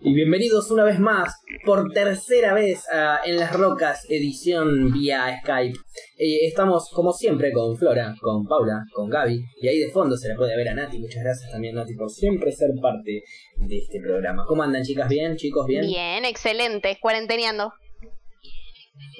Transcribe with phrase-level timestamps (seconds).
[0.00, 5.76] y bienvenidos una vez más, por tercera vez a En las Rocas, edición vía Skype.
[6.16, 10.28] Eh, estamos como siempre con Flora, con Paula, con Gaby y ahí de fondo se
[10.28, 10.98] la puede ver a Nati.
[10.98, 13.24] Muchas gracias también Nati por siempre ser parte
[13.56, 14.44] de este programa.
[14.46, 15.08] ¿Cómo andan chicas?
[15.08, 15.36] ¿Bien?
[15.36, 15.66] ¿Chicos?
[15.66, 15.84] ¿Bien?
[15.84, 17.72] Bien, excelente, cuarenteneando.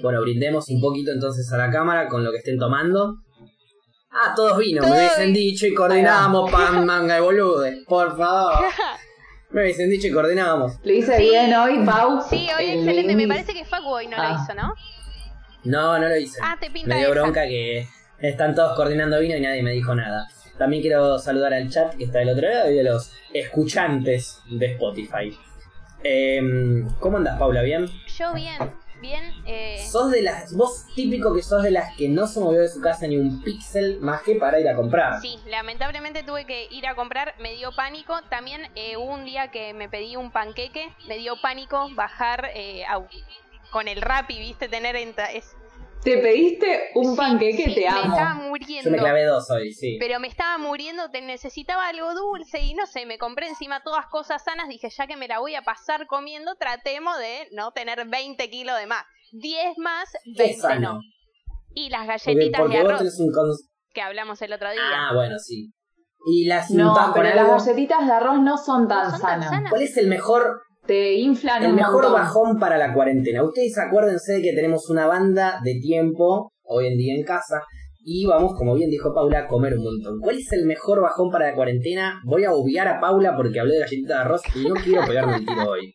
[0.00, 3.16] Bueno, brindemos un poquito entonces a la cámara con lo que estén tomando.
[4.10, 7.84] Ah, todos vino, me hubiesen dicho y coordinamos pan, manga bolude.
[7.86, 8.64] Por favor.
[9.50, 10.74] Me hubiesen dicho y coordinábamos.
[10.84, 12.20] Lo hice bien hoy, Pau.
[12.28, 13.16] Sí, hoy El excelente.
[13.16, 14.38] Me parece que Facu hoy no lo Ah.
[14.42, 14.74] hizo, ¿no?
[15.64, 16.38] No, no lo hice.
[16.42, 17.14] Ah, te pinta Me dio esa.
[17.20, 17.88] bronca que
[18.20, 20.28] están todos coordinando vino y nadie me dijo nada.
[20.58, 24.66] También quiero saludar al chat que está del otro lado y a los escuchantes de
[24.72, 25.36] Spotify.
[26.02, 27.62] Em, ¿Cómo andas, Paula?
[27.62, 27.86] ¿Bien?
[28.18, 28.58] Yo bien,
[29.00, 29.34] bien.
[29.46, 30.54] Eh, Sos de las.
[30.54, 33.42] Vos típico que sos de las que no se movió de su casa ni un
[33.42, 35.20] píxel más que para ir a comprar.
[35.20, 38.20] sí, lamentablemente tuve que ir a comprar, me dio pánico.
[38.28, 42.84] También eh, un día que me pedí un panqueque, me dio pánico bajar eh,
[43.70, 44.68] con el Rappi, ¿viste?
[44.68, 45.54] Tener es-
[46.02, 48.14] Te pediste un Sí, panqueque, sí, te Me amo.
[48.16, 48.90] estaba Yo muriendo.
[48.90, 49.96] me clavé dos hoy, sí.
[50.00, 54.06] Pero me estaba muriendo, te necesitaba algo dulce y no sé, me compré encima todas
[54.06, 58.06] cosas sanas, dije ya que me la voy a pasar comiendo, tratemos de no tener
[58.06, 59.04] 20 kilos de más.
[59.32, 60.92] 10 más, Qué 20 sano.
[60.94, 61.00] no.
[61.74, 64.80] Y las galletitas porque de arroz tenés un cons- que hablamos el otro día.
[64.94, 65.72] Ah, bueno, sí.
[66.26, 69.50] Y las No, pero las galletitas de arroz no son tan No son tan sanas.
[69.50, 69.70] sanas.
[69.70, 72.12] ¿Cuál es el mejor Te inflan El un mejor montón.
[72.14, 73.44] bajón para la cuarentena.
[73.44, 77.62] Ustedes acuérdense de que tenemos una banda de tiempo hoy en día en casa
[78.00, 80.18] y vamos, como bien dijo Paula, a comer un montón.
[80.20, 82.20] ¿Cuál es el mejor bajón para la cuarentena?
[82.24, 85.36] Voy a obviar a Paula porque hablé de galletita de arroz y no quiero pegarme
[85.36, 85.94] el tiro hoy.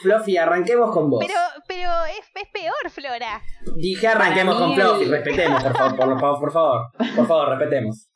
[0.00, 1.22] Fluffy, arranquemos con vos.
[1.24, 3.40] Pero, pero es, es peor, Flora.
[3.76, 6.80] Dije arranquemos con Fluffy, respetemos, por favor, por, favor, por favor.
[7.14, 8.08] Por favor, respetemos.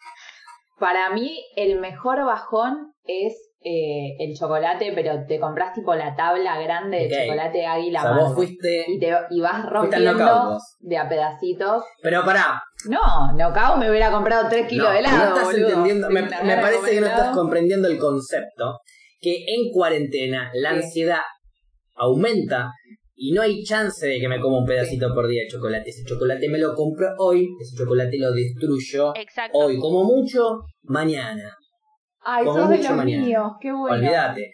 [0.81, 3.35] Para mí, el mejor bajón es
[3.69, 8.11] eh, el chocolate, pero te compras tipo la tabla grande de chocolate águila O sea,
[8.13, 8.27] amargo.
[8.29, 8.85] vos fuiste...
[8.87, 11.83] y, te, y vas rompiendo de a pedacitos.
[12.01, 15.69] Pero pará, No, knockout me hubiera comprado 3 kilos No, de helado, no estás boludo.
[15.69, 18.79] entendiendo, me, parece que no estás comprendiendo el concepto,
[19.21, 20.77] que en cuarentena la ¿Qué?
[20.77, 21.21] ansiedad
[21.97, 22.71] aumenta
[23.17, 25.91] y no hay chance de que me coma un pedacito por día de chocolate.
[25.91, 29.59] Ese chocolate me lo compro hoy, ese chocolate lo destruyo Exacto.
[29.59, 31.51] hoy, como mucho, mañana.
[32.29, 33.25] Ay, como sos de los mañana.
[33.25, 33.97] míos, qué bueno.
[33.97, 34.51] Olvídate.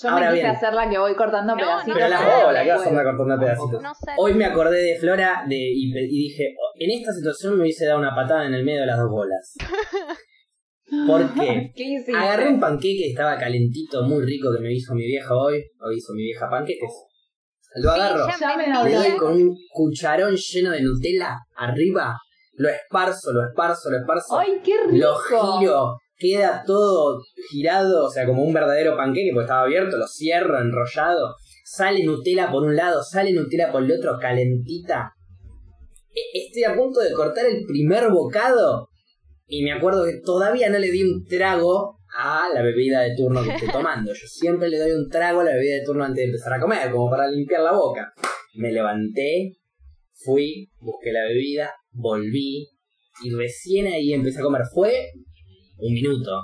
[0.00, 0.56] Yo Ahora me quise bien.
[0.56, 1.94] hacer la que voy cortando No, pedacitos.
[1.94, 3.82] Pero las bolas, ¿qué vas a andar cortando pedacitos?
[3.82, 4.10] No sé.
[4.16, 7.86] Hoy me acordé de Flora de, y, y dije, "Oh, en esta situación me hubiese
[7.86, 9.54] dado una patada en el medio de las dos bolas.
[11.06, 11.72] ¿Por qué?
[12.16, 15.56] Agarré un panqueque que estaba calentito, muy rico, que me hizo mi vieja hoy.
[15.80, 16.90] Hoy hizo mi vieja panqueques.
[17.76, 21.36] Lo Sí, agarro, ya Ya me da le doy con un cucharón lleno de Nutella
[21.56, 22.16] arriba,
[22.54, 25.06] lo esparzo, lo esparzo, lo esparzo, ¡Ay, qué rico!
[25.06, 25.14] lo
[25.58, 30.60] giro, queda todo girado, o sea, como un verdadero panqueque, porque estaba abierto, lo cierro,
[30.60, 31.34] enrollado.
[31.64, 35.12] Sale Nutella por un lado, sale Nutella por el otro, calentita.
[36.12, 38.88] E- Estoy a punto de cortar el primer bocado
[39.46, 43.42] y me acuerdo que todavía no le di un trago a la bebida de turno
[43.42, 44.12] que estoy tomando.
[44.12, 46.60] Yo siempre le doy un trago a la bebida de turno antes de empezar a
[46.60, 48.12] comer, como para limpiar la boca.
[48.54, 49.52] Me levanté,
[50.14, 52.68] fui, busqué la bebida, volví
[53.22, 54.62] y recién ahí empecé a comer.
[54.72, 55.10] Fue
[55.78, 56.42] un minuto.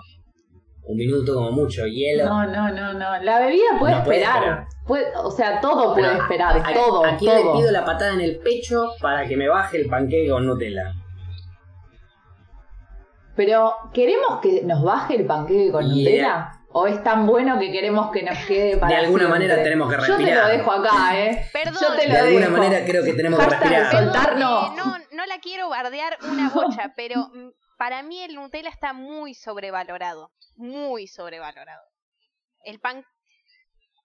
[0.87, 2.27] Un minuto como mucho, hielo.
[2.27, 3.22] No, no, no, no.
[3.22, 4.67] La bebida puede No puede esperar.
[4.87, 6.59] Puede- o sea, todo Pero puede esperar.
[6.62, 7.55] ¿A- todo, ¿A quién todo.
[7.55, 10.93] le pido la patada en el pecho para que me baje el panqueque con Nutella?
[13.37, 15.97] Pero, ¿queremos que nos baje el panqueque con Yeah.
[15.97, 16.50] Nutella?
[16.77, 19.39] ¿O es tan bueno que queremos que nos quede para De alguna siempre?
[19.49, 20.43] manera tenemos que Yo te respirar.
[20.44, 21.47] lo dejo acá, ¿eh?
[21.53, 21.75] Perdón.
[21.81, 23.91] Yo te lo De alguna manera creo que tenemos que respirar.
[23.91, 27.49] Perdón, eh, no, no la quiero bardear una bocha, pero mm,
[27.79, 30.31] para mí el Nutella está muy sobrevalorado.
[30.57, 31.83] Muy sobrevalorado.
[32.65, 33.05] El pan.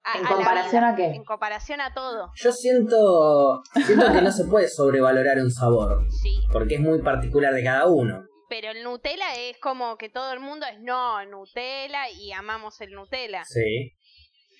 [0.04, 1.06] a- ¿En a comparación vida, a qué?
[1.16, 2.32] En comparación a todo.
[2.36, 6.40] Yo siento, siento que no se puede sobrevalorar un sabor, Sí.
[6.54, 8.24] porque es muy particular de cada uno.
[8.48, 12.92] Pero el Nutella es como que todo el mundo es no, Nutella y amamos el
[12.94, 13.44] Nutella.
[13.46, 13.92] Sí.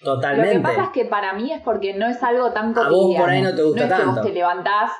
[0.02, 0.54] Lo Totalmente.
[0.56, 3.24] que pasa es que para mí es porque no es algo tan A vos cotidiano.
[3.26, 4.12] por ahí no te gusta es que tanto.
[4.14, 4.92] vos te levantás.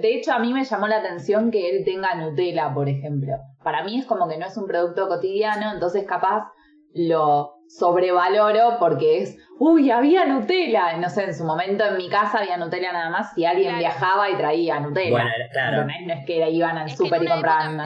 [0.00, 3.34] De hecho, a mí me llamó la atención que él tenga Nutella, por ejemplo.
[3.62, 6.48] Para mí es como que no es un producto cotidiano, entonces capaz
[6.92, 10.96] lo sobrevaloro porque es, uy, había Nutella.
[10.96, 13.78] No sé, en su momento en mi casa había Nutella nada más si alguien Claro.
[13.78, 15.10] viajaba y traía Nutella.
[15.10, 15.84] Bueno, era- claro.
[15.84, 17.76] No es que iban al en súper y compraban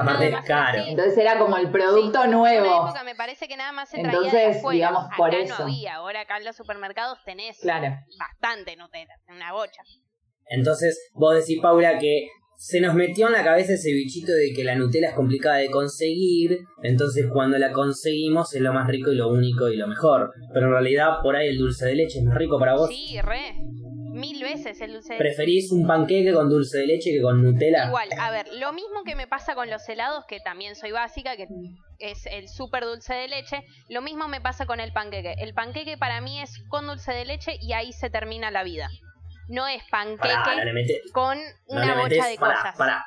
[0.44, 0.80] caro.
[0.80, 0.90] así.
[0.90, 2.66] Entonces era como el producto Sí, en nuevo.
[2.80, 4.74] una época me parece que nada más se traía Entonces, afuera.
[4.74, 5.54] digamos, por eso.
[5.58, 5.94] no había.
[5.96, 7.96] Ahora acá en los supermercados tenés Claro.
[8.18, 9.82] bastante Nutella, una bocha.
[10.46, 12.28] Entonces, vos decís, Paula, que
[12.62, 15.68] se nos metió en la cabeza ese bichito de que la Nutella es complicada de
[15.68, 20.32] conseguir, entonces cuando la conseguimos es lo más rico y lo único y lo mejor.
[20.54, 22.88] Pero en realidad por ahí el dulce de leche es más rico para vos.
[22.88, 23.56] Sí, re.
[24.12, 25.34] Mil veces el dulce de leche.
[25.34, 27.88] ¿Preferís un panqueque con dulce de leche que con Nutella?
[27.88, 31.36] Igual, a ver, lo mismo que me pasa con los helados, que también soy básica,
[31.36, 31.48] que
[31.98, 35.34] es el súper dulce de leche, lo mismo me pasa con el panqueque.
[35.38, 38.88] El panqueque para mí es con dulce de leche y ahí se termina la vida.
[39.52, 42.76] No es panqueque Pará, no con no una le bocha de pará, cosas.
[42.76, 43.04] Pará,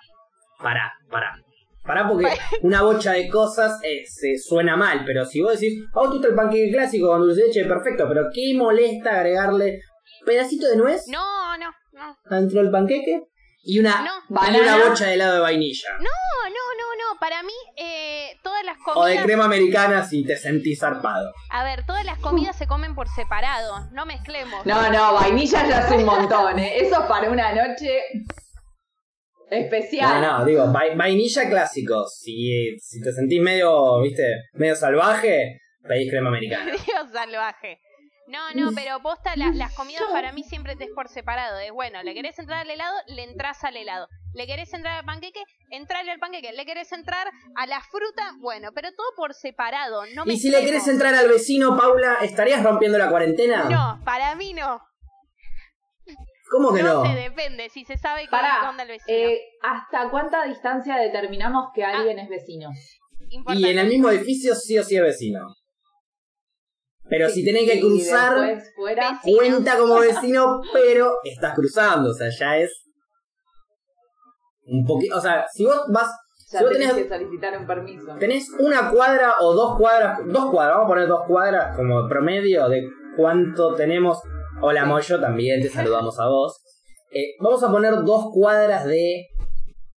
[0.59, 1.35] pará, pará.
[1.83, 2.27] Pará porque
[2.61, 6.35] una bocha de cosas eh, se suena mal, pero si vos decís, oh, tú el
[6.35, 9.81] panqueque clásico con dulce de leche, perfecto, pero ¿qué molesta agregarle
[10.23, 12.15] pedacito de nuez No, no, no.
[12.29, 13.23] dentro del panqueque?
[13.67, 14.11] Y una, No.
[14.29, 14.75] y Banana.
[14.77, 15.89] una bocha de helado de vainilla.
[15.97, 17.19] No, no, no, no.
[17.19, 19.23] Para mí, eh, todas las O de comidas.
[19.25, 21.31] crema americana si te sentís zarpado.
[21.49, 23.89] A ver, todas las comidas se comen por separado.
[23.91, 24.65] No mezclemos.
[24.65, 26.77] No, no, vainilla ya es un montón, ¿eh?
[26.77, 27.99] Eso es para una noche
[29.49, 30.21] especial.
[30.21, 32.05] No, no, digo, vai- vainilla clásico.
[32.07, 34.23] Si, si te sentís medio, viste,
[34.53, 36.71] medio salvaje, pedís crema americana.
[36.85, 37.79] Dios salvaje.
[38.27, 41.59] No, no, pero posta, la- las comidas para mí siempre te es por separado.
[41.59, 44.07] Es bueno, le querés entrar al helado, le entras al helado.
[44.33, 46.51] Le querés entrar al panqueque, entrale al panqueque.
[46.53, 50.05] Le querés entrar a la fruta, bueno, pero todo por separado.
[50.15, 53.65] No Y si le querés entrar al vecino, Paula, ¿estarías rompiendo la cuarentena?
[53.69, 54.81] No, para mí no.
[56.51, 57.03] ¿Cómo que no?
[57.03, 59.17] No se depende, si se sabe que Pará, onda el vecino.
[59.17, 62.69] eh, ¿hasta cuánta distancia determinamos que alguien es vecino?
[63.29, 65.47] Y en el mismo edificio sí o sí es vecino.
[67.07, 72.57] Pero si tenés que cruzar, fuera, cuenta como vecino, pero estás cruzando, o sea, ya
[72.57, 72.71] es
[74.65, 76.09] un poquito, o sea, si vos vas,
[76.51, 78.15] ya si vos tenés tenés, que solicitar un permiso.
[78.19, 82.67] tenés una cuadra o dos cuadras, dos cuadras, vamos a poner dos cuadras como promedio
[82.69, 84.19] de cuánto tenemos.
[84.61, 86.61] Hola Moyo, también te saludamos a vos.
[87.11, 89.27] Eh, vamos a poner dos cuadras de,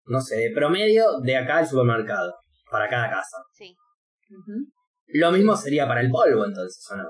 [0.07, 2.35] no sé, de promedio de acá al supermercado,
[2.71, 3.39] para cada casa.
[3.55, 3.75] Sí.
[4.31, 4.78] Ujú.
[5.09, 7.09] Lo mismo sería para el polvo, entonces, ¿o no?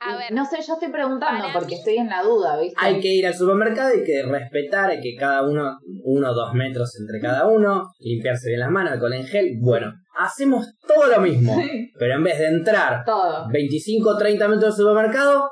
[0.00, 2.76] A ver, No sé, yo estoy preguntando porque mí- estoy en la duda, ¿viste?
[2.80, 6.94] Hay que ir al supermercado, hay que respetar, que cada uno, uno o dos metros
[7.00, 9.56] entre cada uno, limpiarse bien las manos, alcohol en gel.
[9.60, 13.48] Bueno, hacemos todo lo mismo, Sí, pero en vez de entrar todo.
[13.50, 15.50] 25 o 30 metros del supermercado,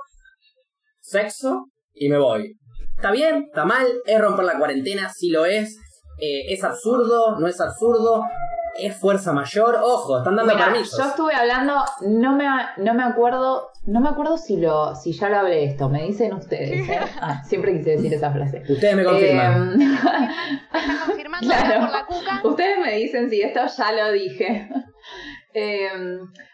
[1.00, 2.56] sexo y me voy.
[2.96, 3.46] ¿Está bien?
[3.48, 3.84] ¿Está mal?
[4.06, 5.10] ¿Es romper la cuarentena?
[5.12, 5.76] Sí lo es.
[6.20, 7.36] Eh, ¿Es absurdo?
[7.38, 8.22] ¿No es absurdo?
[8.78, 9.76] ¿Es fuerza mayor?
[9.82, 10.98] Ojo, están dando Mira, permisos.
[10.98, 12.44] yo estuve hablando, no me,
[12.78, 16.32] no me acuerdo, no me acuerdo si lo, si ya lo hablé esto, me dicen
[16.34, 16.98] ustedes, ¿eh?
[17.20, 18.62] Ah, siempre quise decir esa frase.
[18.68, 19.72] Ustedes me confirman.
[19.72, 21.80] Eh, ¿me estás confirmando Claro.
[21.80, 22.40] por la cuca?
[22.44, 24.68] Ustedes me dicen si esto ya lo dije.
[25.58, 25.88] Eh,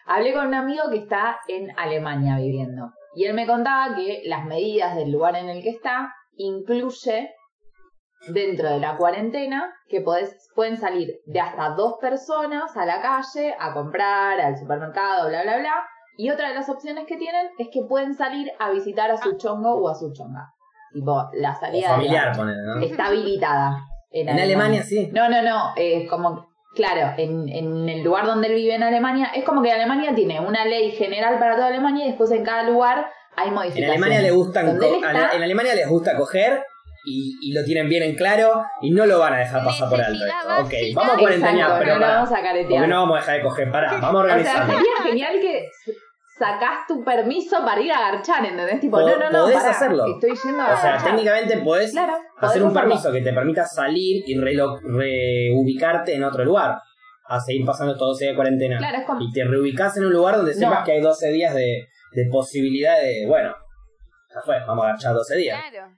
[0.06, 2.92] hablé con un amigo que está en Alemania viviendo.
[3.16, 7.30] Y él me contaba que las medidas del lugar en el que está incluye
[8.28, 13.54] dentro de la cuarentena que podés, pueden salir de hasta dos personas a la calle
[13.58, 15.74] a comprar, al supermercado, bla, bla, bla.
[16.16, 19.36] Y otra de las opciones que tienen es que pueden salir a visitar a su
[19.38, 20.52] chongo o a su chonga.
[20.92, 22.80] Tipo, la O salida de familiar, la- ponele, ¿no?
[22.80, 23.78] está habilitada.
[24.10, 25.08] En, En Alemania sí.
[25.12, 29.30] no, no, no, es como, claro, en, en el lugar donde él vive en Alemania,
[29.34, 32.64] es como que Alemania tiene una ley general para toda Alemania y después en cada
[32.64, 33.90] lugar hay En modificaciones.
[34.02, 36.62] Alemania le gustan en Alemania les gusta coger
[37.04, 40.00] y, y lo tienen bien en claro y no lo van a dejar pasar por
[40.00, 40.24] alto.
[40.60, 42.34] Ok, vamos a cuarentenear, Exacto, pero no lo pará, vamos a
[42.68, 44.72] porque no vamos a dejar de coger, pará, vamos a o sea, organizarlo.
[44.74, 45.68] sería genial que
[46.38, 48.80] sacás tu permiso para ir a garchar, ¿entendés?
[48.80, 50.04] Tipo, Po- no, no, no, podés pará, hacerlo.
[50.06, 51.10] estoy yendo a o sea, garchar.
[51.10, 52.88] técnicamente podés Claro, hacer un hacerlo.
[52.88, 56.76] permiso que te permita salir y reubicarte en otro lugar.
[57.28, 58.78] A seguir pasando estos 12 días de cuarentena.
[58.78, 59.20] Claro, es como...
[59.22, 60.84] Y te reubicás en un lugar donde sepas No.
[60.84, 63.54] que hay 12 días de, de posibilidad de, bueno,
[64.34, 65.58] ya fue, vamos a agachar 12 días.
[65.70, 65.88] Claro.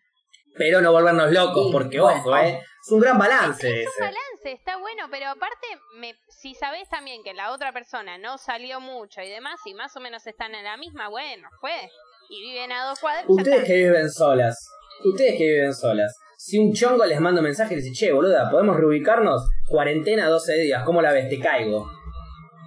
[0.57, 4.53] Pero no volvernos locos, porque bueno, ojo, eh, es un gran balance Es un balance,
[4.53, 9.21] está bueno, pero aparte, me, si sabés también que la otra persona no salió mucho
[9.21, 11.91] y demás, y más o menos están en la misma, bueno, fue.
[12.29, 14.57] Y viven a dos cuadras, Ustedes que viven solas,
[15.05, 18.13] ustedes que viven solas, si un chongo les manda un mensaje y les dice, che,
[18.13, 19.43] boluda, ¿podemos reubicarnos?
[19.69, 21.29] Cuarentena 12 días, ¿cómo la ves?
[21.29, 21.91] Te caigo.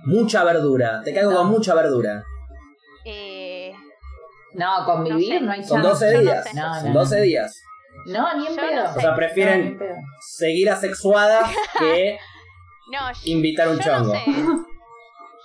[0.04, 1.38] Mucha verdura, te caigo No.
[1.38, 2.24] con mucha verdura.
[3.06, 3.74] Eh,
[4.54, 5.46] No, convivir No sé.
[5.46, 6.06] no, hay Son chance.
[6.06, 6.54] 12 Yo no días, sé.
[6.56, 7.00] No, no, son no.
[7.00, 7.62] 12 días.
[8.08, 8.84] No, ni en Yo pedo.
[8.84, 9.80] no O sea, prefieren
[10.20, 11.50] seguir asexuadas
[11.80, 12.18] que
[12.92, 14.14] no, yo- invitar un yo chongo.
[14.14, 14.24] no sé.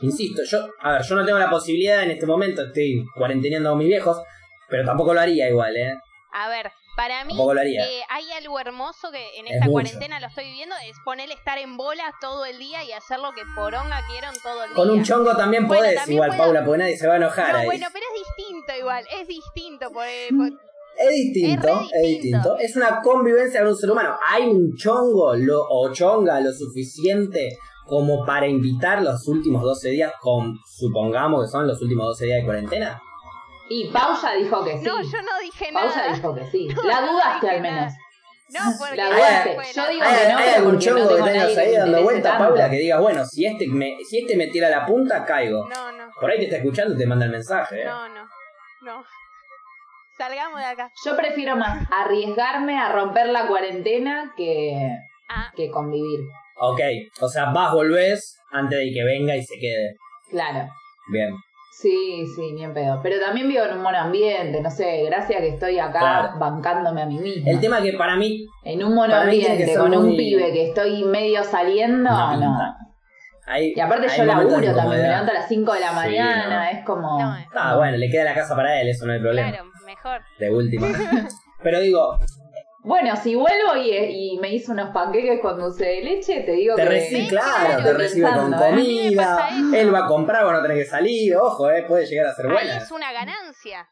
[0.00, 3.78] Insisto, yo, a ver, yo no tengo la posibilidad en este momento, estoy cuarenteneando con
[3.78, 4.20] mis viejos,
[4.68, 5.94] pero tampoco lo haría igual, ¿eh?
[6.32, 7.84] A ver, para mí Tampoco lo haría.
[7.84, 9.72] eh, hay algo hermoso que en Es esta mucho.
[9.72, 13.32] cuarentena lo estoy viviendo, es ponerle estar en bola todo el día y hacer lo
[13.32, 14.76] que poronga quieran todo el día.
[14.76, 17.16] Con un chongo también Bueno, podés también igual, puedo- Paula, porque nadie se va a
[17.18, 17.66] enojar No, ahí.
[17.66, 19.92] bueno, pero es distinto igual, es distinto.
[19.92, 20.04] por-
[20.36, 22.56] por- Es distinto, Es distinto.
[22.58, 24.16] Es una convivencia de un ser humano.
[24.28, 27.56] Hay un chongo lo- o chonga lo suficiente
[27.86, 32.38] como para invitar los últimos 12 días, con, supongamos que son los últimos 12 días
[32.40, 33.00] de cuarentena.
[33.68, 34.84] Y Pau ya dijo que sí.
[34.84, 36.14] No, yo no dije Pau ya nada.
[36.14, 36.68] dijo que sí.
[36.84, 37.80] La dudaste dije al menos.
[37.80, 37.96] nada.
[38.54, 39.56] No, porque La no dudaste.
[39.74, 42.02] Yo digo ¿Hay, que no, hay algún porque no chongo que tengas ahí dando interese
[42.04, 42.44] vuelta, tanto.
[42.48, 45.66] Paula, que digas, bueno, si este, me, si este me tira la punta, caigo?
[45.68, 47.80] No, no, Por ahí te está escuchando y te manda el mensaje.
[47.80, 47.84] ¿eh?
[47.86, 48.24] no, no,
[48.82, 49.04] no.
[50.22, 50.90] Salgamos de acá.
[51.04, 54.72] Yo prefiero más arriesgarme a romper la cuarentena que,
[55.28, 56.20] Ah, que convivir.
[56.60, 56.80] Ok,
[57.20, 59.96] o sea, vas, volvés antes de que venga y se quede.
[60.30, 60.68] Claro.
[61.10, 61.34] Bien.
[61.72, 63.00] Sí, sí, ni en pedo.
[63.02, 66.38] Pero también vivo en un buen ambiente, no sé, gracias que estoy acá Claro.
[66.38, 67.50] bancándome a mí misma.
[67.50, 71.02] El tema que para mí En un monoambiente ser con un muy- pibe que estoy
[71.04, 72.58] medio saliendo, No no.
[73.46, 73.72] hay.
[73.74, 76.70] Y aparte hay yo laburo también, me levanto a las 5 de la Sí, mañana,
[76.70, 77.18] es como...
[77.20, 79.48] no, Ah, bueno, le queda la casa para él, eso no hay problema.
[79.50, 79.64] claro,
[80.04, 80.22] mejor.
[80.38, 80.88] De última.
[81.62, 82.18] Pero digo,
[82.84, 83.90] Bueno, si vuelvo y,
[84.34, 86.88] y me hizo unos panqueques con dulce de leche, te digo te que...
[86.88, 88.68] recibe, claro, te recibe con pensando, ¿eh?
[88.68, 89.48] A mí me comida.
[89.80, 91.36] Él va a comprar, vos no tenés que salir.
[91.36, 92.76] Ojo, eh, puede llegar a ser Ahí buena.
[92.78, 93.86] es una ganancia.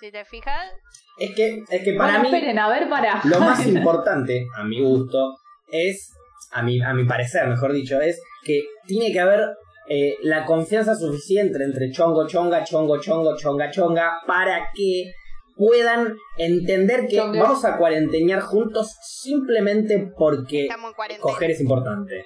[0.00, 0.70] Si te fijas,
[1.18, 3.20] Es que, es que para Bueno, mí, esperen, a ver, para...
[3.24, 5.34] lo más importante, a mi gusto,
[5.72, 6.12] es,
[6.52, 9.40] a mi, a mi parecer, mejor dicho, es que tiene que haber
[9.88, 15.10] eh, la confianza suficiente entre chongo, chonga, chongo, chongo, chonga, chonga, para que
[15.58, 20.68] puedan entender que vamos a cuarenteñar juntos simplemente porque
[21.20, 22.24] coger es importante.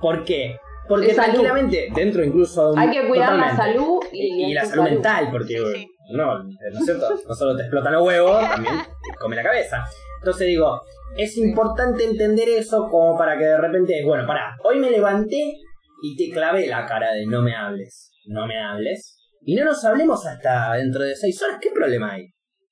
[0.00, 0.56] ¿Por qué?
[0.88, 1.32] Porque Es salud.
[1.32, 5.90] tranquilamente, dentro incluso Hay que cuidar la salud y, la salud mental, porque Sí, sí.
[6.12, 7.06] no, ¿no es cierto?
[7.26, 9.82] No solo te explotan los huevos, también te come la cabeza.
[10.18, 10.80] Entonces digo,
[11.16, 15.54] es importante entender eso como para que de repente, bueno, pará, hoy me levanté
[16.02, 19.13] y te clavé la cara de no me hables, no me hables.
[19.46, 22.28] Y no nos hablemos hasta dentro de seis horas, ¿qué problema hay?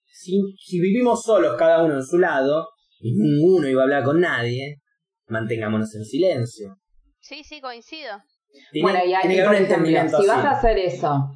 [0.06, 2.68] Si, si vivimos solos cada uno en su lado,
[3.00, 4.80] y ninguno iba a hablar con nadie,
[5.26, 6.76] mantengámonos en silencio.
[7.20, 8.12] Sí, sí, coincido.
[8.70, 10.78] Tiene, Bueno, y tiene ahí, que haber por un ejemplo, entendimiento si vas a hacer
[10.78, 11.30] eso,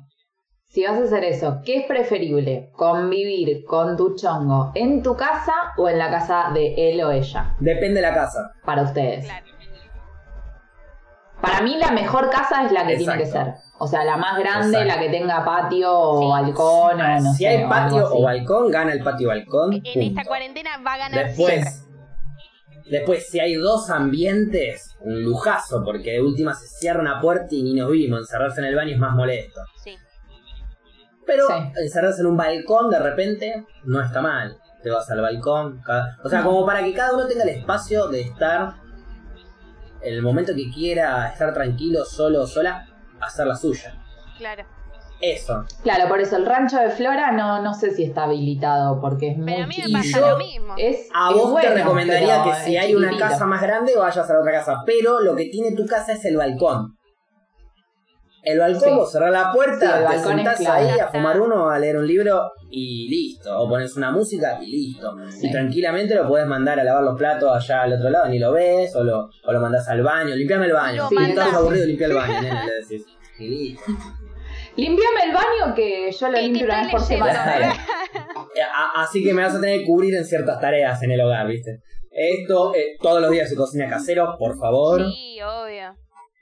[0.64, 2.70] si vas a hacer eso, ¿qué es preferible?
[2.72, 7.56] ¿Convivir con tu chongo en tu casa o en la casa de él o ella?
[7.60, 8.50] Depende de la casa.
[8.64, 9.24] Para ustedes.
[9.24, 9.46] Claro.
[11.40, 13.54] Para mí la mejor casa es la que tiene que ser.
[13.78, 14.94] O sea, la más grande, Exacto.
[14.94, 16.28] la que tenga patio o Sí.
[16.28, 19.74] balcón o no si sé, hay patio o balcón, gana el patio balcón.
[19.84, 21.56] En esta cuarentena va a ganar siempre.
[21.56, 21.86] Después,
[22.90, 27.62] después, si hay dos ambientes, un lujazo, porque de última se cierra una puerta y
[27.62, 28.20] ni nos vimos.
[28.20, 29.60] Encerrarse en el baño es más molesto.
[29.84, 29.94] Sí.
[31.26, 31.54] Pero Sí.
[31.82, 34.56] encerrarse en un balcón de repente no está mal.
[34.82, 35.82] Te vas al balcón.
[35.84, 38.74] cada- O sea, como para que cada uno tenga el espacio de estar
[40.00, 42.86] en el momento que quiera estar tranquilo, solo o sola,
[43.20, 43.94] hacer la suya.
[44.38, 44.64] Claro.
[45.20, 45.64] Eso.
[45.82, 49.38] Claro, por eso el rancho de Flora no, no sé si está habilitado porque es
[49.38, 50.74] muy Pero a mí me pasa lo mismo.
[50.76, 54.32] Es, A es vos te recomendaría que si hay una casa más grande vayas a
[54.34, 56.98] la otra casa, pero lo que tiene tu casa es el balcón.
[58.46, 58.94] El balcón, Sí.
[58.94, 62.52] vos cerrás la puerta, Sí, te sentás ahí a fumar uno, a leer un libro
[62.70, 63.58] y listo.
[63.58, 65.16] O pones una música y listo.
[65.30, 65.48] Sí.
[65.48, 68.52] Y tranquilamente lo podés mandar a lavar los platos allá al otro lado, ni lo
[68.52, 71.08] ves, o lo, o lo mandás al baño, limpiame el baño.
[71.08, 73.04] Si estás aburrido, limpia el baño, nene, le decís.
[73.40, 73.84] Y listo.
[74.76, 77.72] Limpiame el baño que yo lo limpio una vez por semana.
[78.94, 81.80] Así que me vas a tener que cubrir en ciertas tareas en el hogar, ¿viste?
[82.10, 85.04] Esto, eh, todos los días se cocina casero, por favor.
[85.04, 85.94] Sí, obvio.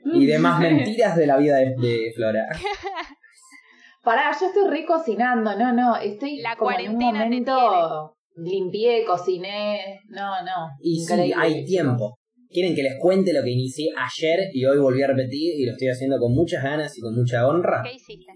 [0.04, 2.46] Y demás mentiras de la vida de, de Flora.
[4.02, 9.04] Pará, yo estoy re cocinando, no, no, estoy La como en un cuarentena momento limpié,
[9.04, 10.68] cociné, no, no.
[10.80, 12.18] Y sí, hay tiempo.
[12.50, 15.72] Quieren que les cuente lo que inicié ayer y hoy volví a repetir y lo
[15.72, 17.82] estoy haciendo con muchas ganas y con mucha honra.
[17.82, 18.32] ¿Qué hiciste?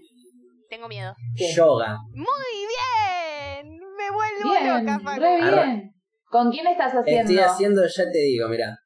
[0.69, 1.13] Tengo miedo.
[1.35, 1.53] ¿Qué?
[1.53, 1.97] Yoga.
[2.13, 3.77] Muy bien.
[3.97, 5.93] Me vuelvo Bien, loca, re bien.
[6.25, 7.31] ¿Con quién estás haciendo?
[7.31, 8.77] Estoy haciendo, ya te digo, mira.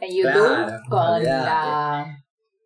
[0.00, 2.14] En YouTube Claro, con la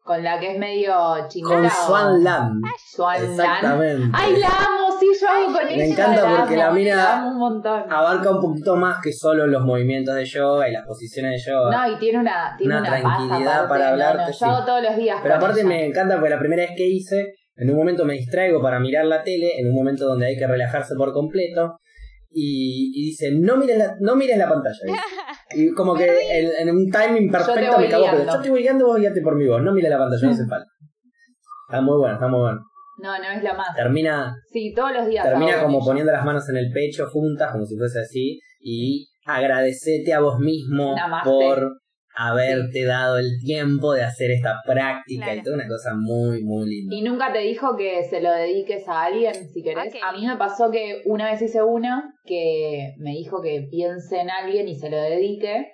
[0.05, 0.93] con la que es medio
[1.29, 1.55] chinita.
[1.55, 2.61] Con Swan Lam.
[2.93, 3.23] Swan.
[3.25, 4.11] Exactamente.
[4.13, 5.85] Ay, la amo, sí, yo hago con Me ella.
[5.85, 7.85] encanta porque la amo, mina- la un montón.
[7.93, 11.71] Abarca un poquito más que solo los movimientos de yoga y las posiciones de yoga.
[11.71, 14.45] No, y tiene una, tiene Una una, tranquilidad aparte, para no, hablarte, no, yo sí.
[14.45, 15.19] hago todos los días.
[15.23, 15.69] Pero aparte ella.
[15.69, 19.05] me encanta porque la primera vez que hice, en un momento me distraigo para mirar
[19.05, 21.79] la tele, en un momento donde hay que relajarse por completo,
[22.35, 24.79] y, y dice, no mires la, no mires la pantalla.
[25.55, 28.99] Y como que en, en un timing perfecto me cago, pero yo estoy guiando, vos
[28.99, 30.67] guíate por mi voz, no mires la pantalla, no hace falta.
[31.69, 32.61] Está muy bueno, está muy bueno.
[33.03, 33.75] No, no es lo más.
[33.77, 35.25] Termina, Sí, todos los días.
[35.25, 35.85] termina como ella.
[35.87, 40.39] poniendo las manos en el pecho juntas, como si fuese así, y agradecete a vos
[40.39, 41.29] mismo Namaste.
[41.29, 41.73] por
[42.15, 46.95] haberte dado el tiempo de hacer esta práctica y toda una cosa muy, muy linda.
[46.95, 49.95] Y nunca te dijo que se lo dediques a alguien, si querés.
[50.03, 54.31] A mí me pasó que una vez hice una que me dijo que piense en
[54.31, 55.73] alguien y se lo dedique.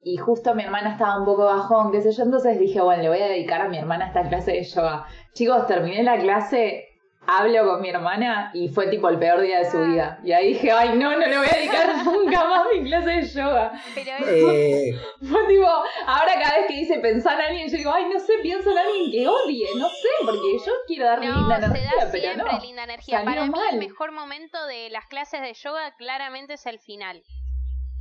[0.00, 3.08] Y justo mi hermana estaba un poco bajón, qué sé yo, entonces dije, bueno, le
[3.08, 5.04] voy a dedicar a mi hermana esta clase de yoga.
[5.34, 6.85] Chicos, terminé la clase,
[7.26, 10.18] hablo con mi hermana y fue tipo el peor día de su vida.
[10.24, 13.22] Y ahí dije, ay, no, no le voy a dedicar nunca más mi clase de
[13.28, 13.72] yoga.
[13.94, 14.92] Pero Eh,
[15.28, 15.66] Fue tipo,
[16.06, 18.78] ahora cada vez que dice pensar en alguien, yo digo, ay, no sé, pienso en
[18.78, 22.22] alguien que odie, no sé, porque yo quiero darle no, linda se energía, da pero
[22.22, 22.60] siempre no.
[22.60, 23.24] linda energía.
[23.24, 27.22] Para mí el mejor momento de las clases de yoga claramente es el final.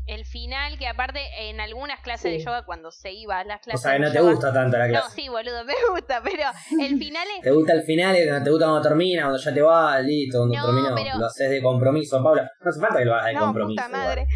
[0.08, 1.20] El final, que aparte
[1.50, 2.38] en algunas clases Sí.
[2.38, 4.32] de yoga, cuando se iba a las o clases sea que no de te yoga-
[4.32, 5.16] gusta tanto la No, clase.
[5.16, 6.44] sí, boludo, me gusta, pero
[6.80, 9.62] el final es Te gusta el final, y te gusta cuando termina, cuando ya te
[9.64, 10.96] va, listo, cuando No, terminó.
[10.96, 12.48] pero- Lo haces de compromiso, Paula.
[12.62, 13.84] No hace falta que lo hagas de No, compromiso.
[13.84, 14.28] puta madre.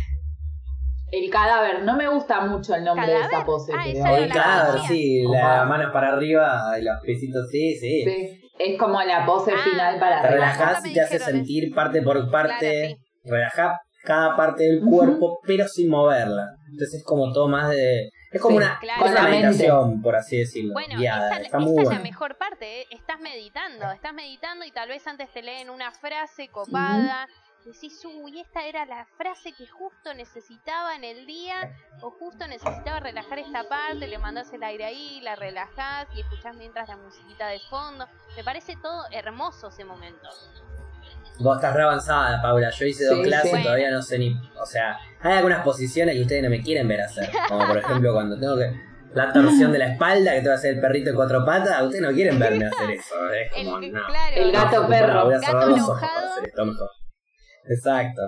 [1.11, 4.11] El cadáver, no me gusta mucho el nombre de esa pose, Ah, pero esa O
[4.11, 8.03] no el la cadáver, sí, las manos para arriba y los piecitos, sí, sí.
[8.05, 10.51] sí, es como la pose Ah, final para Te Relaja.
[10.53, 10.67] relajar.
[10.67, 12.97] relajás me y te hace sentir parte por parte.
[13.23, 16.55] Claro, Relajás cada parte del cuerpo, pero sin moverla.
[16.65, 18.09] Entonces es como todo más de.
[18.31, 19.01] Es como Sí, una, claro.
[19.01, 19.47] una Con la mente.
[19.47, 20.73] meditación, por así decirlo.
[20.73, 21.27] Bueno, guiada.
[21.29, 22.85] esa, Está esa muy es la mejor parte, ¿eh?
[22.91, 27.27] estás meditando, estás meditando y tal vez antes te leen una frase copada,
[27.65, 32.99] decís, uy, esta era la frase que justo necesitaba en el día, o justo necesitaba
[32.99, 37.47] relajar esta parte, le mandás el aire ahí, la relajás y escuchás mientras la musiquita
[37.47, 38.07] de fondo.
[38.37, 40.29] Me parece todo hermoso ese momento.
[41.39, 42.69] Vos estás re avanzada, Paula.
[42.69, 43.57] Yo hice dos Sí, clases sí.
[43.59, 44.35] y todavía no sé ni.
[44.61, 47.29] O sea, hay algunas posiciones que ustedes no me quieren ver hacer.
[47.47, 48.71] Como por ejemplo cuando tengo que.
[49.13, 51.81] La torsión de la espalda, que te va a hacer el perrito de cuatro patas.
[51.81, 53.15] Ustedes no quieren verme hacer eso.
[53.33, 54.05] Es como, El, no.
[54.05, 55.25] claro, El gato No, perro.
[55.25, 56.13] Voy a cerrar Gato los ojos enojado.
[56.19, 56.89] para hacer esto mejor.
[57.69, 58.21] Exacto.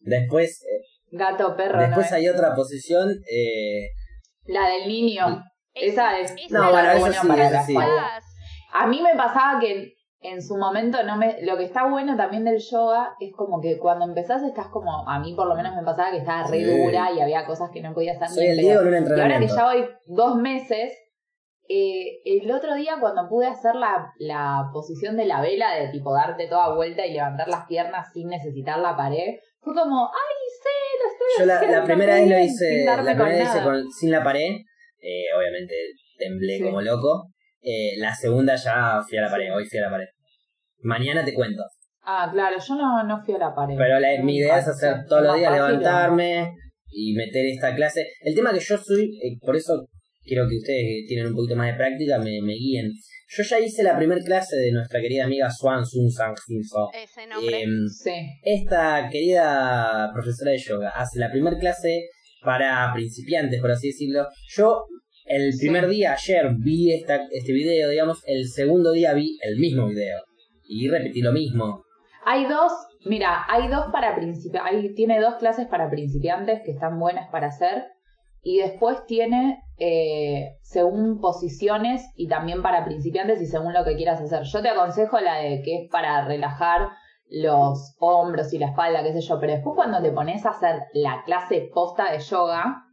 [0.00, 0.80] Después, eh,
[1.12, 2.16] Gato perro, después ¿no?
[2.16, 3.10] hay otra posición.
[3.30, 3.88] Eh,
[4.46, 5.42] La del niño.
[5.72, 6.34] Esa es.
[6.50, 7.74] No, bueno, esa buena sí, para la sí.
[8.72, 9.93] A mí me pasaba que
[10.24, 11.36] en su momento no me.
[11.42, 15.08] Lo que está bueno también del yoga es como que cuando empezás estás como.
[15.08, 17.80] A mí por lo menos me pasaba que estaba re dura y había cosas que
[17.82, 18.56] no podía hacer soy el.
[18.58, 19.10] Diego en un Y ahora que
[19.44, 19.56] entrenamiento.
[19.56, 20.92] ya voy dos meses,
[21.68, 26.12] eh, el otro día cuando pude hacer la, la posición de la vela, de tipo
[26.14, 31.02] darte toda vuelta y levantar las piernas sin necesitar la pared, fue como, ay, sí,
[31.02, 33.42] lo estoy Yo la, haciendo la primera vez lo bien", hice, sin la primera vez
[33.48, 34.50] hice con- sin la pared,
[35.00, 35.74] eh, obviamente
[36.18, 36.62] temblé Sí.
[36.64, 37.28] como loco.
[37.66, 39.52] Eh, la segunda ya fui a la pared, Sí.
[39.52, 40.06] hoy fui a la pared.
[40.84, 41.62] Mañana te cuento.
[42.06, 43.74] Ah, claro, yo no, no fui a la pared.
[43.76, 46.52] Pero la- mi idea es hacer todos los días, fácil, levantarme
[46.90, 48.06] y meter esta clase.
[48.20, 49.86] El tema que yo soy, eh, por eso
[50.22, 52.90] quiero que ustedes que tienen un poquito más de práctica me, me guíen.
[53.36, 56.90] Yo ya hice la primera clase de nuestra querida amiga Swan Sun Sang Sin So.
[56.94, 57.62] Ese nombre.
[57.62, 58.12] Em, Sí.
[58.42, 62.02] esta querida profesora de yoga hace la primera clase
[62.42, 64.26] para principiantes, por así decirlo.
[64.54, 64.84] Yo
[65.24, 65.60] el Sí.
[65.60, 70.18] primer día, ayer, vi esta, este video, digamos, el segundo día vi el mismo video.
[70.66, 71.84] Y repetí lo mismo.
[72.24, 72.72] Hay dos,
[73.04, 77.84] mira, hay dos para principiantes, tiene dos clases para principiantes que están buenas para hacer
[78.42, 84.20] y después tiene eh, según posiciones y también para principiantes y según lo que quieras
[84.20, 84.42] hacer.
[84.44, 86.88] Yo te aconsejo la de que es para relajar
[87.28, 90.82] los hombros y la espalda, qué sé yo, pero después cuando te pones a hacer
[90.92, 92.84] la clase posta de yoga,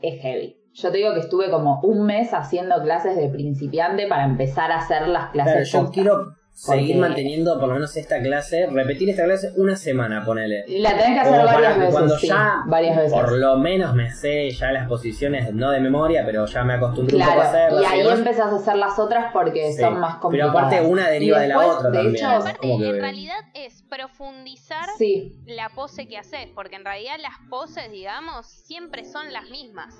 [0.00, 0.56] es heavy.
[0.72, 4.78] Yo te digo que estuve como un mes haciendo clases de principiante para empezar a
[4.78, 9.24] hacer las Claro, clases yo quiero seguir manteniendo por lo menos esta clase, repetir esta
[9.24, 10.64] clase una semana, ponele.
[10.68, 11.92] La tenés que hacer varias veces.
[11.94, 13.12] cuando sí, ya, varias veces.
[13.12, 17.16] por lo menos me sé ya las posiciones, no de memoria, pero ya me acostumbré
[17.16, 17.82] un poco a Claro, hacerlas.
[17.82, 20.54] y ahí empezás a hacer las otras porque Sí, son más Pero complicadas.
[20.54, 22.16] aparte una deriva Y de la otra de también.
[22.16, 27.16] hecho- es Aparte, en realidad es profundizar Sí, la pose que haces, porque en realidad
[27.20, 29.94] las poses, digamos, siempre son las mismas.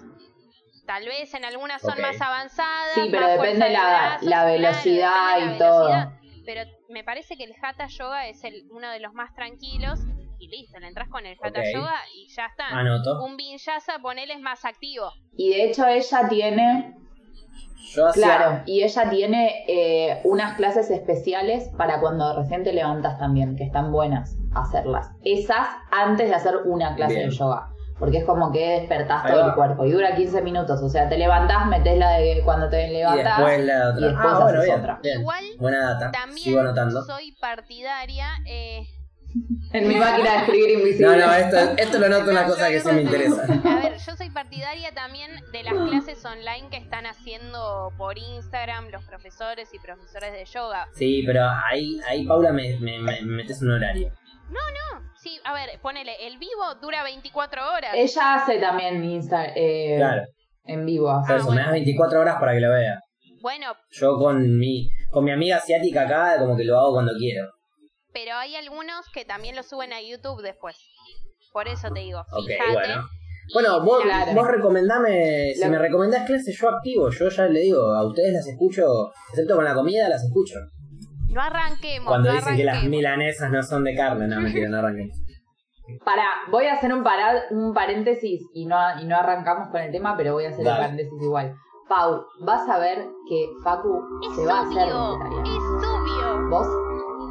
[0.86, 2.92] Tal vez en algunas son más avanzadas.
[2.94, 5.84] Sí, pero más depende de la- la claro, velocidad y todo.
[5.86, 6.12] velocidad.
[6.44, 10.00] Pero me parece que el Hatha Yoga es el, uno de los más tranquilos.
[10.38, 11.62] Y listo, le entras con el Hatha.
[11.72, 12.66] Yoga y ya está.
[12.68, 13.24] Anoto.
[13.24, 15.10] Un Vinyasa, ponele, es más activo.
[15.36, 16.94] y de hecho ella tiene,
[17.94, 18.22] Yo hacía.
[18.24, 23.64] claro, y ella tiene eh, unas clases especiales para cuando recién te levantas también, que
[23.64, 25.10] están buenas hacerlas.
[25.22, 27.30] Esas antes de hacer una clase Bien.
[27.30, 27.70] de yoga.
[27.98, 30.80] Porque es como que despertás todo el cuerpo y dura 15 minutos.
[30.82, 33.36] O sea, te levantás, metés la de cuando te Y levantás.
[33.38, 34.00] después la otra.
[34.00, 34.98] y después ah, bueno, haces bien, otra.
[35.02, 35.20] bien.
[35.20, 36.10] Igual Buena data.
[36.12, 37.02] también Sigo anotando.
[37.04, 38.28] soy partidaria.
[38.46, 38.82] Eh,
[39.72, 41.16] En mi máquina de escribir invisible.
[41.18, 43.42] No, no, esto, esto lo noto una cosa que sí me interesa.
[43.44, 48.88] A ver, yo soy partidaria también de las clases online que están haciendo por Instagram
[48.90, 50.86] los profesores y profesores de yoga.
[50.94, 54.12] Sí, pero ahí, ahí Paula, me, me, me metes un horario.
[55.24, 57.92] Sí, a ver, ponele, el vivo dura 24 horas.
[57.94, 60.22] Ella hace también Insta, eh, Claro.
[60.64, 61.08] en vivo.
[61.10, 61.60] a Por eso, bueno.
[61.60, 63.00] me das 24 horas para que lo vea.
[63.40, 67.46] Bueno, Yo con mi, con mi amiga asiática acá, como que lo hago cuando quiero.
[68.12, 70.76] pero hay algunos que también lo suben a YouTube después.
[71.52, 72.72] Por eso te digo, Ok, fíjate.
[72.74, 73.08] bueno.
[73.54, 74.02] Bueno, vos.
[74.02, 74.32] Claro.
[74.34, 78.46] vos recomendame, si me recomendás clases, yo activo, yo ya le digo, a ustedes las
[78.46, 80.54] escucho, excepto con la comida, las escucho.
[81.34, 82.96] No arranquemos, Cuando no dicen que las arranquemos.
[82.96, 85.10] milanesas no son de carne, no, mentira, no arranquen.
[86.04, 87.04] Pará, voy a hacer un,
[87.50, 90.76] un paréntesis y no, y no arrancamos con el tema, pero voy a hacer Dale.
[90.76, 91.54] el paréntesis igual.
[91.88, 95.42] Pau, vas a ver que Facu Es se va a hacer vegetariano.
[95.44, 96.48] es obvio.
[96.48, 96.66] ¿Vos?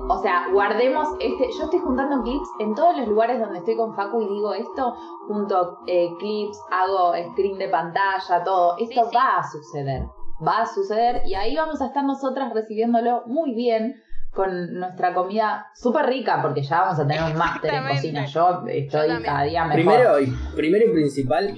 [0.09, 1.47] O sea, guardemos este.
[1.57, 4.93] Yo estoy juntando clips en todos los lugares donde estoy con Facu y digo esto,
[5.27, 8.75] junto eh, clips, hago screen de pantalla, todo.
[8.77, 9.15] Esto Sí, sí.
[9.15, 10.03] va a suceder.
[10.45, 14.01] Va a suceder y ahí vamos a estar nosotras recibiéndolo muy bien
[14.31, 18.25] con nuestra comida súper rica, porque ya vamos a tener un máster en cocina.
[18.25, 19.75] Yo estoy cada día mejor.
[19.75, 21.53] Primero y, primero y principal,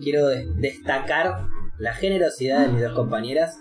[0.00, 1.46] quiero de- destacar
[1.78, 3.58] la generosidad de mis dos compañeras,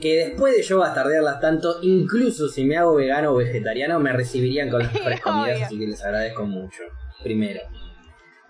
[0.00, 4.70] que después de yo bastardearlas tanto, incluso si me hago vegano o vegetariano, me recibirían
[4.70, 6.82] con las mejores comidas, así que les agradezco mucho.
[7.22, 7.60] Primero.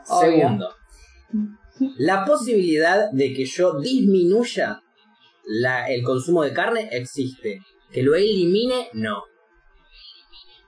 [0.09, 0.31] Obvio.
[0.31, 0.69] Segundo,
[1.99, 4.83] la posibilidad de que yo disminuya
[5.45, 7.61] la- el consumo de carne existe.
[7.91, 9.23] Que lo elimine, no.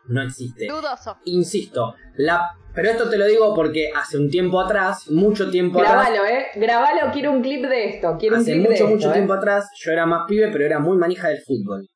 [0.06, 0.66] No existe.
[0.66, 1.16] Dudoso.
[1.24, 6.10] Insisto, la, pero esto te lo digo porque hace un tiempo atrás, mucho tiempo atrás,
[6.10, 6.46] Grabalo, eh.
[6.56, 8.16] Grabalo, quiero un clip de esto.
[8.18, 9.38] Quiero un hace clip mucho, de mucho esto, tiempo eh.
[9.38, 11.86] atrás, yo era más pibe, pero era muy manija del fútbol.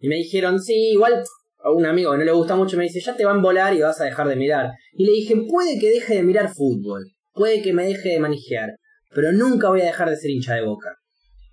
[0.00, 1.22] Y me dijeron, sí, igual
[1.64, 3.72] a un amigo que no le gusta mucho me dice, ya te van a volar
[3.72, 4.70] y vas a dejar de mirar.
[4.92, 8.70] Y le dije, puede que deje de mirar fútbol, puede que me deje de manijear,
[9.14, 10.90] pero nunca voy a dejar de ser hincha de boca.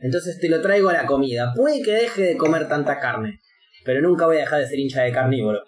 [0.03, 1.53] Entonces te lo traigo a la comida.
[1.55, 3.39] Puede que deje de comer tanta carne,
[3.85, 5.63] pero nunca voy a dejar de ser hincha de carnívoro.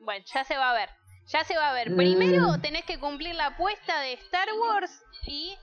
[0.00, 0.88] Bueno, ya se va a ver.
[1.28, 1.90] Ya se va a ver.
[1.90, 1.96] Mm.
[1.96, 4.90] Primero tenés que cumplir la apuesta de Star Wars
[5.26, 5.54] y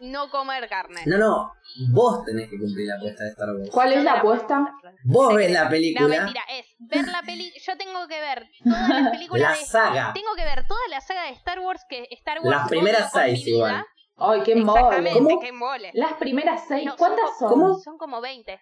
[0.00, 1.00] no comer carne.
[1.06, 1.52] No, no,
[1.92, 3.70] vos tenés que cumplir la apuesta de Star Wars.
[3.70, 4.74] ¿Cuál es la apuesta?
[5.04, 7.62] Vos ves la No, película, mentira, es ver la película.
[7.64, 10.12] Yo tengo que ver todas las películas la de saga.
[10.12, 13.44] Tengo que ver toda la saga de Star Wars que Star Wars Las primeras seis
[13.44, 13.86] vida.
[14.18, 14.78] Ay, qué mole.
[14.80, 15.40] Exactamente, ¿Cómo?
[15.40, 15.90] qué mole.
[15.94, 17.48] Las primeras seis, No, ¿cuántas son?
[17.48, 17.48] son?
[17.48, 17.78] ¿Cómo?
[17.78, 18.58] Son como 20.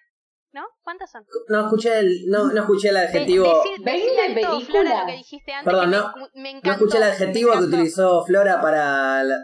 [0.52, 0.64] ¿No?
[0.82, 1.24] ¿Cuántas son?
[1.48, 3.44] No escuché el, no, no escuché el De- adjetivo.
[3.44, 5.00] Flora, películas.
[5.00, 8.60] lo que dijiste antes, Perdón, que no- me, No escuché el adjetivo que utilizó Flora
[8.60, 9.38] para la-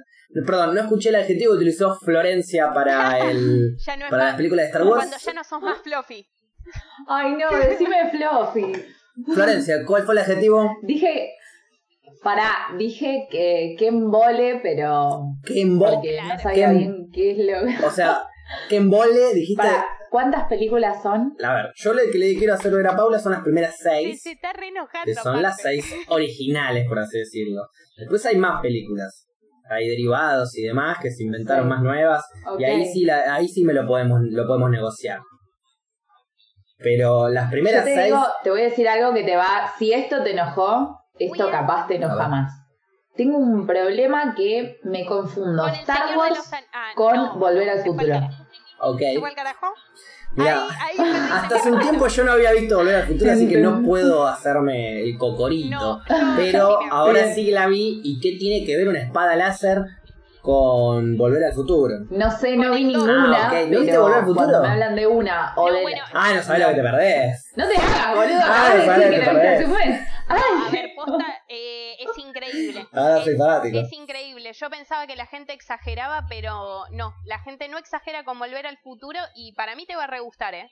[0.47, 4.33] Perdón, no escuché el adjetivo que utilizó Florencia para el Ya no es para más-
[4.33, 4.97] las películas de Star Wars.
[4.97, 6.27] Cuando ya no sos más fluffy.
[7.09, 8.73] Ay, no, decime Fluffy.
[9.35, 10.71] Florencia, ¿cuál fue el adjetivo?
[10.83, 11.35] Dije,
[12.23, 15.93] pará, dije que, que embole, pero ¿Qué embole?
[15.95, 18.19] porque no sabía ¿Qué- bien qué es lo O sea,
[18.69, 19.35] ¿qué embole?
[19.35, 19.63] Dijiste.
[19.63, 21.35] Pará, ¿cuántas películas son?
[21.43, 24.23] A ver, yo lo que le quiero hacer ver a Paula son las primeras seis,
[24.23, 25.05] se está re enojando.
[25.05, 27.63] que son las seis originales, por así decirlo.
[27.97, 29.27] Después hay más películas.
[29.71, 31.69] Hay derivados y demás que se inventaron Sí.
[31.71, 32.25] más nuevas.
[32.59, 35.21] Y ahí sí, la, ahí sí me lo podemos, lo podemos negociar.
[36.79, 38.07] Pero las Yo primeras te seis.
[38.07, 39.73] digo, te voy a decir algo que te va.
[39.79, 42.53] Si esto te enojó, esto capaz te enoja más.
[43.17, 45.67] Tengo un problema que me confundo.
[45.69, 47.35] Star Wars ah, con no.
[47.39, 48.29] Volver al ¿Se fue Futuro.
[48.81, 49.01] Ok.
[50.35, 50.63] Mira,
[51.35, 54.27] hasta hace un tiempo yo no había visto Volver al Futuro, así que no puedo
[54.27, 55.69] hacerme el cocorito.
[55.79, 56.01] No,
[56.37, 58.01] Pero ahora sí que la vi.
[58.03, 59.83] ¿Y qué tiene que ver una espada láser
[60.41, 61.95] con Volver al Futuro?
[62.11, 63.51] No sé, no vi ninguna.
[63.51, 63.63] Ah.
[63.69, 64.63] ¿No viste Volver al Futuro?
[64.63, 65.83] Me hablan de una o No, de.
[65.83, 67.53] bueno, Ah, no sabés lo que te perdés.
[67.57, 68.41] No te hagas, boludo.
[68.43, 70.09] Ah, pará, decir te que viste perdés.
[70.29, 72.87] A ver, posta, eh, es increíble.
[72.93, 73.79] Ahora Es- soy fanático.
[73.79, 74.53] Es increíble.
[74.53, 77.15] Yo pensaba que la gente exageraba, pero no.
[77.27, 80.21] La gente no exagera con volver al futuro y para mí te va a re
[80.21, 80.71] gustar, ¿eh?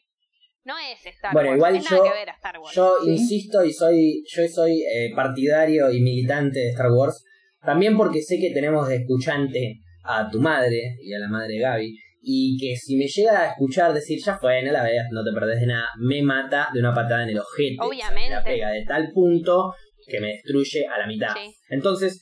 [0.64, 1.56] No es Star Bueno, Wars.
[1.58, 2.74] igual es yo- nada que ver a Star Wars.
[2.76, 3.10] Yo Sí.
[3.12, 7.24] insisto y soy, yo soy eh, partidario y militante de Star Wars.
[7.62, 11.98] También porque sé que tenemos de escuchante a tu madre y a la madre Gaby.
[12.22, 15.32] Y que si me llega a escuchar decir, ya fue, no la veas, no te
[15.32, 17.76] perdés de nada, me mata de una patada en el ojete.
[17.80, 18.28] O sea, Obviamente.
[18.28, 19.72] me la pega de tal punto
[20.06, 21.32] que me destruye a la mitad.
[21.34, 21.54] Sí.
[21.70, 22.20] Entonces,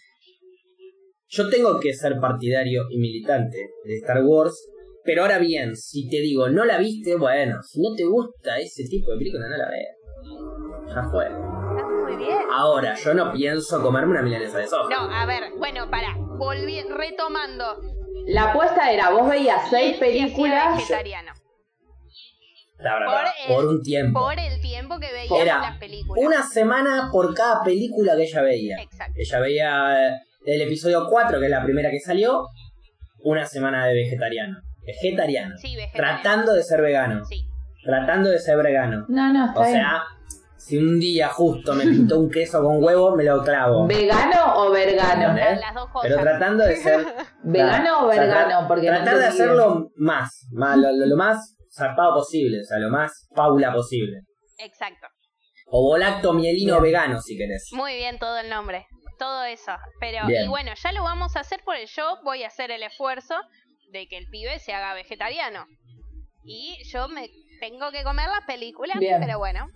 [1.28, 4.54] yo tengo que ser partidario y militante de Star Wars.
[5.04, 8.84] Pero ahora bien, si te digo, no la viste, bueno, si no te gusta ese
[8.84, 9.96] tipo de película, no la veas.
[10.94, 11.26] Ya fue.
[11.26, 12.38] Está muy bien.
[12.52, 14.88] Ahora, yo no pienso comerme una milanesa de soja.
[14.88, 16.14] No, a ver, bueno, para.
[16.38, 17.97] Volví, retomando.
[18.26, 20.76] La apuesta era, vos veías seis películas.
[20.76, 21.32] vegetariano.
[22.78, 24.20] La verdad, por por, el- un tiempo.
[24.20, 26.24] Por el tiempo que veíamos Era las películas.
[26.24, 28.76] Una semana por cada película que ella veía.
[28.80, 29.14] Exacto.
[29.16, 32.46] Ella veía eh, el episodio 4, que es la primera que salió,
[33.24, 34.58] una semana de vegetariano.
[34.86, 35.56] Vegetariano.
[35.58, 36.20] Sí, vegetariano.
[36.22, 37.24] Tratando de ser vegano.
[37.24, 37.44] Sí.
[37.84, 39.04] Tratando de ser vegano.
[39.08, 39.74] No, no, está O bien.
[39.74, 40.02] sea,
[40.58, 43.86] Si un día justo me pintó un queso con huevo, me lo clavo.
[43.86, 45.34] ¿Vegano o vergano?
[45.34, 46.10] Las dos cosas.
[46.10, 47.06] Pero tratando de ser.
[47.44, 48.66] ¿Vegano o vergano?
[48.66, 52.78] Porque no tratar de hacerlo más, más lo, lo- lo más zarpado posible, o sea,
[52.78, 54.22] lo más paula posible.
[54.58, 55.06] Exacto.
[55.70, 56.82] O volacto mielino Bien.
[56.82, 57.68] vegano, si querés.
[57.72, 58.86] Muy bien todo el nombre.
[59.18, 59.72] Todo eso.
[60.00, 60.44] Pero, Bien.
[60.44, 63.34] y bueno, ya lo vamos a hacer por el yo voy a hacer el esfuerzo
[63.92, 65.66] de que el pibe se haga vegetariano.
[66.44, 67.28] Y yo me
[67.60, 69.20] tengo que comer las películas, Bien.
[69.20, 69.66] pero bueno.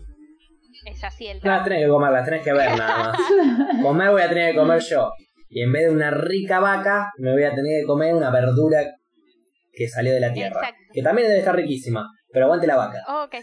[0.85, 1.64] Es así el No las trabajo.
[1.68, 3.18] tenés que comer, las tenés que ver nada más.
[3.83, 5.11] Comer voy a tener que comer yo.
[5.49, 8.81] Y en vez de una rica vaca, me voy a tener que comer una verdura
[9.73, 10.61] que salió de la tierra.
[10.61, 10.83] Exacto.
[10.92, 12.07] Que también debe estar riquísima.
[12.33, 12.99] Pero aguante la vaca.
[13.25, 13.35] Ok.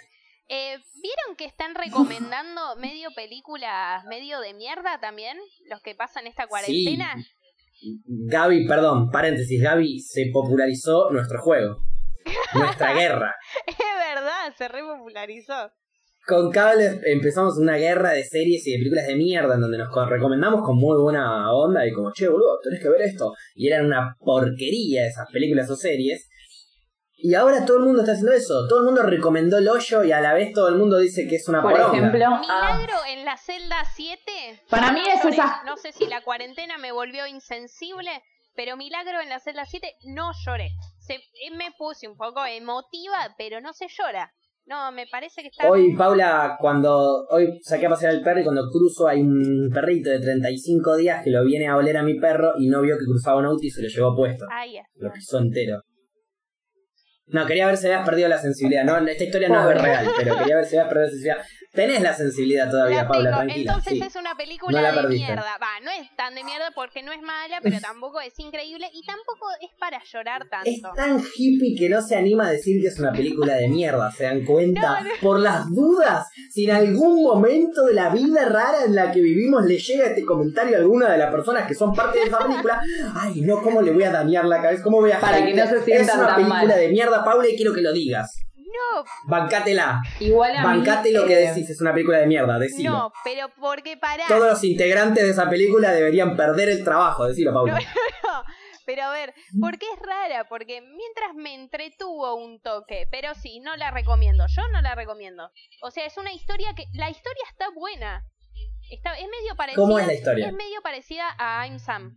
[0.52, 5.38] Eh, ¿Vieron que están recomendando medio películas medio de mierda también?
[5.70, 7.16] Los que pasan esta cuarentena.
[8.06, 11.78] Gaby, perdón, paréntesis, Gaby se popularizó nuestro juego.
[12.54, 13.36] Nuestra guerra.
[13.68, 15.72] Es verdad, se repopularizó.
[16.30, 19.90] Con cables empezamos una guerra de series y de películas de mierda en donde nos
[19.90, 23.34] co- recomendamos con muy buena onda y como, che, boludo, tenés que ver esto.
[23.56, 26.30] Y eran una porquería esas películas o series.
[27.22, 28.68] Y ahora todo el mundo está haciendo eso.
[28.70, 31.36] Todo el mundo recomendó el hoyo y a la vez todo el mundo dice que
[31.36, 31.98] es una Por poronga.
[31.98, 32.40] ejemplo, ah,
[32.78, 34.22] Milagro en la celda 7.
[34.70, 38.12] Para mí no es esa- No sé si la cuarentena me volvió insensible,
[38.56, 40.70] pero Milagro en la celda 7 no lloré.
[41.00, 44.32] Se, eh, me puse un poco emotiva, pero no se llora.
[44.70, 45.68] No, me parece que está.
[45.68, 50.12] Hoy, Paula, cuando hoy saqué a pasear al perro y cuando cruzo hay un perrito
[50.12, 53.06] de 35 días que lo viene a oler a mi perro y no vio que
[53.06, 54.46] cruzaba un auto y se lo llevó puesto.
[54.52, 54.90] Ahí está.
[54.94, 55.82] Lo pisó entero.
[57.26, 58.84] No, quería ver si habías perdido la sensibilidad.
[58.84, 61.46] No, esta historia no es real, pero quería ver si habías perdido la sensibilidad.
[61.72, 63.38] Tenés la sensibilidad todavía, La Paula, tengo.
[63.44, 63.72] tranquila.
[63.74, 64.02] Entonces sí.
[64.04, 65.26] es una película la de perdiste.
[65.28, 65.58] mierda.
[65.62, 69.06] Va, no es tan de mierda porque no es mala, pero tampoco es increíble y
[69.06, 70.96] tampoco es para llorar Es tanto.
[70.96, 74.24] tan hippie que no se anima a decir que es una película de mierda, ¿se
[74.24, 75.02] dan cuenta?
[75.02, 75.10] No, no.
[75.22, 79.64] Por las dudas, si en algún momento de la vida rara en la que vivimos
[79.66, 82.82] le llega este comentario a alguna de las personas que son parte de esa película,
[83.16, 84.82] ay no, ¿cómo le voy a dañar la cabeza?
[84.82, 86.68] ¿Cómo voy a Para que no se Es una película mal.
[86.68, 88.40] de mierda, Paula, y quiero que lo digas.
[88.80, 92.58] No, Bancátela, igual a mí, bancate lo que eh, decís, es una película de mierda,
[92.60, 92.92] decilo.
[92.92, 94.26] no, pero porque pará.
[94.28, 97.74] Todos los integrantes de esa película deberían perder el trabajo, decilo, Paula.
[97.74, 97.80] No,
[98.86, 100.48] pero a ver, ¿por qué es rara?
[100.48, 104.46] Porque mientras me entretuvo un toque, pero sí, no la recomiendo.
[104.48, 105.50] Yo no la recomiendo.
[105.82, 106.86] O sea, es una historia que.
[106.94, 108.26] La historia está buena.
[108.90, 109.82] Está, es medio parecida.
[109.82, 110.48] ¿Cómo es la historia?
[110.48, 112.14] Es medio parecida a I'm Sam.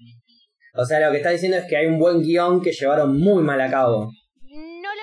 [0.75, 3.43] O sea, lo que está diciendo es que hay un buen guion que llevaron muy
[3.43, 4.11] mal a cabo.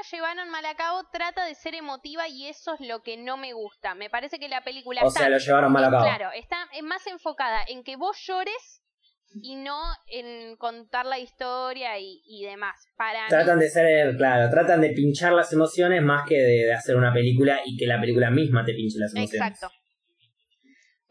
[0.01, 3.35] Lo llevaron mal a cabo, trata de ser emotiva y eso es lo que no
[3.37, 3.95] me gusta.
[3.95, 5.21] Me parece que la película O está.
[5.21, 6.03] sea, lo llevaron mal a cabo.
[6.03, 8.81] Claro, está más enfocada en que vos llores
[9.41, 12.75] y no en contar la historia y, y demás.
[12.97, 16.73] Para mí- Tratan de ser, claro, tratan de pinchar las emociones más que de, de
[16.73, 19.51] hacer una película y que la película misma te pinche las emociones.
[19.51, 19.75] Exacto.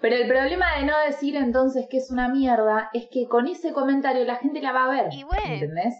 [0.01, 3.73] Pero el problema de no decir entonces que es una mierda es que con ese
[3.73, 5.07] comentario la gente la va a ver.
[5.13, 5.43] Y bueno.
[5.55, 5.95] ¿Entendés?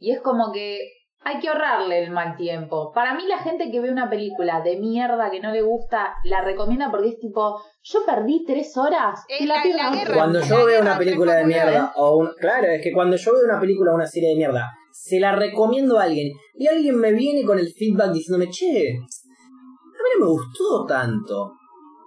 [0.00, 0.80] Y es como que
[1.24, 2.92] hay que ahorrarle el mal tiempo.
[2.92, 6.42] Para mí la gente que ve una película de mierda que no le gusta, la
[6.42, 9.98] recomienda porque es tipo, yo perdí tres horas y Es la la- pierdo la ahora".
[9.98, 10.14] guerra.
[10.14, 13.32] Cuando La yo veo una película de mierda, o un, claro, es que cuando yo
[13.32, 16.96] veo una película o una serie de mierda, se la recomiendo a alguien y alguien
[16.96, 21.52] me viene con el feedback diciéndome, che, a mí no me gustó tanto.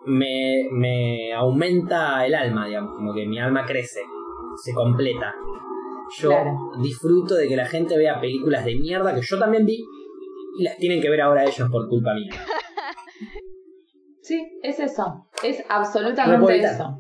[0.06, 4.00] Me, me aumenta el alma, digamos, como que mi alma crece,
[4.64, 5.34] se completa.
[6.20, 6.72] Yo Claro.
[6.82, 9.84] disfruto de que la gente vea películas de mierda que yo también vi
[10.60, 12.32] y las tienen que ver ahora ellos por culpa mía.
[14.22, 15.30] Sí, es eso.
[15.42, 17.00] Es absolutamente eso.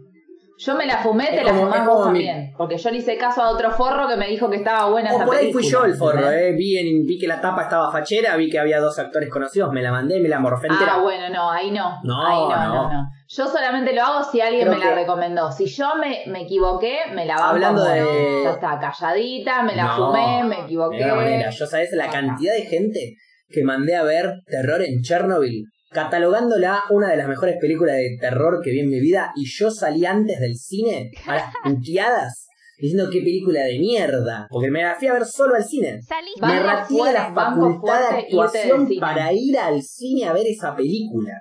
[0.60, 2.54] Yo me la fumé, te Es la como- fumás vos mi- también.
[2.58, 5.15] Porque yo le hice caso a otro forro que me dijo que estaba buena O
[5.15, 5.62] esa por ahí película.
[5.63, 6.54] fui yo el forro, eh.
[6.54, 9.84] Vi, en- vi que la tapa estaba fachera, vi que había dos actores conocidos, me
[9.84, 10.96] la mandé, me la morfé entera.
[10.96, 12.00] Ah, bueno, no, ahí no.
[12.04, 12.93] No, ahí no, no, no.
[12.93, 13.10] no.
[13.30, 15.52] Yo solamente lo hago si alguien Creo me la que- recomendó.
[15.52, 19.76] Si yo me, me equivoqué, me la banco Hablando como, de- Ya está, calladita, me
[19.76, 21.06] la No, fumé, me De equivoqué.
[21.06, 23.15] manera, yo sabes la cantidad de gente
[23.50, 28.62] que mandé a ver Terror en Chernobyl, catalogándola una de las mejores películas de terror
[28.63, 32.47] que vi en mi vida, y yo salí antes del cine a las puteadas
[32.80, 36.00] diciendo qué película de mierda, porque me la fui a ver solo al cine.
[36.02, 36.45] Saliste.
[36.45, 41.34] Me de la facultad de actuación para ir al cine a ver esa película.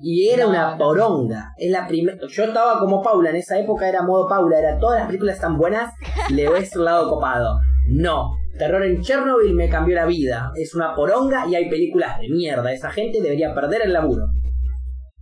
[0.00, 1.52] Y era No, una poronga.
[1.56, 2.16] Es la primera.
[2.28, 5.58] Yo estaba como Paula, en esa época era modo Paula, era todas las películas están
[5.58, 5.92] buenas,
[6.30, 7.58] le ves el lado copado.
[7.88, 8.37] No.
[8.56, 10.52] Terror en Chernobyl me cambió la vida.
[10.56, 12.72] Es una poronga y hay películas de mierda.
[12.72, 14.26] Esa gente debería perder el laburo.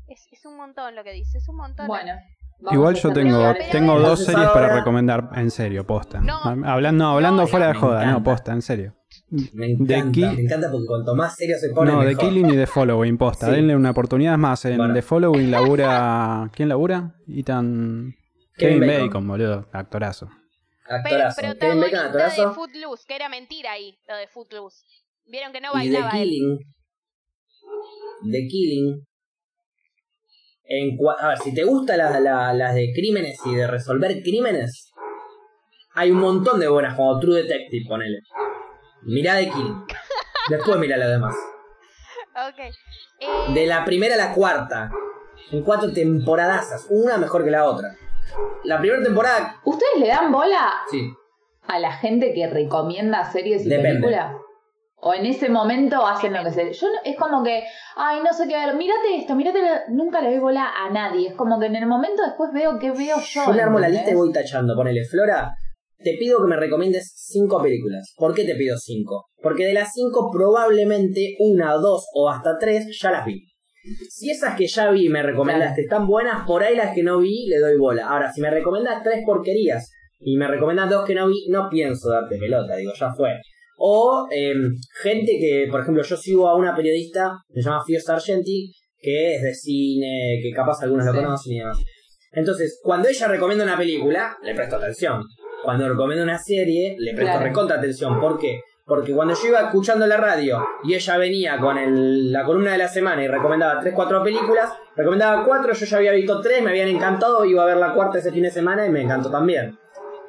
[0.07, 1.87] Es, es un montón lo que dice, es un montón.
[1.87, 2.13] Bueno.
[2.61, 6.21] vamos Igual yo tengo, tengo dos series para recomendar en serio, posta.
[6.21, 6.39] No.
[6.65, 8.95] Hablando, hablando No, fuera de joda, no, posta, en serio.
[9.53, 12.17] Me encanta, me encanta porque cuanto más serio se pone, No, The.
[12.17, 13.47] Killing y The Following, posta.
[13.47, 13.53] Sí.
[13.53, 14.65] Denle una oportunidad Es más.
[14.65, 14.95] En Bueno.
[14.95, 16.51] The Following labura.
[16.55, 17.15] ¿Quién labura?
[17.29, 18.15] Ethan.
[18.57, 19.07] Kevin Kevin Bacon.
[19.07, 19.69] Bacon, boludo.
[19.73, 20.31] Actorazo.
[20.89, 21.41] Pero Actorazo.
[21.41, 22.55] Kevin Bacon, protagonista de actorazo.
[22.55, 24.85] Footloose, que era mentira ahí, lo de Footloose.
[25.27, 26.29] Vieron que no y The bailaba él.
[26.29, 26.59] Killing.
[28.31, 29.05] The Killing.
[30.69, 34.21] En cua- a ver, si te gustan las la, las de crímenes y de resolver
[34.23, 34.91] crímenes,
[35.95, 38.19] hay un montón de buenas, como True Detective, ponele.
[39.03, 39.85] Mirá The Killing.
[40.51, 41.35] Después mirá las demás.
[42.49, 42.59] Ok.
[43.21, 44.91] Eh, De la primera a la cuarta.
[45.53, 46.87] En cuatro temporadazas.
[46.91, 47.97] Una mejor que la otra.
[48.65, 51.11] La primera temporada, ¿Ustedes le dan bola sí.
[51.69, 53.91] a la gente que recomienda series y Depende.
[53.91, 54.33] películas?
[54.99, 56.73] O en ese momento hacen lo que se.
[56.73, 57.65] Yo no- es como que,
[57.97, 59.61] ay, no sé qué ver, mírate esto, mírate.
[59.63, 59.83] la-".
[59.91, 61.29] Nunca le doy bola a nadie.
[61.29, 63.43] Es como que en el momento después veo qué veo yo.
[63.47, 64.75] Yo me armo la lista y voy tachando.
[64.75, 65.53] Ponele, Flora,
[65.99, 68.15] te pido que me recomiendes cinco películas.
[68.17, 69.27] ¿Por qué te pido cinco?
[69.43, 73.45] Porque de las cinco, probablemente una, dos o hasta tres ya las vi.
[74.09, 77.19] Si esas que ya vi y me recomendaste están buenas, por ahí las que no
[77.19, 78.07] vi le doy bola.
[78.09, 82.11] Ahora, si me recomendas tres porquerías y me recomendas dos que no vi, no pienso
[82.11, 83.31] darte pelota, digo, ya fue.
[83.79, 84.73] O em,
[85.03, 89.43] gente que, por ejemplo, yo sigo a una periodista, se llama Fio Sargenti, que es
[89.43, 91.19] de cine, que capaz algunos lo Sí.
[91.19, 91.79] conocen y demás.
[92.33, 95.23] Entonces, cuando ella recomienda una película, le presto atención.
[95.63, 97.45] Cuando recomienda una serie, le presto Claro.
[97.47, 98.21] recontra atención.
[98.21, 98.61] ¿Por qué?
[98.87, 102.79] Porque cuando yo iba escuchando la radio y ella venía con el- la columna de
[102.79, 106.71] la semana y recomendaba 3, 4 películas, recomendaba 4, yo ya había visto 3, me
[106.71, 109.77] habían encantado, iba a ver la cuarta ese fin de semana y me encantó también.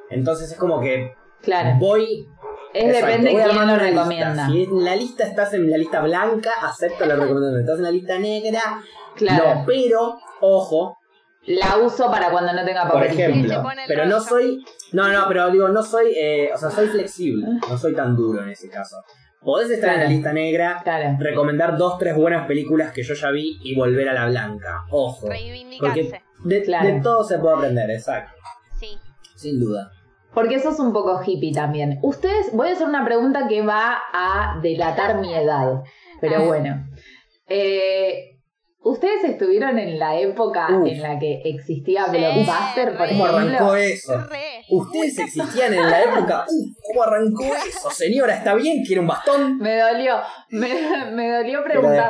[0.10, 1.76] Entonces es como que Claro.
[1.78, 2.28] voy...
[2.74, 3.78] Es exacto, depende voy quién lo lista.
[3.78, 4.48] recomienda.
[4.48, 7.60] Si en la lista estás en la lista blanca, acepto la recomendación.
[7.62, 8.62] Estás en la lista negra,
[9.16, 9.56] Claro.
[9.56, 9.64] no.
[9.68, 10.97] Pero, ojo,
[11.48, 13.12] La uso para cuando no tenga por papel.
[13.12, 13.64] ejemplo.
[13.64, 14.64] pone el Pero no soy.
[14.92, 16.14] No, no, pero digo, no soy.
[16.16, 17.46] eh, o sea, soy flexible.
[17.70, 18.98] No soy tan duro en ese caso.
[19.42, 21.16] Podés estar en la lista negra, Claro.
[21.20, 24.84] recomendar dos, tres buenas películas que yo ya vi y volver a la blanca.
[24.90, 25.22] Ojo.
[25.22, 26.22] Porque reivindicarse.
[26.44, 26.88] de, Claro.
[26.88, 28.34] de todo se puede aprender, exacto.
[28.80, 28.98] Sí.
[29.36, 29.92] Sin duda.
[30.34, 31.98] Porque eso es un poco hippie también.
[32.02, 35.82] Ustedes, voy a hacer una pregunta que va a delatar mi edad.
[36.20, 36.88] Pero bueno.
[37.48, 38.37] Eh,
[38.90, 40.88] ¿Ustedes estuvieron en la época Uf.
[40.88, 43.08] en la que existía Sí, Blockbuster, por.
[43.10, 44.14] ¿Cómo arrancó eso?
[44.30, 44.64] Re.
[44.70, 46.46] Ustedes existían en la época.
[46.50, 46.74] ¡Uh!
[46.88, 47.90] ¿Cómo arrancó eso?
[47.92, 48.84] Señora, ¿está bien?
[48.86, 49.58] ¿Quiere un bastón?
[49.58, 50.18] Me dolió,
[50.50, 50.70] me,
[51.12, 52.04] me dolió pero digo,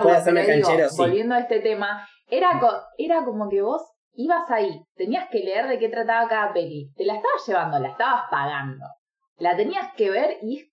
[0.46, 0.96] canchero, sí.
[0.98, 3.82] volviendo a este tema, era, co- era como que vos
[4.14, 7.90] ibas ahí, tenías que leer de qué trataba cada peli, te la estabas llevando, la
[7.90, 8.86] estabas pagando,
[9.38, 10.64] la tenías que ver y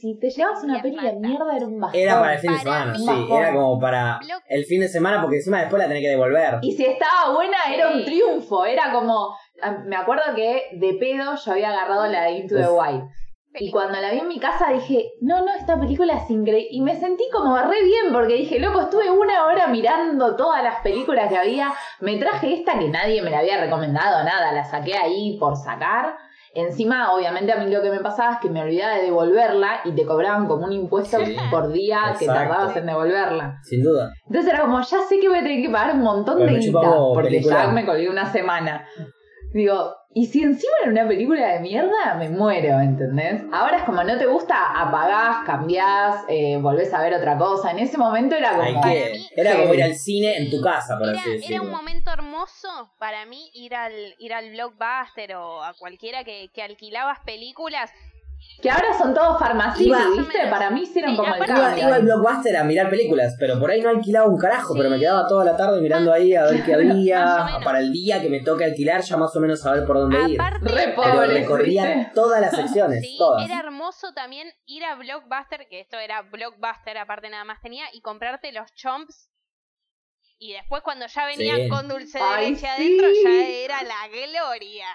[0.00, 2.00] si te llevabas una peli de mierda era un bajón.
[2.00, 3.06] Era para el fin de semana, sí.
[3.06, 3.38] Bajón.
[3.38, 6.58] Era como para el fin de semana porque encima después la tenés que devolver.
[6.62, 9.36] Y si estaba buena era un triunfo, era como,
[9.84, 12.68] me acuerdo que de pedo yo había agarrado la de Into the.
[12.68, 13.04] Wild.
[13.54, 16.68] Y cuando la vi en mi casa dije, no, no, esta película es increíble.
[16.70, 20.76] Y me sentí como re bien porque dije, loco, estuve una hora mirando todas las
[20.82, 21.74] películas que había.
[21.98, 26.16] Me traje esta que nadie me la había recomendado, nada, la saqué ahí por sacar.
[26.54, 29.92] Encima, obviamente, a mí lo que me pasaba es que me olvidaba de devolverla y
[29.92, 33.58] te cobraban como un impuesto Sí, por día que tardabas en devolverla.
[33.62, 34.12] Sin duda.
[34.26, 36.58] Entonces era como, ya sé que voy a tener que pagar un montón Pues de
[36.58, 36.80] guita
[37.14, 37.66] porque película.
[37.66, 38.84] ya me colgué una semana.
[39.52, 43.42] Digo, y si encima era una película de mierda, me muero, ¿entendés?
[43.52, 47.70] Ahora es como no te gusta, apagás, cambiás, eh, volvés a ver otra cosa.
[47.70, 48.80] En ese momento era como.
[48.82, 51.62] Que, mí- era como ir al cine en tu casa, por Era, así era decirlo.
[51.62, 56.62] un momento hermoso para mí ir al ir al blockbuster o a cualquiera que, que
[56.62, 57.90] alquilabas películas.
[58.62, 60.46] Que ahora son todos farmacitas, Iba- ¿viste?
[60.50, 63.70] Para mí hicieron Sí, como el Iba, iba al blockbuster a mirar películas, pero por
[63.70, 66.62] ahí no alquilaba un carajo, pero me quedaba toda la tarde mirando ahí a ver
[66.64, 67.46] qué había.
[67.64, 70.40] Para el día que me toque alquilar, ya más o menos saber por dónde ir.
[70.40, 73.46] Aparte, Re Pero recorría todas las secciones, sí, todas.
[73.46, 78.02] era hermoso también ir a Blockbuster, que esto era Blockbuster, aparte nada más tenía, y
[78.02, 79.30] comprarte los chomps.
[80.38, 81.68] Y después cuando ya venían Sí.
[81.68, 82.66] con dulce de Ay, leche sí.
[82.66, 84.86] adentro, ya era la gloria.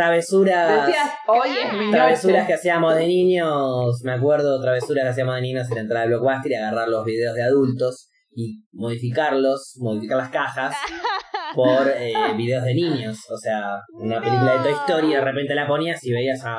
[0.00, 0.88] Travesuras.
[0.88, 1.90] Noche.
[1.90, 6.08] Travesuras que hacíamos de niños, me acuerdo, travesuras que hacíamos de niños era entrar al
[6.08, 10.74] Blockbuster y agarrar los videos de adultos y modificarlos, modificar las cajas
[11.54, 13.18] por eh, videos de niños.
[13.30, 16.58] O sea, una película de Toy Story de repente la ponías y veías a,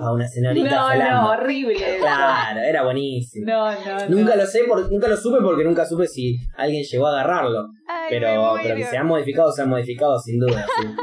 [0.00, 1.22] a una señorita No, felando.
[1.22, 1.96] no, horrible.
[1.98, 3.44] Claro, era buenísimo.
[3.46, 4.42] No, no, Nunca no.
[4.42, 7.66] lo sé, por- nunca lo supe porque nunca supe si alguien llegó a agarrarlo.
[7.88, 10.64] Ay, Pero, pero que se han modificado, se han modificado sin duda.
[10.80, 10.86] sí.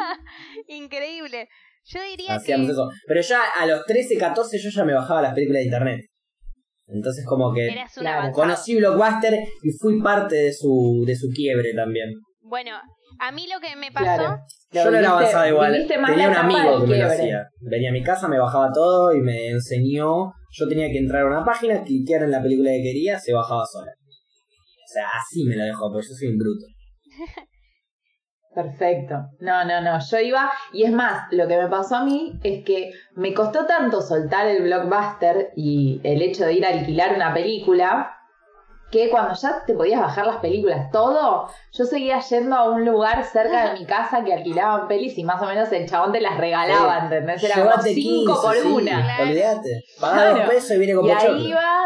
[0.70, 1.48] Increíble.
[1.86, 2.90] Yo diría Hacíamos que eso.
[3.08, 6.02] Pero ya a los 13, 14 yo ya me bajaba las películas de internet.
[6.88, 8.20] Entonces como que eras un Claro.
[8.22, 8.42] avanzado.
[8.42, 9.34] conocí Blockbuster
[9.64, 12.10] y fui parte de su, de su quiebre también.
[12.42, 12.80] Bueno,
[13.20, 14.38] a mí lo que me pasó, Claro.
[14.72, 15.88] Yo no era avanzada igual.
[15.88, 17.48] Tenía un amigo que me lo hacía.
[17.60, 20.32] Venía a mi casa, me bajaba todo y me enseñó.
[20.52, 23.64] Yo tenía que entrar a una página, cliquear en la película que quería, se bajaba
[23.66, 23.92] sola.
[23.92, 26.66] O sea, así me lo dejó, porque yo soy un bruto.
[28.54, 29.16] Perfecto.
[29.40, 30.00] No, no, no.
[30.00, 33.66] Yo iba, y es más, lo que me pasó a mí es que me costó
[33.66, 38.16] tanto soltar el blockbuster y el hecho de ir a alquilar una película,
[38.92, 43.24] que cuando ya te podías bajar las películas, todo, yo seguía yendo a un lugar
[43.24, 46.36] cerca de mi casa que alquilaban pelis y más o menos el chabón te las
[46.38, 47.04] regalaba, Sí.
[47.06, 47.44] ¿entendés?
[47.44, 49.18] Era como Llévate 5 15, por sí, una.
[49.22, 49.84] Olvídate.
[50.02, 50.36] Pagá Claro.
[50.38, 51.36] dos pesos y viene con Y pochoclo.
[51.36, 51.86] ahí iba.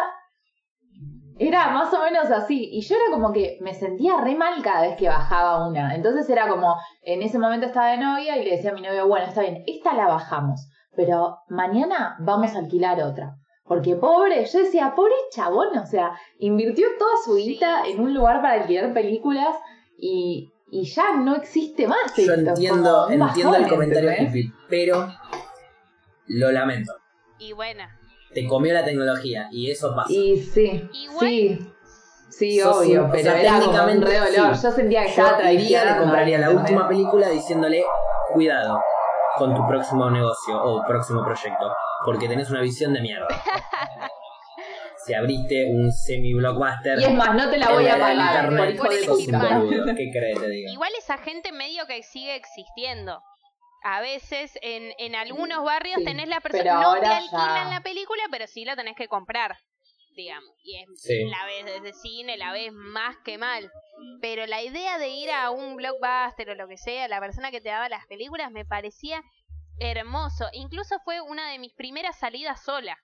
[1.40, 2.70] Era más o menos así.
[2.72, 5.96] Y yo era como que me sentía re mal cada vez que bajaba una.
[5.96, 9.08] Entonces era como, en ese momento estaba de novia y le decía a mi novio,
[9.08, 10.68] bueno, está bien, esta la bajamos.
[10.96, 13.36] Pero mañana vamos a alquilar otra.
[13.66, 17.44] Porque pobre, yo decía, pobre chabón, o sea, invirtió toda su Sí.
[17.44, 19.56] guita en un lugar para alquilar películas
[19.98, 22.14] y, y ya no existe más.
[22.18, 22.34] Yo esto.
[22.52, 25.08] entiendo, entiendo bajón, el comentario hippie, pero
[26.28, 26.94] lo lamento.
[27.40, 27.84] y bueno,
[28.34, 30.12] Te comió la tecnología y eso pasa.
[30.12, 31.70] Y sí, Igual- sí.
[32.30, 34.56] Sí, Sos obvio, un- o pero sea, era técnicamente, re dolor.
[34.56, 34.64] sí.
[34.64, 36.02] Yo sentía que estaba le traicionando.
[36.04, 37.84] compraría la última película diciéndole,
[38.34, 38.82] cuidado
[39.38, 41.72] con tu próximo negocio o próximo proyecto,
[42.06, 43.28] porque tenés una visión de mierda.
[45.06, 47.00] si abriste un semi-blockbuster...
[47.00, 49.62] Y es más, no te la voy a pagar por hijo de puta.
[49.96, 50.72] ¿Qué crees te diga?
[50.72, 53.22] igual esa gente medio que sigue existiendo.
[53.84, 57.82] A veces en, en algunos barrios Sí, tenés la persona, no te alquilan ya- la
[57.82, 59.58] película, pero sí la tenés que comprar,
[60.16, 60.50] digamos.
[60.64, 61.26] Y es, Sí.
[61.26, 63.70] la ves desde cine, la ves más que mal.
[64.22, 67.62] Pero la idea de ir a un blockbuster o lo que sea, la persona que
[67.62, 69.22] te daba las películas, me parecía
[69.80, 70.48] hermoso.
[70.54, 72.98] Incluso fue una de mis primeras salidas sola.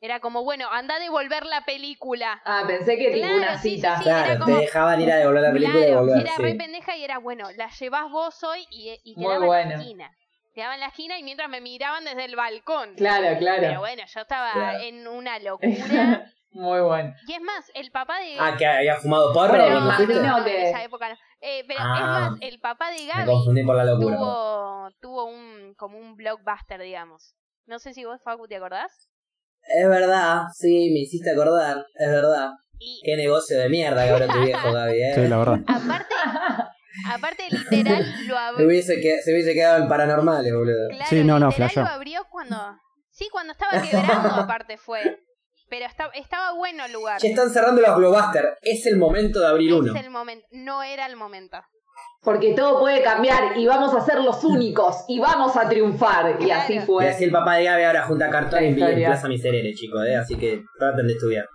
[0.00, 2.42] Era como, bueno, anda a devolver la película.
[2.44, 3.98] Ah, pensé que tipo Claro, una sí, sí, cita.
[4.02, 4.08] sí.
[4.08, 5.86] era Claro, como- te dejaban ir a devolver la película
[6.18, 6.42] y era sí.
[6.42, 9.70] re pendeja y era, bueno, la llevas vos hoy y, y quedaba en bueno.
[9.70, 10.10] la esquina.
[10.54, 12.94] Quedaba en la esquina y mientras me miraban desde el balcón.
[12.94, 13.80] Claro, Pero claro.
[13.80, 14.78] bueno, yo estaba Claro.
[14.80, 16.30] en una locura.
[16.52, 17.12] Muy bueno.
[17.26, 18.36] y es más, el papá de...
[18.38, 20.14] Ah, que había fumado porro Bueno, me fuiste?
[20.14, 21.16] imagino en que- esa época no.
[21.40, 24.16] Eh, pero Ah, es más, el papá de Me Gaby confundí por la locura.
[24.16, 27.34] tuvo, tuvo un, como un blockbuster, digamos.
[27.66, 29.08] No sé si vos, Facu, ¿te acordás?
[29.66, 32.50] Es verdad, sí, me hiciste acordar, es verdad.
[32.78, 35.12] Y Qué negocio de mierda que ahora tu viejo, Gaby, eh.
[35.16, 35.58] Sí, la verdad.
[35.66, 36.14] aparte,
[37.10, 38.66] aparte literal lo Se abrió.
[38.66, 40.88] hubiese, que- se hubiese quedado en paranormales, boludo.
[40.90, 41.82] Claro, Sí, no, no, flasheó.
[41.82, 42.56] lo abrió cuando...
[43.10, 45.20] Sí, cuando estaba quebrando aparte fue.
[45.70, 47.20] Pero estaba, estaba bueno el lugar.
[47.20, 49.94] Ya están cerrando los Globusters, es el momento de abrir uno.
[49.94, 50.46] Es el momento.
[50.52, 51.58] No era el momento.
[52.22, 56.36] Porque todo puede cambiar y vamos a ser los únicos y vamos a triunfar.
[56.40, 56.82] Y así Claro.
[56.82, 57.08] Y fue.
[57.08, 58.74] así el papá de Gaby ahora junta cartón y.
[58.74, 60.16] Plaza Miserere, chicos, eh.
[60.16, 61.46] Así que traten de estudiar.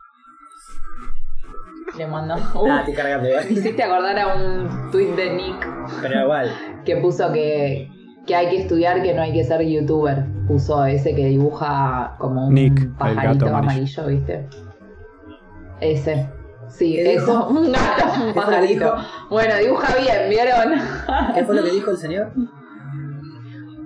[2.00, 2.36] Le mandó.
[2.36, 3.22] Ah, Uh, igual.
[3.22, 5.68] me hiciste acordar a un tweet de Nick
[6.02, 6.50] Pero igual.
[6.86, 7.92] que puso que,
[8.26, 10.24] que hay que estudiar, que no hay que ser youtuber.
[10.48, 14.02] Puso ese que dibuja como un Nick, el pajarito gato amarillo.
[14.04, 14.08] amarillo.
[14.08, 14.48] ¿viste?
[15.82, 16.30] Ese.
[16.70, 18.96] Sí, ¿Qué eso, un gato, un ¿Qué fue lo que pajarito.
[19.30, 20.80] Bueno, dibuja bien, ¿vieron?
[21.36, 22.32] ¿Qué fue lo que dijo el señor?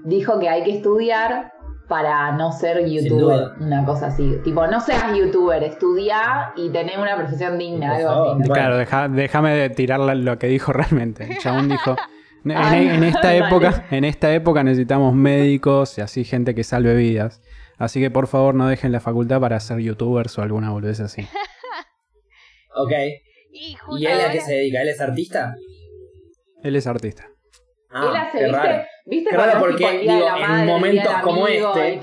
[0.03, 1.52] Dijo que hay que estudiar
[1.87, 4.37] para no ser youtuber, una cosa así.
[4.43, 8.49] Tipo, no seas youtuber, estudia y tener una profesión digna, algo así.
[8.49, 11.23] Claro, deja- déjame de tirar lo que dijo realmente.
[11.31, 11.95] El chabón dijo,
[12.45, 13.37] en, Ay, en esta vale.
[13.39, 17.41] época, en esta época necesitamos médicos y así gente que salve vidas.
[17.77, 21.27] Así que por favor no dejen la facultad para ser youtubers o alguna boludez así.
[22.75, 22.91] Ok.
[23.51, 24.81] Y ¿Y él a qué se dedica?
[24.81, 25.55] ¿Él es artista?
[26.63, 27.27] Él es artista.
[27.93, 28.51] Ah, Él hace, ¿viste?
[28.57, 28.83] raro.
[29.05, 31.99] ¿Viste Qué raro cuando es porque, de digo, la en madre, momentos como este,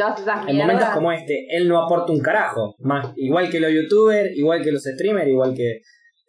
[0.49, 2.75] En momentos como este, él no aporta un carajo.
[2.79, 5.81] Más, igual que los youtubers, igual que los streamers, igual que,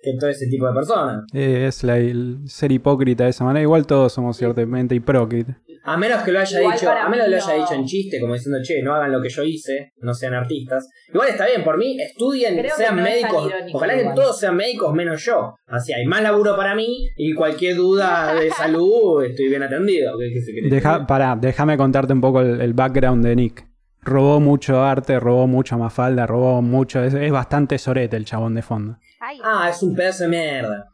[0.02, 1.26] que todo ese tipo de personas.
[1.34, 3.62] Eh, es la, el ser hipócrita de esa manera.
[3.62, 5.58] Igual todos somos ciertamente hipócritas.
[5.84, 7.62] A menos que lo haya Igual dicho, a menos lo haya no.
[7.64, 10.88] dicho en chiste, como diciendo, che, no hagan lo que yo hice, no sean artistas.
[11.12, 13.52] Igual está bien, por mí, estudien, Creo sean no médicos.
[13.74, 15.56] Ojalá que todos sean médicos menos yo.
[15.66, 20.12] Así hay más laburo para mí y cualquier duda de salud estoy bien atendido.
[20.20, 20.70] ¿Qué- qué se cree?
[20.70, 23.68] Deja, pará, déjame contarte un poco el, el background de Nick.
[24.04, 27.04] Robó mucho arte, robó mucho mafalda, robó mucho.
[27.04, 28.98] Es, es bastante sorete el chabón de fondo.
[29.20, 30.86] Ay, Ah, es un pedazo de mierda.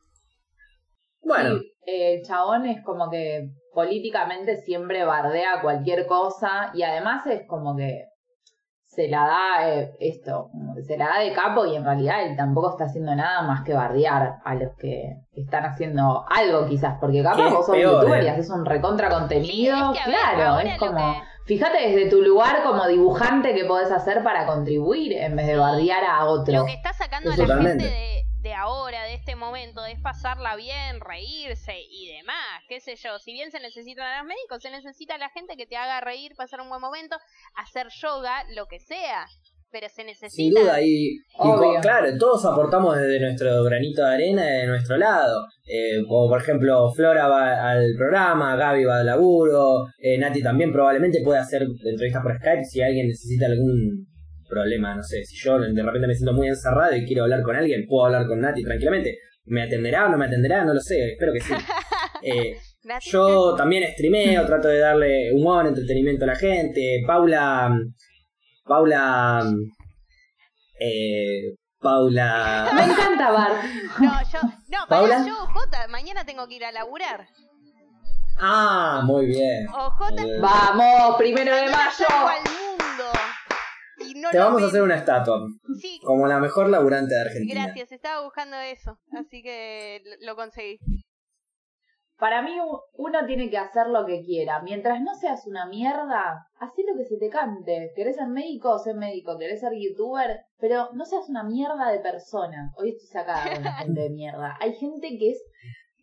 [1.22, 7.46] Bueno, Sí, el chabón es como que políticamente siempre bardea cualquier cosa y además es
[7.46, 8.06] como que
[8.86, 10.50] se la da eh, esto,
[10.82, 13.76] se la da de capo y en realidad él tampoco está haciendo nada más que
[13.76, 18.00] bardear a los que están haciendo algo quizás, porque Que capaz es vos sos peor,
[18.02, 18.26] youtuber eh.
[18.26, 21.78] y haces un recontra contenido, Sí, es que, a ver, claro, es como, que- fíjate
[21.90, 26.26] desde tu lugar como dibujante que podés hacer para contribuir en vez de bardear a
[26.26, 26.56] otro.
[26.56, 27.84] lo que está sacando a la Totalmente.
[27.84, 28.17] gente de,
[28.48, 33.20] de ahora, de este momento, es pasarla bien, reírse y demás, qué sé yo.
[33.20, 36.00] Si bien se necesitan a los médicos, se necesita a la gente que te haga
[36.00, 37.18] reír, pasar un buen momento,
[37.56, 39.26] hacer yoga, lo que sea.
[39.70, 40.32] Pero se necesita.
[40.32, 41.20] Sin duda, y,
[41.82, 45.46] claro, todos aportamos desde nuestro granito de arena, de nuestro lado.
[45.66, 50.72] Eh, como por ejemplo, Flora va al programa, Gaby va al laburo, eh, Nati también
[50.72, 54.08] probablemente puede hacer entrevistas por Skype si alguien necesita algún
[54.48, 57.56] problema, no sé, si yo de repente me siento muy encerrado y quiero hablar con
[57.56, 59.18] alguien, puedo hablar con Nati tranquilamente.
[59.46, 60.66] ¿Me atenderá o no me atenderá?
[60.66, 61.54] No lo sé, espero que sí.
[62.24, 62.58] Eh,
[63.12, 67.04] yo también streameo, trato de darle humor, entretenimiento a la gente.
[67.06, 67.70] Paula.
[68.66, 69.44] Paula.
[70.80, 72.72] Eh, Paula.
[72.76, 73.52] Me encanta Bar.
[74.02, 74.40] No, yo.
[74.68, 75.18] No, ¿Paula?
[75.18, 77.28] para yo, Jota, mañana tengo que ir a laburar.
[78.40, 79.66] Ah, muy bien.
[79.68, 82.08] Eh, Vamos, primero de mayo.
[82.10, 83.12] al mundo.
[84.00, 85.48] Y no Te lo vamos a hacer una estatua.
[85.82, 87.64] Sí, Como la mejor laburante de Argentina.
[87.66, 89.00] gracias, estaba buscando eso.
[89.12, 90.78] Así que lo- conseguí.
[92.18, 92.52] Para mí
[92.94, 94.62] uno tiene que hacer lo que quiera.
[94.64, 97.92] Mientras no seas una mierda, haz lo que se te cante.
[97.96, 98.80] ¿Querés ser médico?
[98.80, 99.38] Sé médico.
[99.38, 100.40] ¿Querés ser youtuber?
[100.58, 102.72] Pero no seas una mierda de persona.
[102.78, 104.58] Hoy estoy sacada la gente de mierda.
[104.60, 105.44] Hay gente que es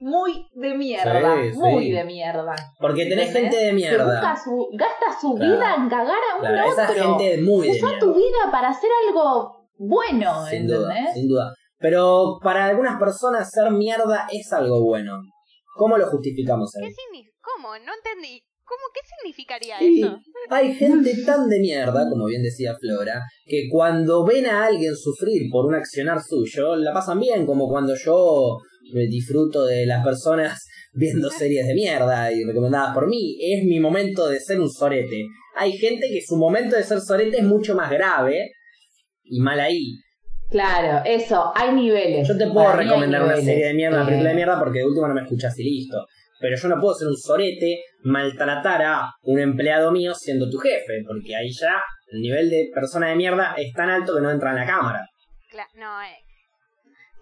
[0.05, 1.43] muy de mierda.
[1.43, 1.59] Sí, sí.
[1.59, 2.55] Muy de mierda.
[2.79, 3.43] Porque tenés ¿Entendés?
[3.53, 4.05] gente de Que mierda.
[4.05, 5.55] busca su, gasta su Claro.
[5.57, 7.19] vida en cagar a un Claro, esa otro.
[7.19, 7.99] gente muy de Usá mierda.
[8.01, 11.15] tu vida para hacer algo bueno, Sin duda, ¿entendés?
[11.15, 11.55] sin duda.
[11.79, 15.19] Pero para algunas personas ser mierda es algo bueno.
[15.77, 16.93] ¿Cómo lo justificamos ¿Qué ahí?
[16.93, 17.37] significa?
[17.43, 17.69] ¿Cómo?
[17.79, 18.41] No entendí.
[18.67, 18.81] ¿Cómo?
[18.95, 20.17] ¿Qué significaría Sí, eso?
[20.49, 25.51] hay gente tan de mierda, como bien decía Flora, que cuando ven a alguien sufrir
[25.53, 28.57] por un accionar suyo, la pasan bien, como cuando yo
[28.93, 33.37] me disfruto de las personas viendo series de mierda y recomendadas por mí.
[33.41, 35.25] Es mi momento de ser un sorete.
[35.57, 38.51] Hay gente que su momento de ser sorete es mucho más grave
[39.25, 39.95] y mal ahí.
[40.51, 42.29] Claro, eso, hay niveles.
[42.29, 44.79] Yo te puedo Para recomendar una serie de mierda, una Eh, película de mierda, porque
[44.81, 46.05] de último no me escuchas y listo.
[46.41, 51.03] Pero yo no puedo ser un sorete, maltratar a un empleado mío siendo tu jefe,
[51.07, 51.81] porque ahí ya
[52.13, 55.07] el nivel de persona de mierda es tan alto que no entra en la cámara.
[55.51, 56.19] Cla- no, eh.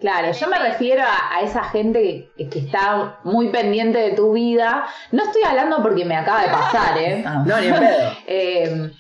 [0.02, 4.32] Claro, yo me refiero a, a esa gente que, que está muy pendiente de tu
[4.32, 4.84] vida.
[5.12, 7.24] No estoy hablando porque me acaba de pasar, ¿eh?
[7.46, 8.10] No, ni en pedo.
[8.26, 8.90] Eh,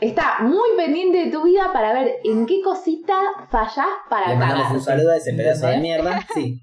[0.00, 3.14] está muy pendiente de tu vida para ver en qué cosita
[3.50, 6.24] fallás para Le mandamos un saludo a ese pedazo de mierda.
[6.32, 6.60] Sí.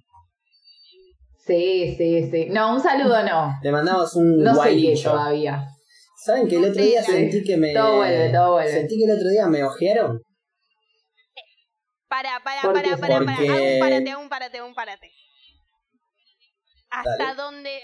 [1.46, 2.48] Sí, sí, sí.
[2.52, 3.60] No, un saludo no.
[3.62, 5.68] Le mandamos un No sé qué todavía.
[6.24, 7.74] ¿Saben que el otro día sentí que me.
[7.74, 8.72] Todo vuelve, todo vuelve.
[8.72, 10.22] Sentí que el otro día me ojearon.
[12.08, 13.20] Para, para, ¿Por para, para, para.
[13.20, 13.26] Un
[13.80, 15.12] parate, haz un parate, haz un parate.
[16.90, 17.36] ¿Hasta Dale.
[17.36, 17.82] dónde?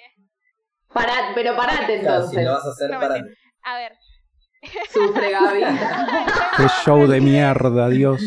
[0.93, 2.45] Pará, pero parate Claro, si entonces.
[2.45, 3.15] lo vas a hacer, No, para.
[3.63, 3.97] A ver.
[4.91, 5.61] Sufre Gaby.
[6.57, 8.22] Qué show de mierda, Dios.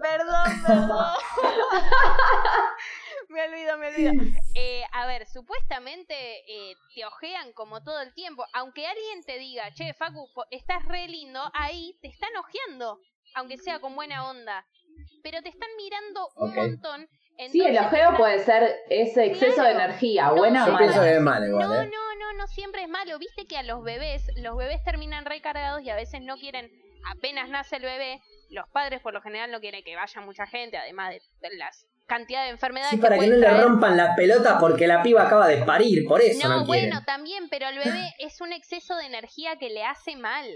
[0.00, 1.06] Perdón, perdón.
[3.28, 4.12] me olvido, me olvido.
[4.54, 6.14] Eh, a ver, supuestamente
[6.46, 8.44] eh, te ojean como todo el tiempo.
[8.52, 13.00] Aunque alguien te diga, che, Facu, estás re lindo, ahí te están ojeando.
[13.34, 14.64] Aunque sea con buena onda.
[15.22, 17.08] Pero te están mirando un montón.
[17.50, 20.96] Sí, el entonces ojeo puede ser ese exceso de energía, No, buena o Yo pienso
[20.98, 21.08] mala.
[21.08, 21.90] que es mal igual, No, ¿eh?
[21.92, 23.18] no, no, no siempre es malo.
[23.18, 26.70] Viste que a los bebés, los bebés terminan recargados y a veces no quieren,
[27.10, 28.20] apenas nace el bebé,
[28.50, 31.86] los padres por lo general no quieren que vaya mucha gente, además de, de las
[32.06, 35.48] cantidad de enfermedades Sí, para que no le rompan la pelota porque la piba acaba
[35.48, 39.06] de parir, por eso no, No, bueno, también, pero el bebé es un exceso de
[39.06, 40.46] energía que le hace mal.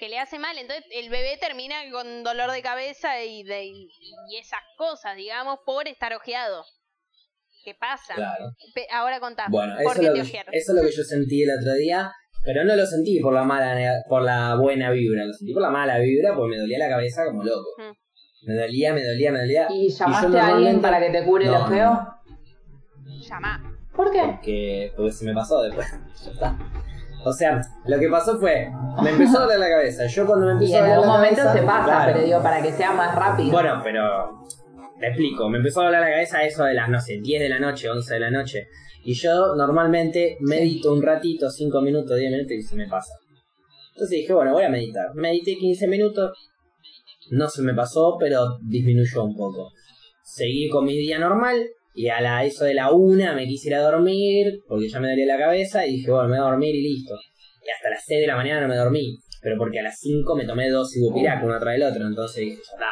[0.00, 0.56] Que le hace mal.
[0.58, 5.86] Entonces el bebé termina con dolor de cabeza y, de, y esas cosas, digamos, por
[5.86, 6.64] estar ojeado.
[7.64, 8.14] ¿Qué pasa?
[8.14, 8.46] Claro.
[8.90, 9.44] Ahora contá.
[9.50, 10.54] Bueno, ¿Por eso qué lo te que, ojearon?
[10.54, 12.10] eso es lo que yo sentí el otro día,
[12.42, 15.60] pero no lo sentí por la mala nega- por la buena vibra, lo sentí por
[15.60, 17.68] la mala vibra porque me dolía la cabeza como loco.
[17.76, 18.46] Mm.
[18.46, 19.66] Me dolía, me dolía, me dolía.
[19.68, 21.90] ¿Y yo llamaste a alguien para que te cure el No, ojeo?
[21.90, 23.20] no.
[23.28, 23.76] Llamá.
[23.94, 24.22] ¿Por qué?
[24.22, 25.86] Porque, porque se me pasó después.
[26.24, 26.58] Ya está.
[27.24, 28.70] O sea, lo que pasó fue,
[29.02, 30.06] me empezó a doler la cabeza.
[30.06, 32.12] Yo cuando me empezó Y a en doler algún la momento cabeza, se pasa, claro.
[32.12, 33.50] pero digo, para que sea más rápido.
[33.50, 34.44] Bueno, pero
[34.98, 37.48] te explico, me empezó a doler la cabeza eso de las, no sé, 10 de
[37.48, 38.68] la noche, 11 de la noche.
[39.04, 43.12] Y yo normalmente medito un ratito, 5 minutos, 10 minutos y se me pasa.
[43.94, 45.14] Entonces dije, bueno, voy a meditar.
[45.14, 46.32] Medité 15 minutos,
[47.30, 49.70] no se me pasó, pero disminuyó un poco.
[50.22, 54.60] Seguí con mi día normal y a la eso de la una me quisiera dormir
[54.68, 57.14] porque ya me dolía la cabeza y dije, bueno, me voy a dormir y listo.
[57.66, 60.36] Y hasta las 6 de la mañana no me dormí, pero porque a las 5
[60.36, 62.90] me tomé dos ibupirac uno tras el otro, entonces dije, ya está.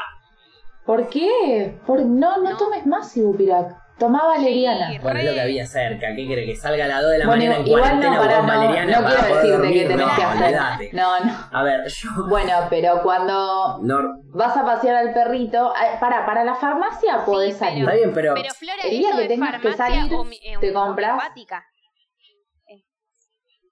[0.85, 1.75] ¿Por qué?
[1.87, 2.01] Por...
[2.01, 2.57] No, no, No.
[2.57, 3.88] tomes más Ibupirac.
[3.99, 4.91] Tomá valeriana.
[4.93, 6.09] Sí, Bueno, es lo que había cerca.
[6.15, 6.47] ¿Qué quiere?
[6.47, 8.47] Que salga a las 2 de la Bueno, mañana en igual no, cuarentena para, con
[8.47, 9.83] no, valeriana no para quiero poder decirte dormir.
[9.83, 10.43] que tenés no, que hacer.
[10.45, 10.91] olvidate.
[10.93, 11.33] No, no.
[11.53, 12.11] A ver, yo...
[12.29, 13.99] Bueno, pero cuando No,
[14.35, 17.83] vas a pasear al perrito, ay, para, para la farmacia podés pero- salir.
[17.85, 18.35] está bien, pero...
[18.35, 21.11] Pero Flora, El día que tengas que salir, homi- eh, te compras.
[21.15, 21.65] homeopática.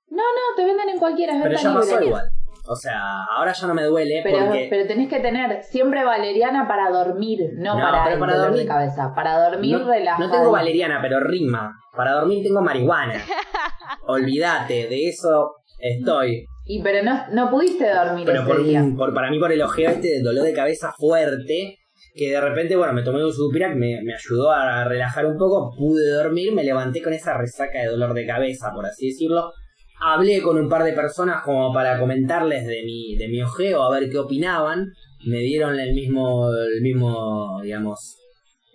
[0.09, 2.23] No, no, te venden en cualquiera, es Pero ya pasó igual.
[2.69, 4.67] O sea, ahora ya no me duele Pero, porque...
[4.71, 8.67] pero tenés que tener siempre valeriana para dormir, no, No, para, pero para dormir- de
[8.67, 9.13] cabeza.
[9.15, 10.25] Para dormir no, relajado.
[10.27, 11.73] no tengo valeriana, pero rima.
[11.97, 13.15] Para dormir tengo marihuana.
[14.07, 16.45] Olvídate, de eso estoy.
[16.65, 18.83] Y pero no, no pudiste dormir Pero ese por, día.
[18.83, 21.79] un- por- para mí por el ojeo este de dolor de cabeza fuerte,
[22.15, 25.73] que de repente, bueno, me tomé un Supirac, me, me ayudó a relajar un poco,
[25.77, 29.53] pude dormir, me levanté con esa resaca de dolor de cabeza, por así decirlo.
[29.99, 33.91] Hablé con un par de personas como para comentarles de mi, de mi ojeo, a
[33.99, 34.87] ver qué opinaban.
[35.27, 38.17] Me dieron el mismo, el mismo, digamos,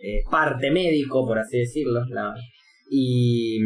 [0.03, 2.01] eh, parte médico, por así decirlo.
[2.09, 2.33] la-
[2.89, 3.57] y,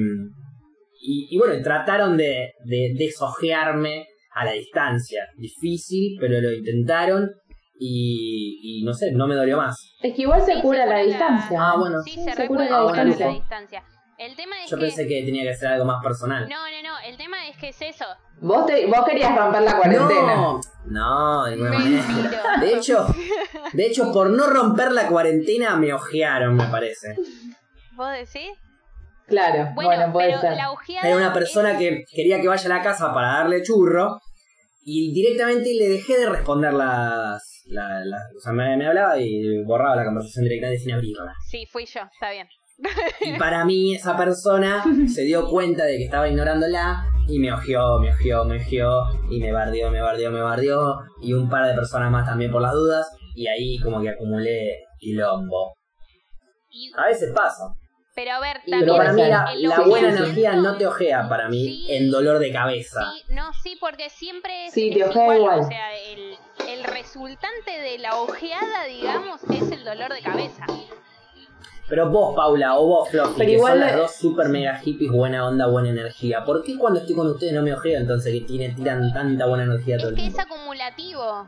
[1.01, 5.23] y, y bueno, trataron de, de desojearme a la distancia.
[5.37, 7.31] Difícil, pero lo intentaron
[7.79, 9.75] y, y no sé, no me dolió más.
[10.01, 11.57] Es que igual se Sí, cura se a la la- distancia.
[11.59, 11.79] Ah, ¿no?
[11.79, 11.95] bueno.
[12.03, 13.39] Sí, se, se recura cura a la, la distancia.
[13.39, 13.83] distancia.
[14.17, 14.83] El tema es Yo que...
[14.85, 16.47] pensé que tenía que ser algo más personal.
[16.47, 16.99] No, no, no.
[17.05, 18.05] El tema es que es eso.
[18.39, 20.35] Vos, te, vos querías romper la cuarentena.
[20.35, 22.03] No, no, de ninguna manera.
[22.61, 23.05] De hecho,
[23.73, 27.15] de hecho, por no romper la cuarentena me ojearon, me parece.
[27.93, 28.51] ¿Vos decís?
[29.27, 30.53] Claro, bueno, Bueno, puede pero ser.
[30.55, 31.07] la ojeada...
[31.07, 34.19] Era una persona es- que quería que vaya a la casa para darle churro
[34.83, 37.63] y directamente le dejé de responder las...
[37.65, 41.33] la- la- o sea, me, me hablaba y borraba la conversación directamente sin abrirla.
[41.49, 42.47] Sí, fui yo, está bien.
[43.21, 47.99] Y para mí esa persona se dio cuenta de que estaba ignorándola y me ojeó,
[47.99, 51.73] me ojeó, me ojeó y me bardeó, me bardeó, me bardeó y un par de
[51.73, 55.73] personas más también por las dudas y ahí como que acumulé quilombo.
[56.97, 57.63] A veces pasa.
[58.13, 58.81] pero a ver, también...
[58.81, 59.21] Pero para mí
[59.63, 61.85] la, buena energía no te ojea para mí Sí.
[61.89, 63.01] en dolor de cabeza.
[63.13, 65.59] Sí, no, sí, porque siempre es, Sí, te es ojea igual.
[65.61, 70.65] O sea, el, el resultante de la ojeada, digamos, es el dolor de cabeza.
[71.87, 74.75] Pero vos, Paula, o vos, Fluffy, Pero que igual son las le- dos super mega
[74.79, 76.43] hippies, buena onda, buena energía.
[76.43, 79.65] ¿Por qué cuando estoy con ustedes no me ojeo entonces que tienen, tiran tanta buena
[79.65, 80.53] energía todo Es el que es tiempo?
[80.55, 81.47] acumulativo.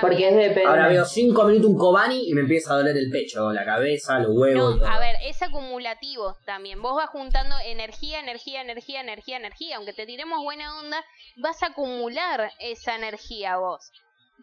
[0.00, 0.48] Porque es también.
[0.48, 0.64] depende.
[0.68, 4.18] Ahora veo cinco minutos un Kobani y me empieza a doler el pecho, la cabeza,
[4.18, 4.88] los huevos y No, todo.
[4.90, 6.82] a ver, es acumulativo también.
[6.82, 9.76] Vos vas juntando energía, energía, energía, energía, energía.
[9.76, 10.96] Aunque te tiremos buena onda,
[11.36, 13.92] vas a acumular esa energía vos.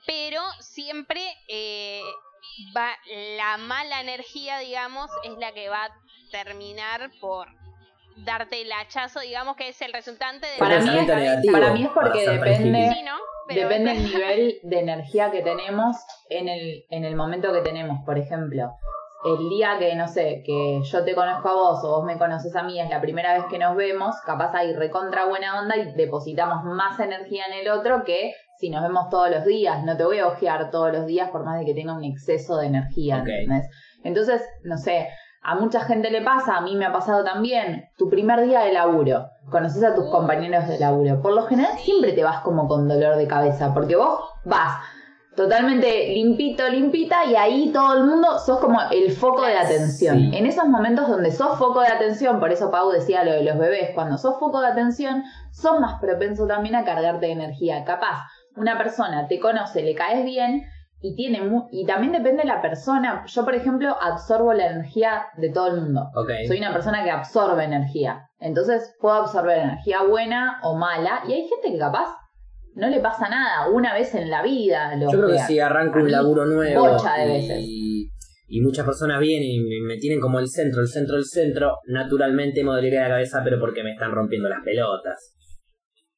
[0.07, 2.01] Pero siempre eh,
[2.75, 2.89] va
[3.37, 5.89] la mala energía, digamos, es la que va a
[6.31, 7.47] terminar por
[8.17, 11.53] darte el hachazo, digamos, que es el resultante de Para la mí es- Pensamiento negativo,
[11.53, 12.93] para mí es porque depende-.
[12.93, 13.15] Sí, ¿no?
[13.47, 15.97] Pero- Depende del nivel de energía que tenemos
[16.29, 17.99] en el, en el momento que tenemos.
[18.05, 18.71] Por ejemplo,
[19.25, 22.55] el día que, no sé, que yo te conozco a vos o vos me conoces
[22.55, 25.91] a mí, es la primera vez que nos vemos, capaz hay recontra buena onda y
[25.93, 29.83] depositamos más energía en el otro que si nos vemos todos los días.
[29.83, 32.57] No te voy a ojear todos los días por más de que tenga un exceso
[32.57, 33.23] de energía.
[34.03, 35.07] Entonces, no sé,
[35.41, 38.71] a mucha gente le pasa, a mí me ha pasado también, tu primer día de
[38.71, 40.11] laburo, conoces a tus Uh.
[40.11, 43.95] compañeros de laburo, por lo general siempre te vas como con dolor de cabeza, porque
[43.95, 44.77] vos vas
[45.35, 50.17] totalmente limpito, limpita, y ahí todo el mundo sos como el foco de atención.
[50.17, 50.31] Sí.
[50.33, 53.57] En esos momentos donde sos foco de atención, por eso Pau decía lo de los
[53.57, 57.83] bebés, cuando sos foco de atención, sos más propenso también a cargarte de energía.
[57.85, 60.63] Capaz, una persona te conoce, le caes bien,
[61.03, 63.23] y tiene mu- y también depende de la persona.
[63.25, 66.09] Yo, por ejemplo, absorbo la energía de todo el mundo.
[66.47, 68.27] Soy una persona que absorbe energía.
[68.39, 71.23] Entonces puedo absorber energía buena o mala.
[71.27, 72.15] Y hay gente que capaz
[72.75, 74.95] no le pasa nada una vez en la vida.
[74.95, 76.83] Lo Yo creo que si arranco un laburo nuevo
[77.17, 77.57] de veces.
[78.53, 81.77] y muchas personas vienen y me, me tienen como el centro, el centro, el centro,
[81.87, 85.33] naturalmente me dolería la cabeza, pero porque me están rompiendo las pelotas.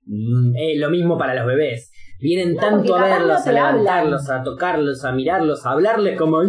[0.06, 1.92] Mm, Es lo mismo para los bebés.
[2.24, 6.42] Vienen No, tanto a verlos, no a levantarlos, a tocarlos, a mirarlos, a hablarles como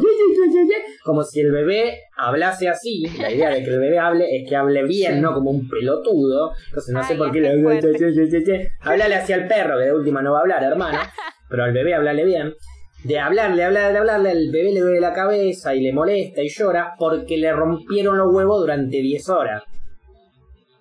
[1.03, 3.05] como si el bebé hablase así.
[3.19, 6.53] La idea de que el bebé hable es que hable bien, no como un pelotudo.
[6.69, 7.93] Entonces no sé por qué le fuerte.
[7.99, 8.69] ye, ye, ye, ye".
[8.83, 10.99] Háblale hacia el perro, que de última no va a hablar, hermano.
[11.51, 12.55] Pero al bebé hablarle bien.
[13.03, 16.95] De hablarle, hablarle, hablarle, el bebé le duele la cabeza y le molesta y llora
[16.97, 19.65] porque le rompieron los huevos durante 10 horas.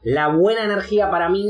[0.04, 1.48] La buena energía para mí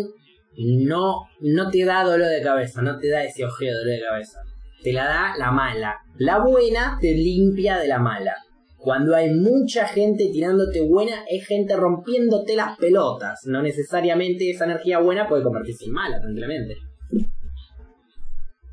[0.57, 4.01] no, no te da dolor de cabeza, no te da ese ojeo de dolor de
[4.01, 4.39] cabeza.
[4.83, 5.95] Te la da la mala.
[6.17, 8.35] La buena te limpia de la mala.
[8.77, 13.39] Cuando hay mucha gente tirándote buena, es gente rompiéndote las pelotas.
[13.45, 16.75] No necesariamente esa energía buena puede convertirse en mala, tranquilamente.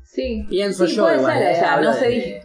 [0.03, 0.45] Sí.
[0.49, 2.41] Pienso Sí, yo igual, ser, eh, o sea, hablo no se de- dice-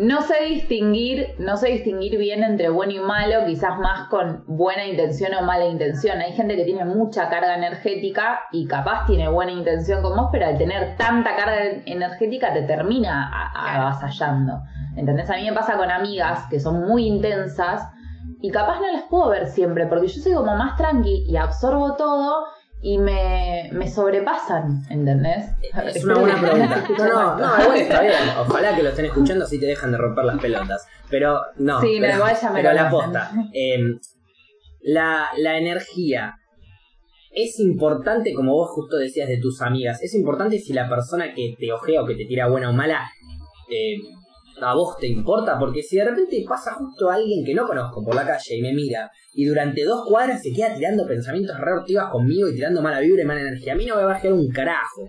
[0.00, 4.86] No sé distinguir, no sé distinguir bien entre bueno y malo, quizás más con buena
[4.86, 6.22] intención o mala intención.
[6.22, 10.46] Hay gente que tiene mucha carga energética y capaz tiene buena intención con vos, pero
[10.46, 14.62] al tener tanta carga energética te termina avasallando.
[14.96, 15.28] ¿Entendés?
[15.28, 17.86] A mí me pasa con amigas que son muy intensas
[18.40, 21.96] y capaz no las puedo ver siempre, porque yo soy como más tranqui y absorbo
[21.96, 22.46] todo
[22.82, 25.50] y me, me sobrepasan, ¿entendés?
[25.94, 26.84] Es una buena pregunta.
[26.98, 28.14] No, no, no, igual está bien.
[28.38, 30.86] Ojalá que lo estén escuchando así te dejan de romper las pelotas.
[31.10, 33.32] Pero no, sí, pero, igual ya me pero la posta.
[33.52, 33.78] Eh,
[34.82, 36.36] la, la energía
[37.30, 41.54] es importante, como vos justo decías de tus amigas, es importante si la persona que
[41.58, 43.08] te ojea o que te tira buena o mala
[43.70, 43.96] eh,
[44.66, 48.14] a vos te importa, porque si de repente pasa justo alguien que no conozco por
[48.14, 52.48] la calle y me mira y durante dos cuadras se queda tirando pensamientos reortivas conmigo
[52.48, 54.48] y tirando mala vibra y mala energía, a mí no me va a bajar un
[54.50, 55.08] carajo.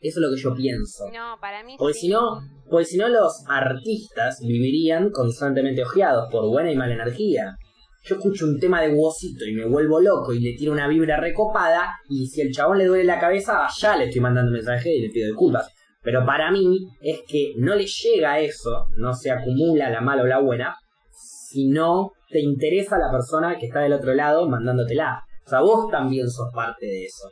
[0.00, 1.04] Eso es lo que yo pienso.
[1.12, 6.48] No, para mí porque si no, porque si no los artistas vivirían constantemente ojeados por
[6.48, 7.56] buena y mala energía.
[8.04, 11.18] Yo escucho un tema de Wosito y me vuelvo loco y le tiro una vibra
[11.20, 14.92] recopada y si el chabón le duele la cabeza, ya le estoy mandando un mensaje
[14.92, 15.72] y le pido disculpas.
[16.02, 20.26] Pero para mí es que no le llega eso, no se acumula la mala o
[20.26, 20.76] la buena,
[21.12, 25.22] si no te interesa la persona que está del otro lado mandándotela.
[25.46, 27.28] O sea, vos también sos parte de eso.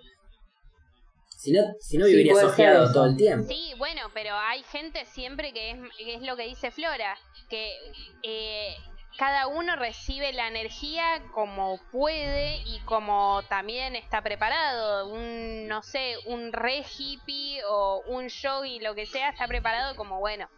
[1.36, 3.48] Si no, si no vivirías ojeado todo el tiempo.
[3.48, 7.16] Sí, bueno, pero hay gente siempre que es, es lo que dice Flora,
[7.48, 7.72] que
[8.22, 8.74] eh,
[9.16, 15.08] cada uno recibe la energía como puede y como también está preparado.
[15.08, 20.20] Un, no sé, un re hippie o un yogi, lo que sea, está preparado como,
[20.20, 20.48] bueno,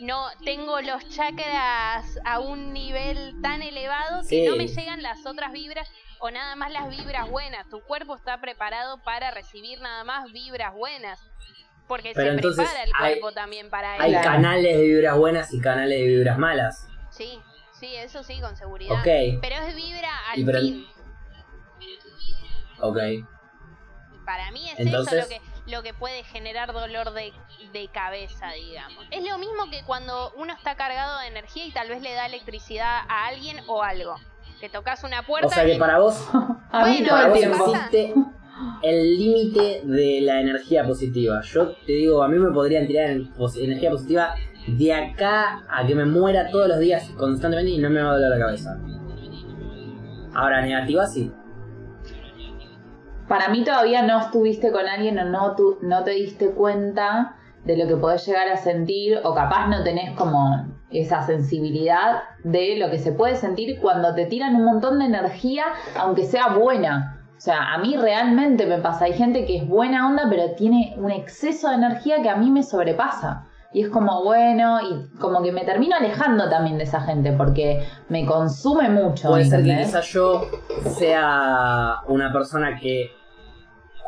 [0.00, 5.52] no tengo los chakras a un nivel tan elevado que no me llegan las otras
[5.52, 5.88] vibras
[6.20, 7.68] o nada más las vibras buenas.
[7.68, 11.20] Tu cuerpo está preparado para recibir nada más vibras buenas.
[11.86, 14.04] Porque se prepara el cuerpo también para eso.
[14.04, 16.88] Hay canales de vibras buenas y canales de vibras malas.
[17.10, 17.40] Sí.
[17.84, 18.96] Sí, eso sí, con seguridad.
[19.04, 20.86] Pero es vibra al fin.
[22.80, 22.98] Ok.
[24.24, 27.34] Para mí es eso lo que, lo que puede generar dolor de,
[27.74, 29.04] de cabeza, digamos.
[29.10, 32.24] Es lo mismo que cuando uno está cargado de energía y tal vez le da
[32.24, 34.14] electricidad a alguien o algo.
[34.60, 35.48] Que tocas una puerta.
[35.48, 36.26] O sea que para vos,
[36.72, 37.66] a mí el tiempo.
[37.66, 38.14] existe
[38.82, 41.42] el límite de la energía positiva.
[41.42, 44.34] Yo te digo, a mí me podrían tirar energía positiva
[44.66, 48.14] de acá a que me muera todos los días constantemente y no me va a
[48.14, 48.78] doler la cabeza.
[50.34, 51.32] Ahora, negativa sí.
[53.28, 57.88] Para mí todavía no estuviste con alguien o no, no te diste cuenta de lo
[57.88, 62.98] que podés llegar a sentir o capaz no tenés como esa sensibilidad de lo que
[62.98, 65.64] se puede sentir cuando te tiran un montón de energía,
[65.96, 67.22] aunque sea buena.
[67.36, 70.94] O sea, a mí realmente me pasa, hay gente que es buena onda, pero tiene
[70.96, 73.46] un exceso de energía que a mí me sobrepasa.
[73.74, 77.84] Y es como bueno, y como que me termino alejando también de esa gente porque
[78.08, 79.30] me consume mucho.
[79.30, 80.48] Puede ser que quizás yo
[80.96, 83.10] sea una persona que,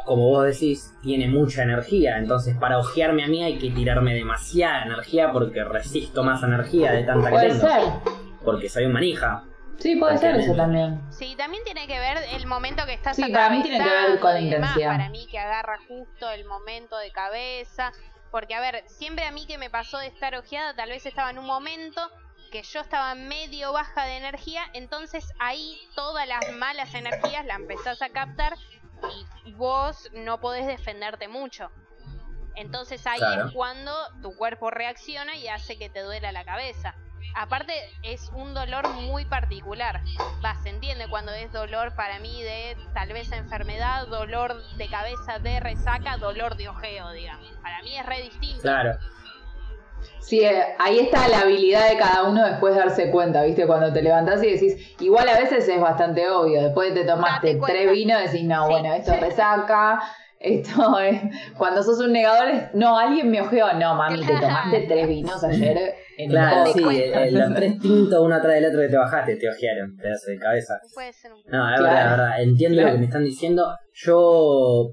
[0.04, 2.16] como vos decís, tiene mucha energía.
[2.16, 7.02] Entonces, para ojearme a mí hay que tirarme demasiada energía porque resisto más energía de
[7.02, 7.60] tanta que tengo.
[7.60, 7.92] Puede ser.
[8.44, 9.42] Porque soy un manija.
[9.78, 11.00] Sí, puede ser eso también.
[11.10, 14.20] Sí, también tiene que ver el momento que estás Sí, para mí tiene que ver
[14.20, 14.92] con la intensidad.
[14.92, 17.92] Para mí que agarra justo el momento de cabeza
[18.36, 21.30] porque, a ver, siempre a mí que me pasó de estar ojeada, tal vez estaba
[21.30, 22.10] en un momento
[22.52, 28.02] que yo estaba medio baja de energía, entonces ahí todas las malas energías las empezás
[28.02, 28.58] a captar
[29.46, 31.70] y vos no podés defenderte mucho.
[32.56, 36.94] Entonces ahí es cuando tu cuerpo reacciona y hace que te duela la cabeza.
[37.34, 37.72] Aparte
[38.02, 40.02] es un dolor muy particular.
[40.44, 45.38] Va, se entiende cuando es dolor para mí de tal vez enfermedad, dolor de cabeza
[45.38, 47.50] de resaca, dolor de ojeo, digamos.
[47.62, 48.62] Para mí es re distinto.
[48.62, 48.98] Claro.
[50.20, 53.66] Sí, eh, ahí está la habilidad de cada uno después de darse cuenta, ¿viste?
[53.66, 57.92] Cuando te levantás y decís, igual a veces es bastante obvio, después te tomaste tres
[57.92, 60.00] vinos, decís, no, bueno, esto resaca,
[60.40, 61.20] esto es.
[61.56, 63.72] Cuando sos un negador, es, no, alguien me ojeó.
[63.74, 68.54] No, mami, te tomaste tres vinos ayer en Claro, sí, los tres tintos uno atrás
[68.54, 70.78] del otro que te bajaste, te ojearon, pedazo de cabeza.
[70.94, 71.40] Puede ser un...
[71.46, 73.76] No, la verdad, la verdad, entiendo lo que me están diciendo.
[73.92, 74.90] Yo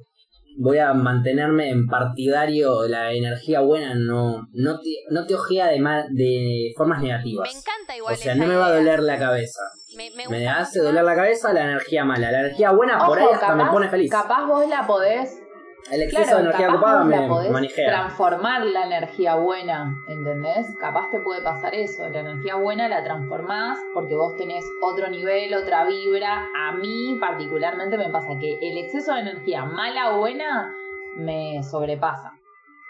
[0.57, 5.79] voy a mantenerme en partidario la energía buena no no te, no te ojea de,
[5.79, 7.49] mal, de formas negativas.
[7.51, 8.13] Me encanta igual.
[8.13, 9.61] O sea, no me va a doler la cabeza.
[9.95, 12.31] Me, me, hace doler la cabeza la energía mala.
[12.31, 14.11] La energía buena por ahí hasta me pone feliz.
[14.11, 15.42] Capaz vos la podés
[15.91, 20.73] el exceso de energía ocupada me podés transformar la energía buena, ¿entendés?
[20.79, 22.07] Capaz te puede pasar eso.
[22.09, 26.47] La energía buena la transformás porque vos tenés otro nivel, otra vibra.
[26.55, 30.73] A mí particularmente me pasa que el exceso de energía mala o buena
[31.17, 32.31] me sobrepasa.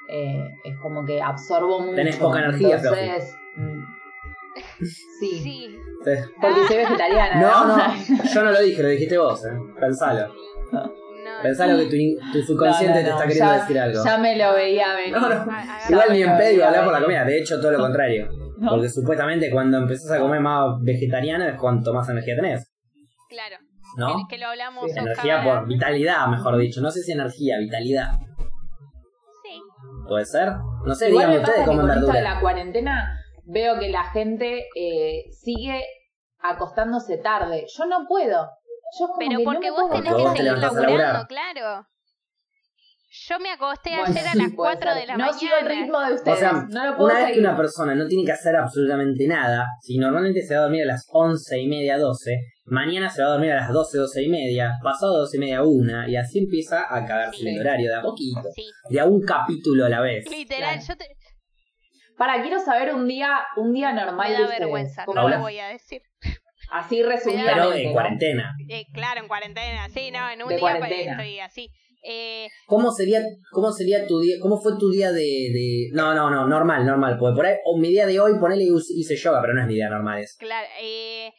[0.10, 1.96] Eh, es como que absorbo mucho.
[1.96, 3.84] Tenés poca energía, Entonces, mm,
[5.20, 5.80] Sí, Sí.
[6.40, 7.42] porque soy vegetariana.
[7.42, 9.58] No, No, no, yo no lo dije, lo dijiste vos, eh.
[9.80, 10.32] Pensalo.
[11.44, 11.50] No.
[11.50, 14.04] Pensalo que tu, subconsciente No, no, te está queriendo ya- decir algo.
[14.04, 15.18] Ya me lo veía venir.
[15.90, 18.28] Igual ni en pedo hablar por la comida, de hecho todo lo contrario.
[18.58, 18.70] No.
[18.72, 22.72] Porque supuestamente cuando empezás a comer más vegetariano es cuanto más energía tenés,
[23.30, 23.58] Claro.
[23.98, 24.16] ¿no?
[24.28, 25.60] Que, que lo hablamos Sí, Energía cámara.
[25.62, 26.80] por vitalidad, mejor dicho.
[26.82, 28.12] No sé si energía, vitalidad.
[29.44, 29.60] Sí.
[30.08, 30.50] ¿Puede ser?
[30.86, 33.78] No sé, Igual díganme me pasa ustedes que comen con esto de la cuarentena veo
[33.80, 35.82] que la gente eh, sigue
[36.40, 37.66] acostándose tarde.
[37.78, 38.48] Yo no puedo.
[39.00, 41.88] Yo como Pero que porque no me vos puedo tenés que seguir laburando, claro.
[43.28, 45.02] Yo me acosté Bueno, ayer a sí, las puede 4 ser.
[45.02, 45.38] de la no mañana.
[45.40, 46.40] sigo el ritmo de O ustedes.
[46.40, 49.68] sea, no lo puedo una vez que una persona no tiene que hacer absolutamente nada,
[49.82, 53.28] si normalmente se va a dormir a las 11 y media, 12, mañana se va
[53.28, 56.40] a dormir a las 12, 12 y media, pasado 12 y media, 1, y así
[56.40, 57.50] empieza a cagarse Sí.
[57.50, 60.28] el horario de a poquito, Sí, de a un capítulo a la vez.
[60.32, 60.86] literal, Claro.
[60.88, 61.06] yo te,
[62.18, 64.60] Para, quiero saber un día, un día normal me de da ustedes.
[64.60, 66.02] vergüenza, ¿Cómo no lo voy a decir.
[66.74, 67.82] Así Pero resumidamente.
[67.82, 67.94] en ¿no?
[67.94, 68.56] cuarentena.
[68.70, 71.12] Eh, claro, en cuarentena, sí, no, en un De día pa- cuarentena.
[71.12, 71.70] estoy así.
[72.06, 73.22] Eh, ¿Cómo sería,
[73.52, 74.36] ¿Cómo sería tu día?
[74.42, 77.18] ¿Cómo fue tu día de, de- No, no, no, normal, normal.
[77.20, 79.76] Porque por ahí, o mi día de hoy, ponele hice yoga, pero no es mi
[79.76, 80.36] día normal eso.
[80.40, 81.32] claro, eh,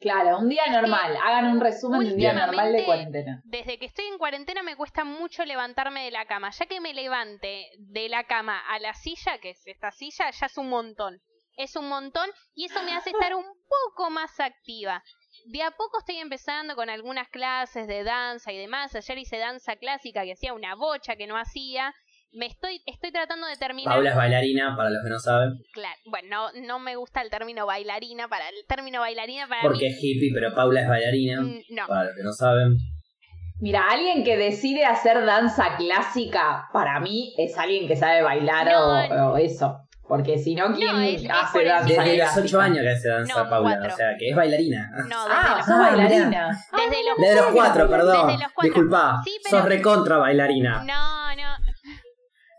[0.00, 1.14] Claro, un día normal.
[1.22, 3.42] Hagan un resumen de un día normal de cuarentena.
[3.44, 6.50] desde que estoy en cuarentena me cuesta mucho levantarme de la cama.
[6.58, 10.46] Ya que me levante de la cama a la silla, que es esta silla, ya
[10.46, 11.20] es un montón.
[11.62, 15.02] Es un montón y eso me hace estar un poco más activa.
[15.46, 18.94] De a poco estoy empezando con algunas clases de danza y demás.
[18.94, 21.94] Ayer hice danza clásica que hacía una bocha que no hacía.
[22.32, 23.94] Me estoy, estoy tratando de terminar.
[23.94, 27.30] Paula es bailarina, para los que no saben, Claro, bueno, no, no me gusta el
[27.30, 28.28] término bailarina.
[28.28, 29.86] Para el término bailarina para porque mí.
[29.86, 31.86] es hippie, pero Paula es bailarina, mm, No.
[31.88, 32.76] para los que no saben.
[33.60, 39.36] Mira, alguien que decide hacer danza clásica, para mí es alguien que sabe bailar o,
[39.36, 39.76] eso.
[40.10, 42.40] Porque si no, ¿quién No, es- hace danza Desde los clásica?
[42.44, 43.94] 8 años que hace danza No, Paula, cuatro.
[43.94, 44.90] o sea, que es bailarina.
[45.08, 46.48] No, desde Ah, los sos bailarina.
[46.72, 48.26] Desde los Desde los 4, perdón.
[48.26, 48.62] Desde los cuatro.
[48.64, 50.82] Disculpa, Sí, pero- sos recontra bailarina.
[50.82, 51.19] No.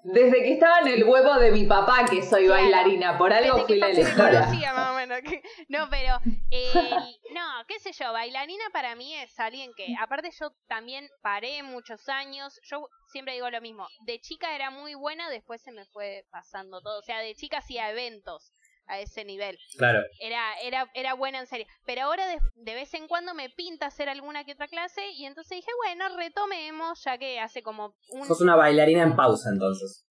[0.04, 2.62] Desde que estaba en el huevo de mi papá que soy Claro.
[2.62, 4.42] bailarina, por algo Desde fui la electora.
[4.42, 5.20] conocía, más o menos.
[5.22, 6.18] que- No, pero.
[6.50, 7.00] el-
[7.34, 9.96] no, qué sé yo, bailarina para mí es alguien que.
[10.00, 12.60] Aparte, yo también paré muchos años.
[12.64, 13.88] Yo siempre digo lo mismo.
[14.06, 17.00] De chica era muy buena, después se me fue pasando todo.
[17.00, 18.52] O sea, de chica hacía eventos
[18.92, 19.58] a ese nivel.
[19.78, 20.02] Claro.
[20.20, 21.66] Era, era, era buena en serio.
[21.86, 25.02] Pero ahora de, de vez en cuando me pinta hacer alguna que otra clase.
[25.18, 28.28] Y entonces dije, bueno, retomemos, ya que hace como un.
[28.28, 30.06] Sos una bailarina en pausa entonces,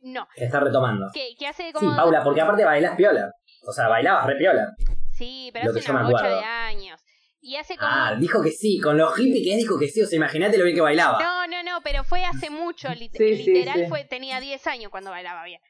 [0.00, 1.06] No, que está retomando.
[1.14, 1.94] que, que hace Sí, como.
[1.96, 3.30] Paula, porque aparte bailas piola.
[3.66, 4.68] O sea, bailabas re piola.
[5.16, 7.00] Sí, pero Lo hace una bocha de años.
[7.40, 7.88] Y hace como.
[7.90, 10.02] Ah, dijo que sí, con lo hippie que dijo que sí.
[10.02, 11.18] O sea, imagínate lo bien que bailaba.
[11.22, 12.88] No, no, no, pero fue hace mucho.
[13.00, 13.86] lit- Sí, sí, literal, sí.
[13.88, 15.60] fue tenía 10 años cuando bailaba bien.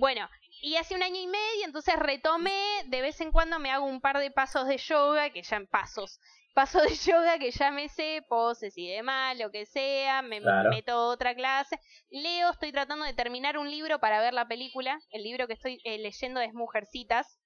[0.00, 0.28] Bueno,
[0.60, 2.82] y hace un año y medio, entonces retomé.
[2.86, 5.66] De vez en cuando me hago un par de pasos de yoga, que ya en
[5.66, 6.18] pasos.
[6.54, 10.22] Pasos de yoga que ya me sé, poses y demás, lo que sea.
[10.22, 10.70] Me Claro.
[10.70, 11.78] meto otra clase.
[12.10, 14.98] Leo, estoy tratando de terminar un libro para ver la película.
[15.10, 17.38] El libro que estoy eh, leyendo es Mujercitas.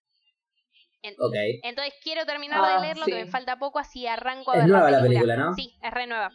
[1.03, 1.35] En- Ok.
[1.63, 3.11] Entonces quiero terminar Ah, de leerlo, sí.
[3.13, 5.35] que me falta poco, así arranco a Es ver nueva la la película.
[5.35, 5.55] película, ¿no?
[5.55, 6.31] Sí, es re nueva.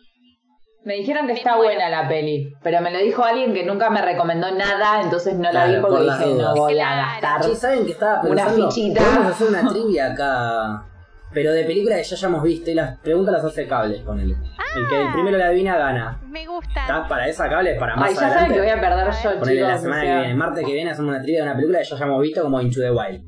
[0.86, 4.02] Me dijeron que está buena la peli, pero me lo dijo alguien que nunca me
[4.04, 7.56] recomendó nada, entonces no la vi porque por dije no voy a gastar.
[7.56, 8.72] ¿saben que estaba Una pensando?
[8.72, 9.02] fichita.
[9.04, 10.86] Podemos hacer una trivia acá.
[11.34, 14.36] Pero de películas que ya hayamos visto y las preguntas las hace cables, ponele.
[14.76, 16.22] El que primero la adivina gana.
[16.30, 16.82] Me gusta.
[16.82, 17.78] ¿Está para esa cables?
[17.80, 18.54] Para más Ay, ya saben adelante.
[18.54, 19.68] que voy a perder yo, Ponele chicos.
[19.70, 20.14] la o semana sea.
[20.14, 22.42] que viene, martes que viene, hacemos una trivia de una película que ya hayamos visto
[22.44, 23.24] como Into the Wild.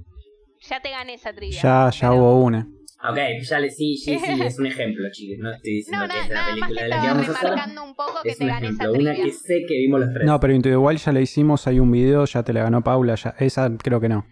[0.69, 1.59] Ya te gané esa trivia.
[1.61, 2.67] Ya, ya Pero- hubo una.
[3.03, 5.37] Ok, ya le sí, sí, sí, es un ejemplo, chicos.
[5.39, 7.49] No estoy diciendo No, que es la película de la que vamos a hacer.
[7.49, 10.25] remarcando un poco que Es te un ejemplo, una que sé que vimos los tres.
[10.25, 12.83] No, pero Into the Wild ya la hicimos, hay un video, ya te la ganó
[12.83, 13.35] Paula, ya.
[13.39, 14.25] Esa creo que no.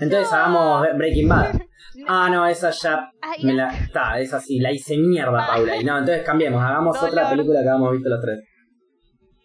[0.00, 1.60] Entonces hagamos Breaking Bad.
[2.06, 3.10] Ah, no, esa ya
[3.42, 3.76] me la.
[3.84, 5.76] Está, esa sí, la hice mierda, Paula.
[5.76, 8.38] Y no, entonces cambiemos, hagamos otra película que habíamos visto los tres.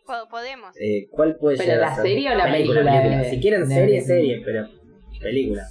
[0.05, 0.69] po- Podemos.
[0.79, 2.03] Eh, ¿Cuál puede ¿Pero llegar la ser?
[2.05, 4.67] serie o la película de- Si quieren serie, serie, pero
[5.19, 5.63] película.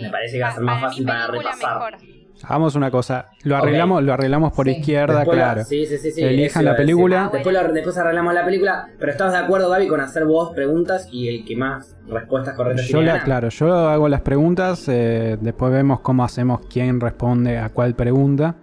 [0.00, 1.74] Me parece que va a ser más fácil para repasar.
[1.78, 1.94] mejor.
[2.40, 4.76] Hagamos una cosa, lo arreglamos, lo arreglamos por Sí.
[4.76, 5.64] izquierda, Después la- claro.
[5.64, 7.30] sí, sí, sí, sí, Elijan la película.
[7.32, 11.08] Después, lo- después arreglamos la película, pero ¿estás de acuerdo, Gaby, con hacer vos preguntas
[11.10, 13.20] y el que más respuestas correctas Yo tiene gana?
[13.22, 18.54] aclaro, yo hago las preguntas, eh, después vemos cómo hacemos quién responde a cuál pregunta.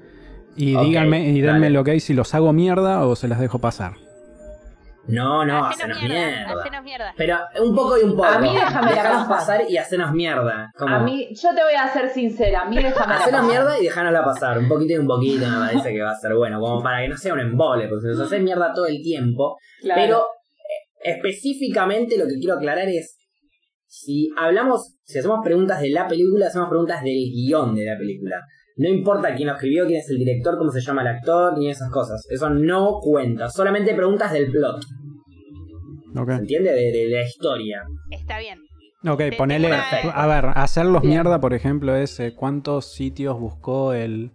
[0.56, 1.70] Y Ok, díganme y denme dale.
[1.72, 3.96] lo que hay si los hago mierda o se las dejo pasar.
[5.08, 6.26] No, no, Hacenos hacenos mierda.
[6.46, 6.60] mierda.
[6.62, 7.14] Hacenos mierda.
[7.16, 8.26] Pero un poco y un poco.
[8.28, 9.58] A mí déjame la Dejanos pasar.
[9.60, 10.72] pasar y hacenos mierda.
[10.78, 13.46] A mí, yo te voy a ser sincera, a mí déjame la Hacenos pasar.
[13.46, 14.58] mierda y dejanosla pasar.
[14.58, 16.60] Un poquito y un poquito me parece que va a ser bueno.
[16.60, 17.88] Como para que no sea un embole.
[17.88, 19.58] Porque si nos haces mierda todo el tiempo.
[19.82, 20.02] Claro.
[20.02, 23.18] Pero eh, específicamente lo que quiero aclarar es.
[23.88, 28.42] Si hablamos, si hacemos preguntas de la película, hacemos preguntas del guion de la película.
[28.78, 31.70] No importa quién lo escribió, quién es el director, cómo se llama el actor, ni
[31.70, 32.26] esas cosas.
[32.30, 33.50] Eso no cuenta.
[33.50, 34.84] Solamente preguntas del plot.
[36.18, 36.30] Ok.
[36.30, 36.72] ¿Entiende?
[36.74, 37.84] De, de la historia.
[38.12, 38.60] Está bien.
[39.08, 39.70] Ok, Te- ponele.
[39.72, 41.14] A ver, hacerlos Bien.
[41.16, 44.32] mierda, por ejemplo, es eh, cuántos sitios buscó el,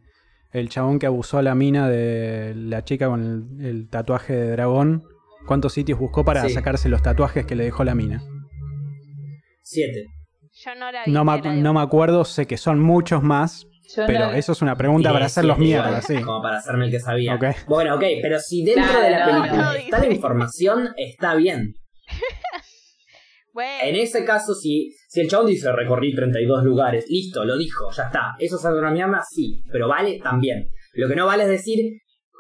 [0.53, 4.51] el chabón que abusó a la mina de la chica con el, el tatuaje de
[4.53, 5.03] dragón.
[5.47, 6.51] ¿Cuántos sitios buscó para Sí.
[6.51, 8.22] sacarse los tatuajes que le dejó la mina?
[9.62, 10.05] Siete.
[10.64, 11.12] Yo no la vi.
[11.12, 13.66] No la no me acuerdo, sé que son muchos más,
[13.97, 16.20] Yo pero no- eso es una pregunta para Sí, hacerlos sí, mierda, igual, sí.
[16.22, 17.38] Como para hacerme el que sabía.
[17.66, 21.34] Bueno, ok, pero si dentro Claro, de la no, película no, está la información, está
[21.34, 21.74] bien.
[23.53, 27.91] Bueno, En ese caso, si, si el chabón dice recorrí 32 lugares, listo, lo dijo,
[27.91, 28.34] ya está.
[28.38, 29.22] ¿Eso es una mierda?
[29.28, 30.68] Sí, pero vale también.
[30.95, 31.80] Lo que no vale es decir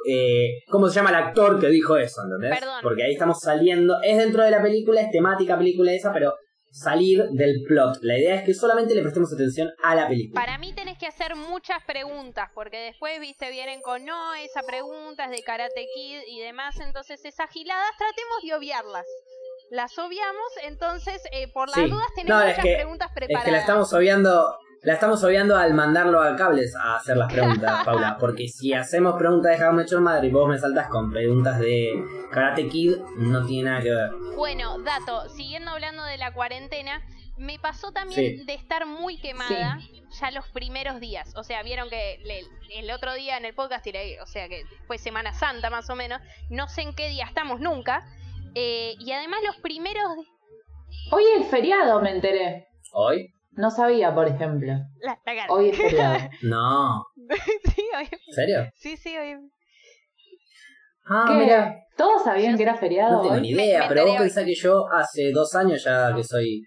[0.08, 2.60] eh, cómo se llama el actor que dijo eso, ¿entendés?
[2.60, 2.78] Perdón.
[2.82, 6.32] Porque ahí estamos saliendo, es dentro de la película, es temática película esa, pero
[6.70, 7.98] salir del plot.
[8.02, 10.40] La idea es que solamente le prestemos atención a la película.
[10.40, 15.24] Para mí tenés que hacer muchas preguntas, porque después, viste, vienen con no, esa pregunta
[15.24, 19.06] es de Karate Kid y demás, entonces esas giladas tratemos de obviarlas.
[19.70, 21.90] Las obviamos, entonces eh, por las Sí.
[21.90, 23.44] dudas tenemos No, es muchas que- preguntas Es preparadas.
[23.44, 27.82] que la estamos obviando, la estamos obviando al mandarlo a cables a hacer las preguntas,
[27.84, 28.16] Paula.
[28.18, 32.02] Porque si hacemos preguntas de How Your Mother y vos me saltás con preguntas de
[32.30, 34.10] Karate Kid, no tiene nada que ver.
[34.36, 37.02] Bueno, dato, siguiendo hablando de la cuarentena,
[37.36, 38.44] me pasó también Sí.
[38.44, 39.78] de estar muy quemada
[40.18, 41.32] ya los primeros días.
[41.36, 42.42] O sea, vieron que le-
[42.78, 45.94] el otro día en el podcast tiré, o sea, que fue Semana Santa más o
[45.96, 46.20] menos,
[46.50, 48.04] no sé en qué día estamos nunca.
[48.56, 50.02] eh, y además los primeros...
[51.12, 52.66] Hoy es feriado, me enteré.
[52.92, 53.32] ¿Hoy?
[53.52, 54.72] No sabía, por ejemplo.
[55.00, 55.46] La, la cara.
[55.48, 56.16] Hoy es feriado.
[56.42, 57.04] No.
[57.74, 58.70] sí, hoy- ¿En serio?
[58.74, 59.36] sí, sí, hoy-
[61.06, 61.34] Ah, ¿Qué?
[61.34, 61.76] mira.
[61.96, 63.40] ¿Todos sabían Yo que era feriado No tengo hoy?
[63.42, 66.62] ni idea, Me- me pero vos pensás que yo hace dos años ya que soy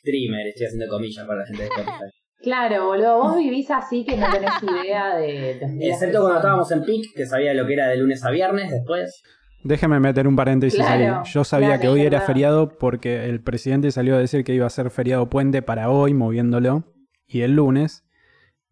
[0.00, 2.04] streamer, estoy haciendo comillas para la gente de Spotify.
[2.42, 3.18] Claro, boludo.
[3.22, 7.54] Vos vivís así que no tenés idea de Excepto cuando estábamos en PIC, que sabía
[7.54, 9.22] lo que era de lunes a viernes después.
[9.66, 11.32] Déjeme meter un paréntesis Claro, ahí.
[11.32, 14.64] Yo sabía claro, que hoy era feriado porque el presidente salió a decir que iba
[14.64, 16.84] a ser feriado puente para hoy, moviéndolo,
[17.26, 18.04] y el lunes,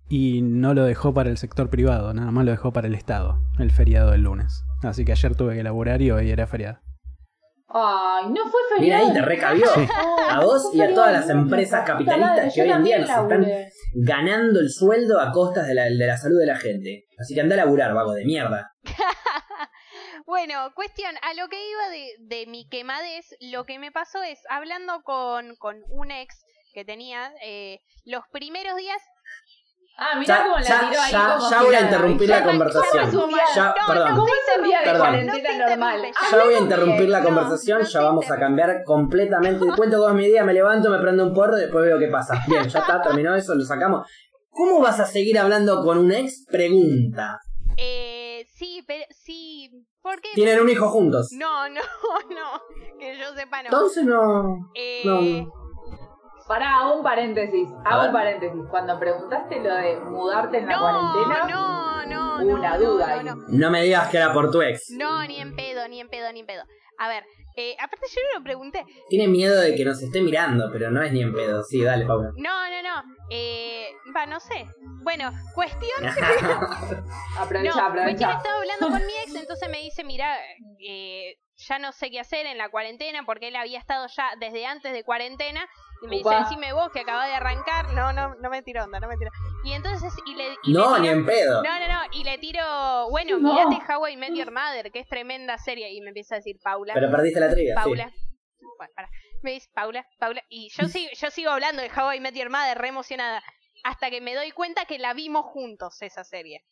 [0.09, 3.41] y no lo dejó para el sector privado, nada más lo dejó para el Estado,
[3.59, 4.65] el feriado del lunes.
[4.85, 6.79] Así que ayer tuve que laburar y hoy era feriado.
[7.67, 9.07] Ay, no fue Mira feriado.
[9.07, 9.67] ahí, te recabió.
[9.75, 9.89] Sí.
[10.31, 13.47] A vos y a todas las empresas capitalistas que hoy en día nos están
[13.95, 17.07] ganando el sueldo a costas de la, de la salud de la gente.
[17.19, 18.71] Así que anda a laburar, vago de mierda.
[20.27, 24.39] Bueno, cuestión, a lo que iba de, de mi quemadez, lo que me pasó es,
[24.49, 26.35] hablando con, con un ex
[26.73, 28.99] que tenía, eh, los primeros días
[29.97, 31.13] Ah, mira Ya, cómo la ya, tiró ahí.
[31.13, 33.11] ya, como ya voy a interrumpir Ya la conversación.
[33.13, 34.15] ¿cómo es Ya, perdón.
[34.17, 36.03] ¿Cómo es un día de cuarentena normal?
[36.33, 39.65] Ya voy a interrumpir la conversación, ya vamos a cambiar completamente.
[39.77, 42.43] Cuento con mi día, me levanto, me prendo un porro y después veo qué pasa.
[42.49, 44.09] Bien, ya está, terminó eso, lo sacamos.
[44.51, 46.45] ¿Cómo vas a seguir hablando con un ex?
[46.51, 47.39] Pregunta.
[47.77, 49.71] Eh, sí, pero sí,
[50.05, 50.29] ¿por qué?
[50.35, 51.33] ¿Tienen un hijo juntos?
[51.33, 51.81] No, no,
[52.31, 53.71] no, que yo sepa no.
[53.71, 54.71] Entonces no.
[54.75, 55.53] Eh, no.
[56.47, 57.69] Pará, hago un paréntesis.
[57.87, 58.63] Hago un paréntesis.
[58.71, 62.85] Cuando preguntaste lo de mudarte en la no, cuarentena, no, no, hubo no, una no,
[62.85, 63.37] duda no.
[63.49, 64.91] No me digas que era por tu ex.
[64.91, 66.65] No, ni en pedo, ni en pedo, ni en pedo.
[66.99, 67.25] A ver,
[67.57, 68.85] eh, aparte yo no lo pregunté.
[69.09, 71.63] Tiene miedo de que nos esté mirando, pero no es ni en pedo.
[71.63, 72.31] Sí, dale, Paula.
[72.37, 73.03] No, no, no.
[73.31, 74.67] Eh, va, no sé.
[75.03, 77.01] Bueno, cuestión aprovecha,
[77.39, 78.33] No, cuestión aprovecha.
[78.33, 80.37] estaba hablando con mi ex, entonces me dice, mira,
[80.81, 84.67] eh, ya no sé qué hacer en la cuarentena, porque él había estado ya desde
[84.67, 85.67] antes de cuarentena,
[86.03, 86.41] y me dice, Upa.
[86.41, 89.31] decime vos que acabas de arrancar, no, no, no me tiro onda, no me tiro.
[89.65, 91.63] Y entonces, y le, y no, le ni en pedo.
[91.63, 93.53] No, no, no, y le tiro, bueno, No.
[93.55, 96.57] mirate How I Met Your Mother, que es tremenda serie, y me empieza a decir,
[96.63, 98.11] Paula, Pero perdiste la trivia, Paula.
[98.77, 99.09] Bueno, pará.
[99.43, 100.43] Me dice, Paula, Paula.
[100.49, 103.43] Y yo sigo, yo sigo hablando de How I Met Your Mother, re emocionada.
[103.85, 106.63] Hasta que me doy cuenta que la vimos juntos, esa serie.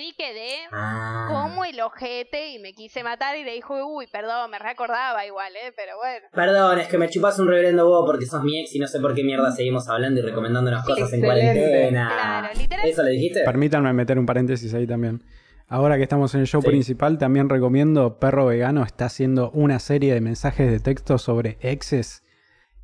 [0.00, 0.50] Y quedé.
[0.72, 1.26] Ah.
[1.28, 5.52] como el ojete y me quise matar y le dijo, uy, perdón, me recordaba igual,
[5.56, 5.72] ¿eh?
[5.74, 6.26] Pero bueno.
[6.32, 9.00] Perdón, es que me chupas un reverendo huevo porque sos mi ex y no sé
[9.00, 12.08] por qué mierda seguimos hablando y recomendándonos cosas en cuarentena.
[12.14, 12.88] Claro, literal.
[12.88, 13.42] ¿Eso le dijiste?
[13.44, 15.22] Permítanme meter un paréntesis ahí también.
[15.66, 16.68] Ahora que estamos en el show Sí.
[16.68, 22.22] principal, también recomiendo Perro Vegano está haciendo una serie de mensajes de texto sobre exes.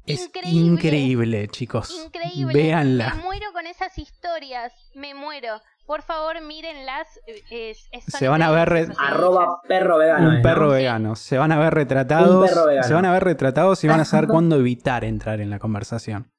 [0.06, 0.60] Es Increíble.
[0.60, 2.04] increíble, chicos.
[2.04, 2.52] Increíble.
[2.52, 3.14] Véanla.
[3.14, 4.72] Me muero con esas historias.
[4.94, 5.62] Me muero.
[5.86, 7.06] Por favor, mírenlas.
[7.26, 10.28] eh, es- es- Se van a ver re- Arroba perro vegano.
[10.30, 10.72] un ¿eh, perro no?
[10.72, 11.14] vegano.
[11.16, 12.42] Se van a ver retratados.
[12.42, 12.86] Un perro vegano.
[12.88, 16.30] Se van a ver retratados y van a saber cuándo evitar entrar en la conversación.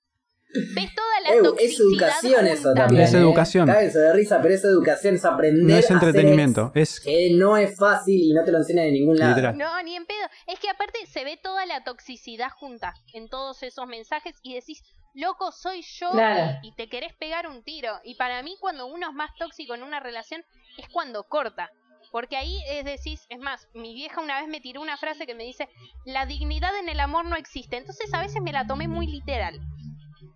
[0.74, 3.02] ves toda la Eh, es toxicidad educación eso también.
[3.04, 3.18] Es ¿eh?
[3.18, 3.68] educación.
[3.68, 5.64] Cáguense de risa, pero es educación, es aprender.
[5.64, 8.60] No es a hacer entretenimiento, es ex, Que no es fácil y no te lo
[8.60, 9.32] enseñan en ningún lado.
[9.32, 9.58] literal.
[9.58, 10.28] No, ni en pedo.
[10.48, 14.82] Es que aparte se ve toda la toxicidad junta en todos esos mensajes y decís,
[15.16, 16.60] loco, soy yo Claro.
[16.62, 18.00] y te querés pegar un tiro.
[18.04, 20.44] Y para mí cuando uno es más tóxico en una relación
[20.78, 21.72] es cuando corta.
[22.12, 25.36] Porque ahí es decís, es más, mi vieja una vez me tiró una frase que
[25.36, 25.68] me dice,
[26.06, 27.78] la dignidad en el amor no existe.
[27.78, 29.60] Entonces a veces me la tomé muy literal.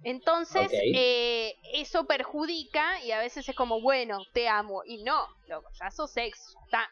[0.04, 4.82] Entonces, eh, eso perjudica y a veces es como, bueno, te amo.
[4.86, 6.90] Y no, loco, ya sos ex, ya está.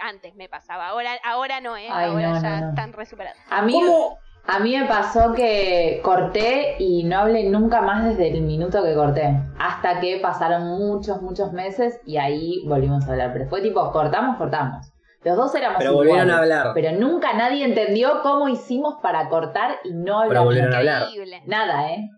[0.00, 1.88] Antes me pasaba, ahora, ahora no, ¿eh?
[1.90, 2.68] Ay, ahora no, ya no, no.
[2.70, 3.38] están resuperados.
[3.48, 4.18] A mí, ¿Cómo?
[4.46, 8.94] A mí me pasó que corté y no hablé nunca más desde el minuto que
[8.94, 9.40] corté.
[9.58, 13.32] Hasta que pasaron muchos, muchos meses y ahí volvimos a hablar.
[13.32, 14.90] Pero fue tipo, cortamos, cortamos.
[15.22, 16.74] Los dos éramos Pero volvieron iguales, a hablar.
[16.74, 20.44] Pero nunca nadie entendió cómo hicimos para cortar y no Pero hablar.
[20.44, 21.02] volvieron a hablar.
[21.04, 21.42] Increíble.
[21.46, 22.10] Nada, ¿eh?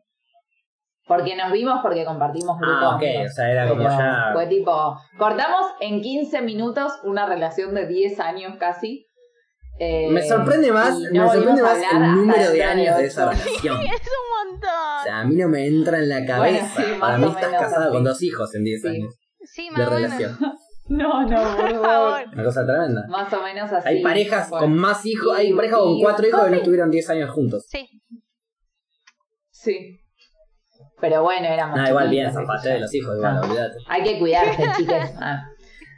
[1.07, 2.83] Porque nos vimos porque compartimos grupos.
[2.83, 4.31] Ah, ok, o sea, era como Pero ya.
[4.33, 9.07] Fue tipo, cortamos en 15 minutos una relación de 10 años casi.
[9.79, 13.77] Eh, Me sorprende más, me sorprende más el número de años de esa relación.
[13.83, 14.71] Es un montón.
[15.01, 16.73] O sea, a mí no me entra en la cabeza.
[16.77, 18.89] Bueno, sí, Para más mí estás casada con dos hijos en 10 Sí.
[18.89, 19.15] años
[19.45, 20.01] sí, de más o menos.
[20.19, 20.39] relación.
[20.89, 22.21] No, no, por favor.
[22.33, 23.05] Una cosa tremenda.
[23.09, 23.89] Más o menos así.
[23.89, 26.57] Hay parejas Bueno, con más hijos, hay parejas con cuatro hijos que no ¿cómo?
[26.61, 27.67] estuvieron 10 años juntos.
[27.69, 27.89] Sí.
[29.51, 30.01] Sí.
[31.01, 31.77] Pero bueno, éramos.
[31.81, 32.71] Ah, igual bien, yo.
[32.71, 33.41] de los hijos, igual, Ah.
[33.45, 33.79] olvídate.
[33.89, 35.13] Hay que cuidarse, chicas.
[35.21, 35.43] Ah.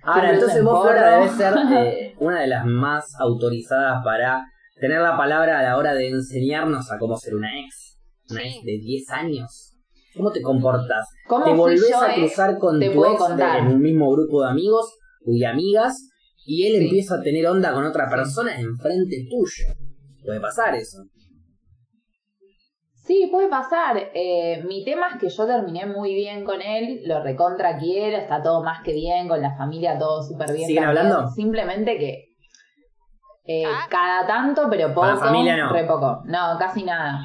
[0.03, 4.45] Ahora, entonces vos, Flora, debes ser eh, una de las más autorizadas para
[4.81, 7.97] tener la palabra a la hora de enseñarnos a cómo ser una ex.
[8.31, 8.49] Una Sí.
[8.49, 9.75] ex de 10 años.
[10.17, 11.07] ¿Cómo te comportas?
[11.29, 12.21] ¿Cómo ¿Te volvés a eh?
[12.21, 14.97] cruzar con Te tu ex de- en un mismo grupo de amigos
[15.27, 16.09] y amigas
[16.45, 16.85] y él Sí.
[16.85, 18.17] empieza a tener onda con otra Sí.
[18.17, 19.75] persona enfrente tuyo?
[20.25, 20.99] Puede pasar eso.
[23.09, 23.97] Sí, puede pasar.
[24.13, 28.43] Eh, mi tema es que yo terminé muy bien con él, lo recontra quiero, está
[28.43, 30.67] todo más que bien, con la familia todo súper bien.
[30.67, 31.07] ¿Siguen también.
[31.07, 31.31] hablando?
[31.31, 32.25] Simplemente que
[33.47, 33.87] eh, Ah.
[33.89, 35.01] cada tanto, pero poco.
[35.07, 35.73] Con la familia no.
[35.73, 36.21] Re poco.
[36.27, 37.21] No, casi nada.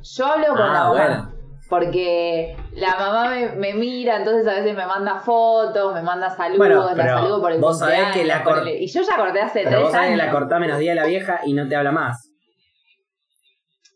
[0.00, 0.90] Yo hablo con Ah, la mamá.
[0.92, 1.32] bueno.
[1.68, 6.58] Porque la mamá me, me mira, entonces a veces me manda fotos, me manda saludos,
[6.58, 8.66] Bueno, la saludo por el vos sabés que la cor-.
[8.68, 10.94] Y yo ya corté hace Pero tres vos sabés que la cortá menos día a
[10.96, 12.29] la vieja y no te habla más.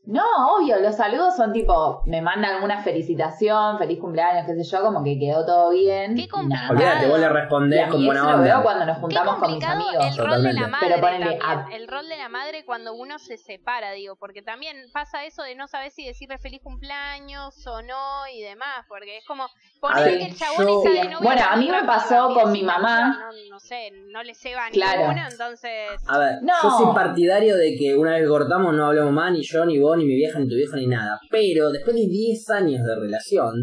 [0.07, 0.23] No,
[0.55, 5.03] obvio, los saludos son tipo, me manda alguna felicitación, feliz cumpleaños, qué sé yo, como
[5.03, 6.15] que quedó todo bien.
[6.15, 6.73] Qué complicado.
[6.73, 8.45] Olvídate, vos le respondés a con buena eso lo onda.
[8.55, 9.95] veo cuando nos juntamos con mis amigos.
[10.07, 12.93] el rol de la madre Pero ponele, también, a- el rol de la madre cuando
[12.93, 17.67] uno se separa, digo, porque también pasa eso de no saber si decirle feliz cumpleaños
[17.67, 19.47] o no y demás, porque es como
[19.81, 22.63] poner que el chabón yo- está de novio bueno, a mí me pasó con mi
[22.63, 23.21] mamá.
[23.21, 25.01] No, no sé, no le ceba Claro.
[25.09, 25.89] ninguno, entonces...
[26.07, 26.53] A ver, No.
[26.63, 29.94] yo soy partidario de que una vez cortamos no hablamos más, ni yo, ni vos,
[29.97, 31.19] ni mi vieja, ni tu vieja, ni nada.
[31.31, 33.55] Pero después de 10 años de relación,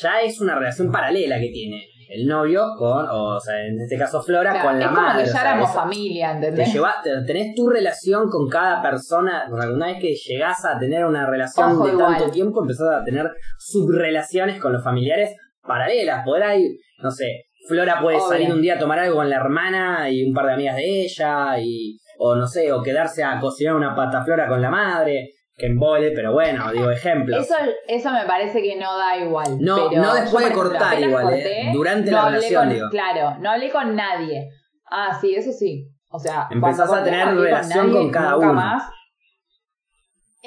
[0.00, 4.22] ya es una relación paralela que tiene el novio con, o sea, en este caso
[4.22, 5.24] Flora, Claro, con la es como madre.
[5.24, 6.72] que ya éramos familia, te ¿entendés?
[6.72, 9.44] lleva- te- tenés tu relación con cada persona.
[9.50, 12.16] Una vez que llegás a tener una relación Ojo, de igual.
[12.16, 13.28] tanto tiempo, empezás a tener
[13.58, 15.30] subrelaciones con los familiares
[15.62, 16.24] paralelas.
[16.24, 16.70] Podrá ir,
[17.02, 17.26] no sé,
[17.68, 18.28] Flora puede Obvio.
[18.28, 21.02] salir un día a tomar algo con la hermana y un par de amigas de
[21.04, 25.30] ella, y, o no sé, o quedarse a cocinar una pasta flora con la madre,
[25.56, 27.40] que embole, pero bueno, digo ejemplos.
[27.46, 27.54] Eso,
[27.88, 29.56] eso me parece que no da igual.
[29.60, 32.74] No, pero no después de ejemplo, cortar igual, corté, eh, durante no la relación, con-
[32.74, 32.88] digo.
[32.90, 34.50] Claro, no hablé con nadie.
[34.90, 35.88] Ah, sí, eso sí.
[36.08, 38.52] O sea, Empezás a tener relación con cada uno.
[38.52, 38.82] más.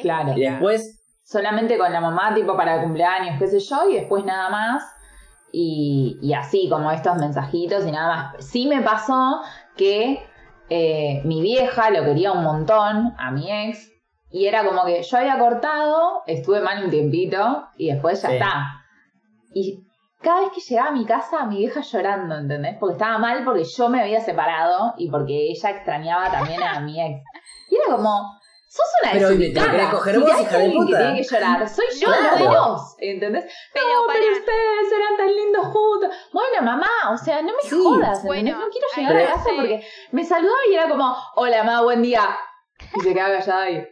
[0.01, 0.33] Claro.
[0.35, 4.23] Y después, solamente con la mamá, tipo para el cumpleaños, qué sé yo, y después
[4.25, 4.83] nada más.
[5.51, 8.45] Y, y así, como estos mensajitos y nada más.
[8.45, 9.41] Sí me pasó
[9.75, 10.23] que
[10.69, 13.89] eh, mi vieja lo quería un montón a mi ex.
[14.31, 18.35] Y era como que yo había cortado, estuve mal un tiempito y después ya Sí.
[18.35, 18.65] está.
[19.53, 19.83] Y
[20.21, 22.77] cada vez que llegaba a mi casa, mi vieja llorando, ¿entendés?
[22.79, 27.01] Porque estaba mal porque yo me había separado y porque ella extrañaba también a mi
[27.01, 27.23] ex.
[27.71, 29.71] Y era como, sos una Pero, ¿y desubicada.
[29.71, 30.97] querés coger Si vos, hija de alguien puta?
[30.97, 32.37] que tiene que llorar, soy yo, Claro.
[32.53, 33.45] no vos, ¿entendés?
[33.73, 36.09] Pero no, para- pero ustedes eran tan lindos juntos.
[36.33, 37.81] Bueno, mamá, o sea, no me Sí.
[37.83, 38.23] jodas.
[38.23, 42.03] Bueno, no quiero llegar a casa porque me saludaba y era como, hola, mamá, buen
[42.03, 42.21] día.
[42.95, 43.87] Y se quedaba callada ahí.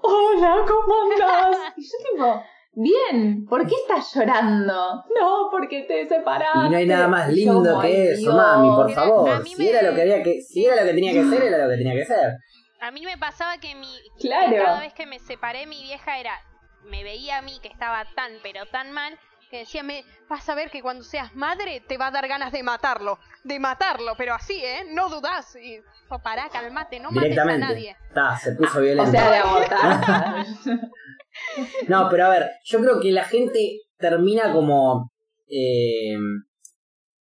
[0.00, 1.74] Hola, ¿cómo andás?
[1.76, 2.42] Y yo tipo,
[2.74, 5.04] bien, ¿por qué estás llorando?
[5.18, 6.58] No, porque te separaste.
[6.66, 8.34] y no hay nada más yo lindo que "Ay, eso, Dios".
[8.34, 9.46] mami, por favor.
[9.46, 11.64] Si me- era lo que había que, si era lo que tenía que ser, era
[11.64, 12.36] lo que tenía que ser.
[12.80, 13.88] A mí me pasaba que mi
[14.20, 14.56] Claro.
[14.56, 16.32] cada vez que me separé mi vieja era
[16.84, 19.18] me veía a mí que estaba tan pero tan mal
[19.48, 22.52] que decía, me, vas a ver que cuando seas madre te va a dar ganas
[22.52, 24.84] de matarlo, de matarlo, pero así, ¿eh?
[24.90, 25.56] No dudas.
[25.56, 25.78] Y
[26.10, 27.56] oh, pará, calmate, no mates a nadie.
[27.58, 27.96] Directamente.
[28.08, 29.10] Está, se puso O violento.
[29.10, 30.46] sea, de abortar.
[31.88, 35.10] No, pero a ver, yo creo que la gente termina como.
[35.48, 36.16] eh,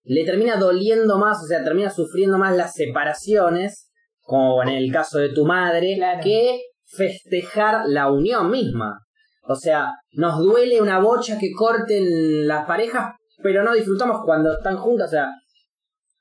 [0.06, 3.90] le termina doliendo más, o sea, termina sufriendo más las separaciones,
[4.20, 6.20] como en el caso de tu madre, Claro.
[6.22, 8.98] que festejar la unión misma.
[9.46, 14.76] O sea, nos duele una bocha que corten las parejas, pero no disfrutamos cuando están
[14.76, 15.08] juntas.
[15.08, 15.28] O sea,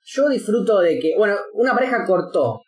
[0.06, 2.60] yo disfruto de que, bueno, una pareja cortó.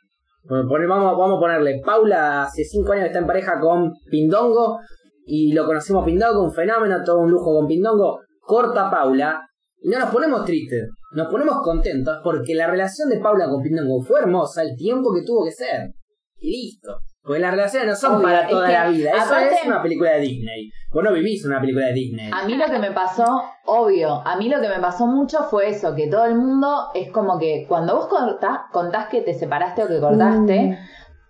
[0.48, 4.80] Vamos, a ponerle, Paula hace cinco años que está en pareja con Pindongo
[5.26, 8.19] y lo conocimos Pindongo, un fenómeno, todo un lujo con Pindongo.
[8.41, 9.41] Corta Paula
[9.82, 14.03] y no nos ponemos tristes, nos ponemos contentos porque la relación de Paula con Pindongo
[14.03, 15.90] fue hermosa el tiempo que tuvo que ser.
[16.38, 16.95] Y listo.
[17.26, 19.10] Porque las relaciones no son Obvio, para es toda que, la vida.
[19.11, 20.72] Eso aparte- es una película de Disney.
[20.91, 22.30] Vos no vivís una película de Disney.
[22.31, 25.69] A mí lo que me pasó, obvio, a mí lo que me pasó mucho fue
[25.69, 29.84] eso, que todo el mundo es como que cuando vos cortás, contás que te separaste
[29.84, 30.77] o que cortaste, Mm.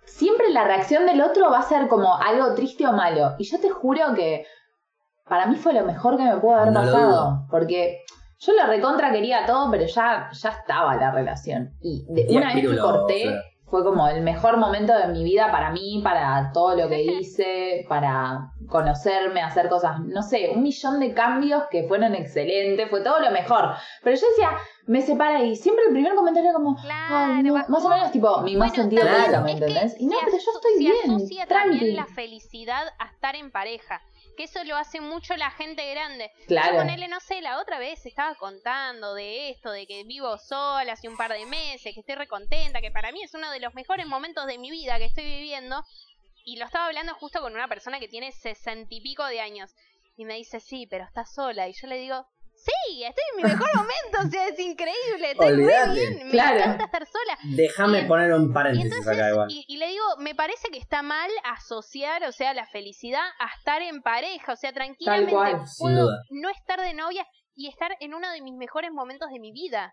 [0.04, 3.34] siempre la reacción del otro va a ser como algo triste o malo.
[3.38, 4.44] Y yo te juro que
[5.28, 7.46] para mí fue lo mejor que me pudo haber No lo pasado.
[7.50, 8.00] Porque
[8.38, 11.70] yo la recontra quería todo, pero ya, ya estaba la relación.
[11.80, 13.34] Y de, Y una vez que corté.
[13.68, 17.84] Fue como el mejor momento de mi vida para mí, para todo lo que hice,
[17.88, 23.20] para conocerme, hacer cosas, no sé, un millón de cambios que fueron excelentes, fue todo
[23.20, 23.70] lo mejor.
[24.02, 24.50] Pero yo decía,
[24.86, 28.40] me separé y siempre el primer comentario era como, Claro, no, más o menos tipo
[28.42, 29.42] mi más Bueno, sentido claro.
[29.44, 29.96] ¿me entendés?
[30.00, 31.70] Y no, pero yo estoy se bien, asocia tranqui.
[31.78, 34.00] también la felicidad a estar en pareja.
[34.36, 36.30] Que eso lo hace mucho la gente grande.
[36.46, 36.72] Claro.
[36.72, 40.92] Yo ponele, no sé, la otra vez estaba contando de esto, de que vivo sola
[40.92, 43.74] hace un par de meses, que estoy recontenta, que para mí es uno de los
[43.74, 45.82] mejores momentos de mi vida que estoy viviendo.
[46.44, 49.74] Y lo estaba hablando justo con una persona que tiene sesenta y pico de años.
[50.16, 51.68] Y me dice, sí, pero estás sola.
[51.68, 52.26] Y yo le digo,
[52.56, 55.92] sí, estoy en mi mejor momento, o sea, es increíble, estoy re Olvídate.
[55.94, 56.56] bien, me Claro.
[56.58, 57.38] encanta estar sola.
[57.56, 59.48] Déjame poner un Y paréntesis entonces, acá igual.
[59.50, 63.54] y, y le digo, me parece que está mal asociar, o sea, la felicidad a
[63.56, 64.52] estar en pareja.
[64.52, 65.66] O sea, tranquilamente cual.
[65.66, 66.16] Sin puedo duda.
[66.30, 69.92] no estar de novia y estar en uno de mis mejores momentos de mi vida.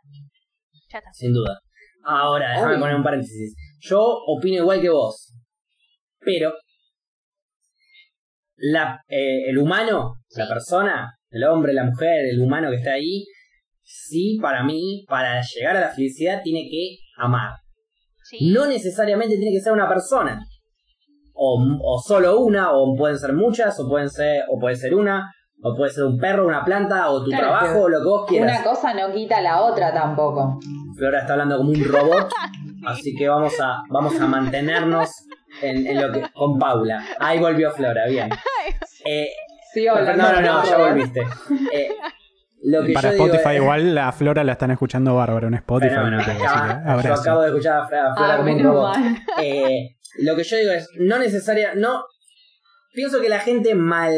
[0.89, 1.11] Ya está.
[1.13, 1.59] Sin duda.
[2.05, 2.79] Ahora, déjame Obvio.
[2.81, 3.55] poner un paréntesis.
[3.79, 5.33] Yo opino igual que vos.
[6.19, 6.53] Pero
[8.55, 13.25] la, eh, el humano, la persona, el hombre, la mujer, el humano que está ahí,
[13.81, 17.51] sí, para mí, para llegar a la felicidad, tiene que amar.
[18.23, 18.51] Sí.
[18.53, 20.39] No necesariamente tiene que ser una persona.
[21.33, 25.31] O, o solo una, o pueden ser muchas, o pueden ser, o puede ser una,
[25.63, 28.25] o puede ser un perro, una planta, o tu Claro, trabajo, o lo que vos
[28.27, 28.59] quieras.
[28.61, 30.59] Una cosa no quita la otra tampoco.
[30.95, 32.31] Flora está hablando como un robot,
[32.85, 35.09] así que vamos a, vamos a mantenernos
[35.61, 37.03] en, en lo que con Paula.
[37.19, 38.29] Ahí volvió Flora, bien.
[39.05, 39.27] Eh,
[39.73, 41.21] Sí, no, no, no, ya volviste.
[41.73, 41.89] Eh,
[42.63, 45.95] lo que Para yo Spotify igual a Flora la están escuchando bárbaro en Spotify.
[45.95, 47.21] Así que Acá- yo abrazo.
[47.21, 48.91] acabo de escuchar a Flora, Ah, como.
[49.41, 52.03] Eh, lo que yo digo es, no necesaria, no,
[52.93, 54.13] pienso que la gente mal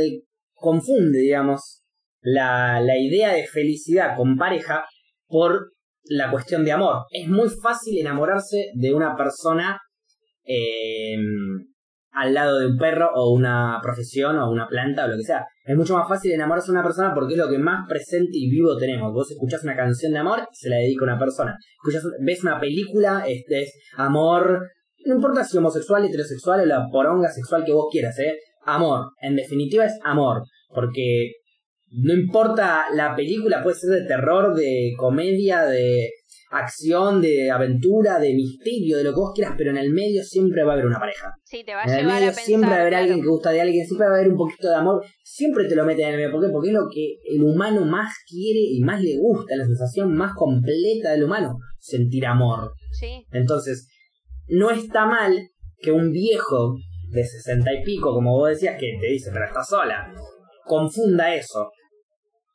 [0.53, 1.83] confunde, digamos,
[2.21, 4.85] la, la idea de felicidad con pareja
[5.27, 5.71] por
[6.03, 7.05] la cuestión de amor.
[7.11, 9.79] Es muy fácil enamorarse de una persona
[10.43, 11.15] eh,
[12.15, 15.45] al lado de un perro o una profesión o una planta o lo que sea.
[15.65, 18.49] Es mucho más fácil enamorarse de una persona porque es lo que más presente y
[18.49, 19.13] vivo tenemos.
[19.13, 21.57] Vos escuchás una canción de amor se la dedica a una persona.
[21.83, 24.69] Escuchás, ves una película, este es amor,
[25.05, 28.39] no importa si homosexual, heterosexual o la poronga sexual que vos quieras, ¿eh?
[28.65, 29.11] Amor.
[29.21, 30.43] En definitiva es amor.
[30.73, 31.31] Porque
[31.91, 36.09] no importa la película, puede ser de terror, de comedia, de
[36.51, 40.63] acción, de aventura, de misterio, de lo que vos quieras, pero en el medio siempre
[40.63, 41.31] va a haber una pareja.
[41.43, 43.03] Sí, te va a En el a medio siempre va a haber claro.
[43.03, 45.75] alguien que gusta de alguien, siempre va a haber un poquito de amor, siempre te
[45.75, 46.31] lo meten en el medio.
[46.31, 46.51] ¿Por qué?
[46.51, 50.33] Porque es lo que el humano más quiere y más le gusta, la sensación más
[50.35, 52.73] completa del humano, sentir amor.
[52.91, 53.87] Sí, Entonces,
[54.47, 55.49] no está mal
[55.79, 56.75] que un viejo
[57.09, 60.13] de sesenta y pico, como vos decías, que te dice, pero estás sola,
[60.65, 61.69] confunda eso.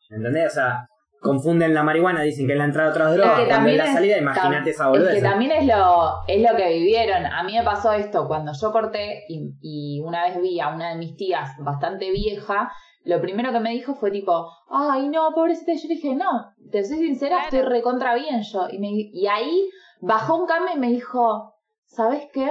[0.08, 0.52] ¿Entendés?
[0.52, 0.78] O sea,
[1.20, 3.78] confunden la marihuana, dicen que es la entrada de otras drogas, que cuando es también
[3.78, 5.14] la es- salida, imagínate esa Es boludez.
[5.16, 7.26] que también es lo, es lo que vivieron.
[7.26, 10.90] A mí me pasó esto cuando yo corté y, y una vez vi a una
[10.90, 12.72] de mis tías bastante vieja.
[13.04, 15.72] Lo primero que me dijo fue tipo, ay no, pobrecita.
[15.74, 17.44] Yo le dije, no, te soy sincera, Claro.
[17.56, 18.68] estoy recontra bien yo.
[18.70, 19.68] Y, me, y ahí
[20.00, 22.50] bajó un cambio y me dijo, ¿sabes qué?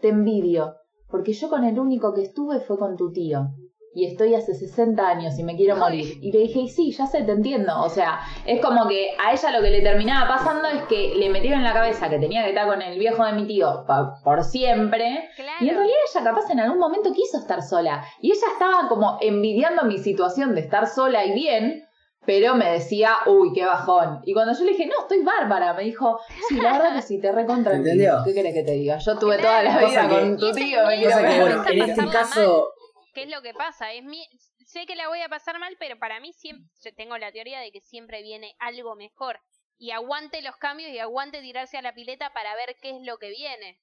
[0.00, 0.74] Te envidio.
[1.08, 3.48] Porque yo con el único que estuve fue con tu tío.
[3.92, 6.18] Y estoy hace 60 años y me quiero morir.
[6.22, 7.72] Y le dije, y sí, ya sé, te entiendo.
[7.82, 11.28] O sea, es como que a ella lo que le terminaba pasando es que le
[11.28, 13.84] metieron en la cabeza que tenía que estar con el viejo de mi tío
[14.24, 15.28] por siempre.
[15.34, 15.56] claro.
[15.60, 18.04] Y en realidad ella capaz en algún momento quiso estar sola.
[18.20, 21.82] Y ella estaba como envidiando mi situación de estar sola y bien.
[22.26, 24.20] pero me decía, uy, qué bajón.
[24.24, 27.18] Y cuando yo le dije, no, estoy bárbara, me dijo, sí, la verdad que sí,
[27.20, 27.74] te recontra.
[27.76, 28.18] ¿Entendió?
[28.24, 28.98] ¿Qué querés que te diga?
[28.98, 31.38] Yo tuve toda la vida que- con tu tío, me y quiero ese Cosa que,
[31.38, 32.68] me bueno, en este caso,
[33.12, 33.92] ¿Qué es lo que pasa?
[33.92, 34.24] Es mi...
[34.64, 37.60] Sé que la voy a pasar mal, pero para mí siempre yo tengo la teoría
[37.60, 39.38] de que siempre viene algo mejor.
[39.78, 43.16] Y aguante los cambios y aguante tirarse a la pileta para ver qué es lo
[43.18, 43.78] que viene.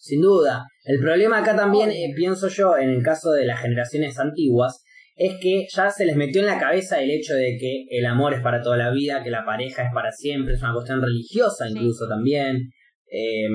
[0.00, 0.64] Sin duda.
[0.84, 4.84] El problema acá también, eh, pienso yo, en el caso de las generaciones antiguas,
[5.16, 8.34] es que ya se les metió en la cabeza el hecho de que el amor
[8.34, 11.66] es para toda la vida, que la pareja es para siempre, es una cuestión religiosa
[11.66, 11.72] Sí.
[11.72, 12.70] incluso también.
[13.10, 13.48] Eh,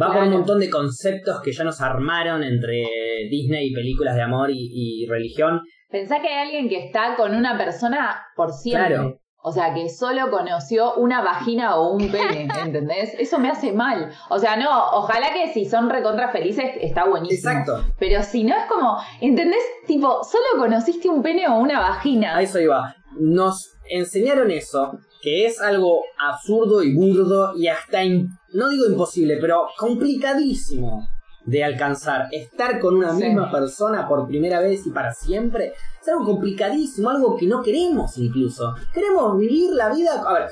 [0.00, 2.86] va por un montón de conceptos que ya nos armaron entre
[3.30, 5.60] Disney y películas de amor y, y religión.
[5.90, 8.94] Pensá que hay alguien que está con una persona por siempre.
[8.94, 9.20] Claro.
[9.42, 13.14] O sea, que solo conoció una vagina o un pene, ¿entendés?
[13.18, 14.12] Eso me hace mal.
[14.28, 17.50] O sea, no, ojalá que si son recontra felices está buenísimo.
[17.50, 17.84] Exacto.
[17.98, 19.62] Pero si no es como, ¿entendés?
[19.86, 22.36] Tipo, solo conociste un pene o una vagina.
[22.36, 22.94] A eso iba.
[23.18, 28.02] Nos enseñaron eso, que es algo absurdo y burdo y hasta,
[28.52, 31.06] no digo imposible, pero complicadísimo
[31.44, 32.28] de alcanzar.
[32.32, 33.24] Estar con una Sí.
[33.24, 38.16] misma persona por primera vez y para siempre es algo complicadísimo, algo que no queremos
[38.18, 38.74] incluso.
[38.92, 40.22] Queremos vivir la vida...
[40.26, 40.50] A ver,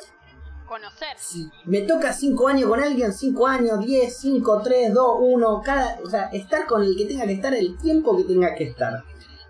[0.66, 1.08] Conocer.
[1.16, 5.98] si me toca 5 años con alguien, 5 años, 10, 5, 3, 2, 1, cada.
[6.04, 9.02] O sea, estar con el que tenga que estar el tiempo que tenga que estar.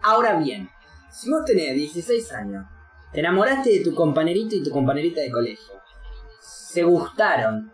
[0.03, 0.69] Ahora bien,
[1.11, 2.67] si vos tenés 16 años,
[3.13, 5.75] te enamoraste de tu compañerito y tu compañerita de colegio,
[6.41, 7.73] se gustaron,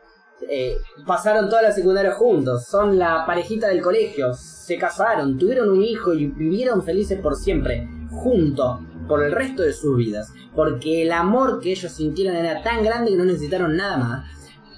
[0.48, 5.82] eh, pasaron toda la secundaria juntos, son la parejita del colegio, se casaron, tuvieron un
[5.82, 11.12] hijo y vivieron felices por siempre, juntos, por el resto de sus vidas, porque el
[11.12, 14.30] amor que ellos sintieron era tan grande que no necesitaron nada más.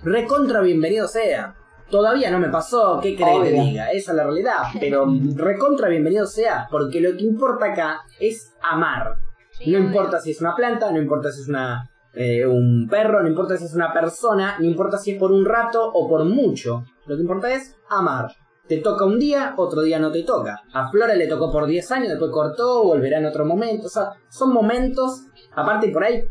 [0.02, 1.54] Recontra bienvenido sea.
[1.90, 3.92] Todavía no me pasó, ¿qué crees que diga?
[3.92, 5.06] Esa es la realidad, pero
[5.36, 9.25] recontra bienvenido sea, porque lo que importa acá es amar.
[9.58, 11.88] Sí, No importa si es una planta, no importa si es una
[12.18, 15.44] eh, un perro, no importa si es una persona, no importa si es por un
[15.44, 16.84] rato o por mucho.
[17.04, 18.32] Lo que importa es amar.
[18.66, 20.62] Te toca un día, otro día no te toca.
[20.72, 23.86] A Flora le tocó por 10 años, después cortó, volverá en otro momento.
[23.86, 25.26] O sea, son momentos.
[25.54, 26.22] Aparte, por ahí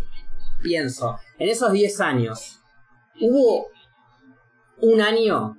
[0.63, 2.59] pienso, en esos 10 años,
[3.21, 3.67] hubo
[4.81, 5.55] un año,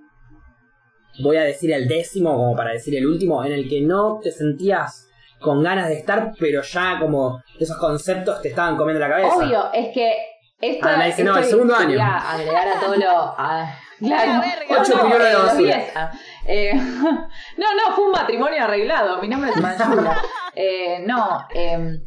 [1.23, 4.33] voy a decir el décimo como para decir el último, en el que no te
[4.33, 5.06] sentías
[5.47, 9.35] con ganas de estar, pero ya como esos conceptos te estaban comiendo la cabeza.
[9.37, 10.15] Obvio, es que
[10.61, 11.99] esto, Ah, me dice, no, el segundo año.
[12.03, 13.11] agregar a todo lo.
[13.11, 14.43] a- claro.
[14.69, 16.13] Ocho no, pilones de basura.
[16.47, 19.21] eh, no, no, fue un matrimonio arreglado.
[19.23, 20.17] Mi nombre es Mayula.
[20.59, 21.99] Eh, no, eh,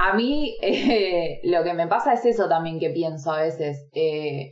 [0.00, 3.88] a mí eh, lo que me pasa es eso también que pienso a veces.
[3.94, 4.50] Eh,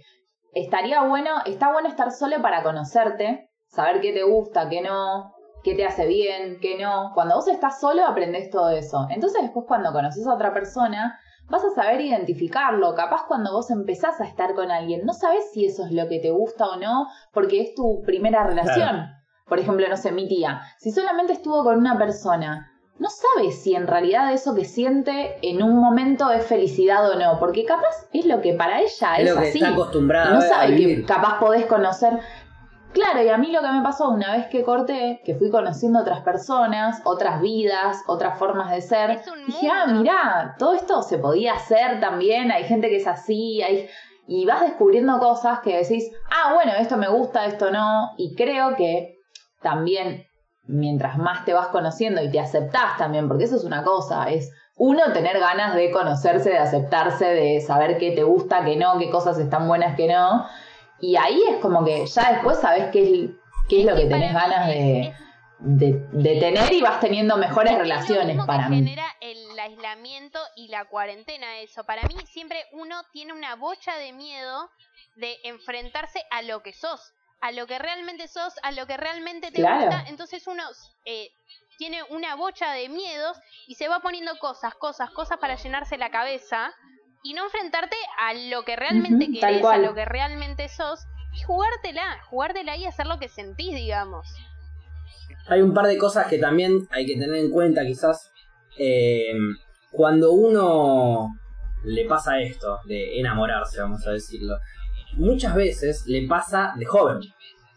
[0.55, 5.75] estaría bueno, está bueno estar solo para conocerte, saber qué te gusta, qué no, qué
[5.75, 7.13] te hace bien, qué no.
[7.15, 9.07] Cuando vos estás solo aprendes todo eso.
[9.11, 11.19] Entonces después cuando conoces a otra persona,
[11.49, 12.95] vas a saber identificarlo.
[12.95, 16.21] Capaz cuando vos empezás a estar con alguien, no sabes si eso es lo que
[16.21, 19.11] te gusta o no, porque es tu primera relación.
[19.47, 23.75] Por ejemplo, no sé, mi tía, si solamente estuvo con una persona, no sabe si
[23.75, 28.25] en realidad eso que siente en un momento es felicidad o no, porque capaz es
[28.27, 29.59] lo que para ella es, es lo que así.
[29.59, 31.01] está acostumbrada no a sabe vivir.
[31.03, 32.19] que capaz podés conocer.
[32.97, 36.01] Claro, y a mí lo que me pasó una vez que corté, que fui conociendo
[36.01, 41.03] otras personas, otras vidas, otras formas de ser, Es un dije, ah, mirá, todo esto
[41.03, 43.87] se podía hacer también, hay gente que es así, hay...
[44.27, 48.77] y vas descubriendo cosas que decís, ah, bueno, esto me gusta, esto no, y creo
[48.77, 49.19] que
[49.61, 50.25] también
[50.65, 54.51] mientras más te vas conociendo y te aceptás también, porque eso es una cosa, es
[54.75, 59.11] uno tener ganas de conocerse, de aceptarse, de saber qué te gusta, qué no, qué
[59.11, 60.47] cosas están buenas, qué no.
[61.01, 63.31] Y ahí es como que ya después sabes qué es,
[63.69, 65.15] qué es lo que tenés ganas de,
[65.59, 68.77] de, de tener y vas teniendo mejores Es relaciones para que mí.
[68.79, 71.85] genera el aislamiento y la cuarentena eso.
[71.85, 74.71] Para mí siempre uno tiene una bocha de miedo
[75.17, 77.01] de enfrentarse a lo que sos,
[77.41, 79.81] a lo que realmente sos, a lo que realmente te Claro.
[79.87, 80.05] gusta.
[80.09, 80.63] Entonces uno
[81.05, 81.29] eh,
[81.79, 83.37] tiene una bocha de miedos
[83.67, 86.73] y se va poniendo cosas, cosas, cosas para llenarse la cabeza
[87.23, 89.83] y no enfrentarte a lo que realmente tal querés, a cual.
[89.85, 91.01] lo que realmente sos
[91.33, 94.27] y jugártela, jugártela y hacer lo que sentís, digamos.
[95.49, 98.31] Hay un par de cosas que también hay que tener en cuenta, quizás.
[98.79, 99.33] eh,
[99.91, 101.29] cuando uno
[101.85, 104.59] le pasa esto, de enamorarse, vamos a decirlo,
[105.15, 107.21] muchas veces le pasa de joven.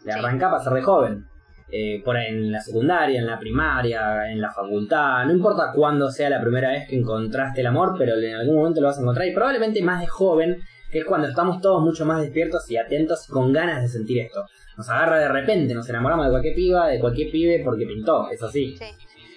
[0.04, 0.18] Le Sí.
[0.18, 1.24] arranca a pasar de joven.
[1.72, 6.10] Eh, por ahí en la secundaria, en la primaria, en la facultad, no importa cuándo
[6.10, 9.02] sea la primera vez que encontraste el amor, pero en algún momento lo vas a
[9.02, 10.58] encontrar y probablemente más de joven,
[10.90, 14.18] que es cuando estamos todos mucho más despiertos y atentos y con ganas de sentir
[14.18, 14.44] esto.
[14.76, 18.42] Nos agarra de repente, nos enamoramos de cualquier piba, de cualquier pibe porque pintó, es
[18.42, 18.76] así.
[18.76, 18.86] Sí.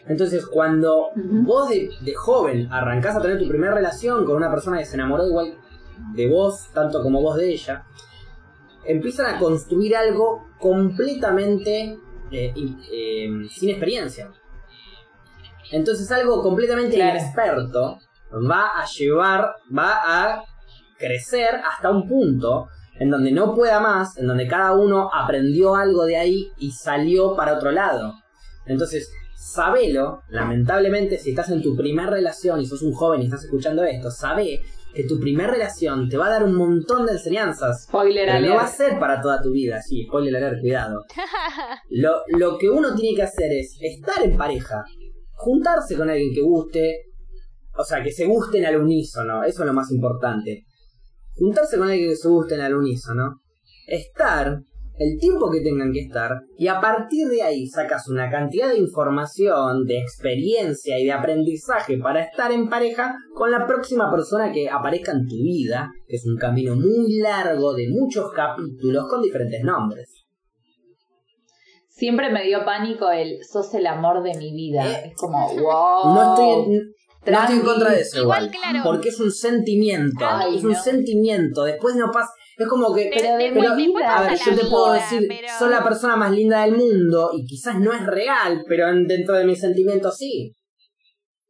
[0.08, 1.44] Entonces, cuando Ujú.
[1.44, 4.96] vos de, de joven arrancás a tener tu primera relación con una persona que se
[4.96, 5.54] enamoró igual
[6.16, 7.84] de vos, tanto como vos de ella,
[8.86, 12.00] empiezan a construir algo completamente
[12.34, 12.54] eh,
[12.92, 14.32] eh, sin experiencia.
[15.72, 17.18] Entonces, algo completamente Claro.
[17.18, 18.00] inexperto
[18.50, 20.44] va a llevar, va a
[20.98, 22.68] crecer hasta un punto
[23.00, 27.36] en donde no pueda más, en donde cada uno aprendió algo de ahí y salió
[27.36, 28.14] para otro lado.
[28.66, 33.44] Entonces, sabelo, lamentablemente, si estás en tu primera relación y sos un joven y estás
[33.44, 34.62] escuchando esto, sabe
[34.94, 37.86] que tu primera relación te va a dar un montón de enseñanzas.
[37.86, 41.04] Spoiler Pero no va a ser para toda tu vida, sí, spoiler alert, cuidado.
[41.90, 44.84] Lo, lo que uno tiene que hacer es estar en pareja,
[45.34, 47.06] juntarse con alguien que guste,
[47.78, 50.66] o sea, que se gusten al unísono, eso es lo más importante.
[51.36, 53.42] Juntarse con alguien que se gusten al unísono,
[53.88, 54.60] estar
[54.98, 58.78] el tiempo que tengan que estar y a partir de ahí sacas una cantidad de
[58.78, 64.70] información, de experiencia y de aprendizaje para estar en pareja con la próxima persona que
[64.70, 69.64] aparezca en tu vida, que es un camino muy largo de muchos capítulos con diferentes
[69.64, 70.24] nombres.
[71.90, 74.84] Siempre me dio pánico el sos el amor de mi vida.
[74.86, 76.14] Eh, es como, wow.
[76.14, 76.72] No estoy, en,
[77.32, 77.62] no estoy en tranqui.
[77.62, 78.80] contra de eso Igual, igual, claro.
[78.84, 83.38] porque es un sentimiento, Ay, es un sentimiento, después no pasa, es como que Pero
[83.38, 86.32] de pero, mi vida, a ver, yo te puedo decir, pero- sos la persona más
[86.32, 90.56] linda del mundo y quizás no es real, pero en- dentro de mis sentimientos sí.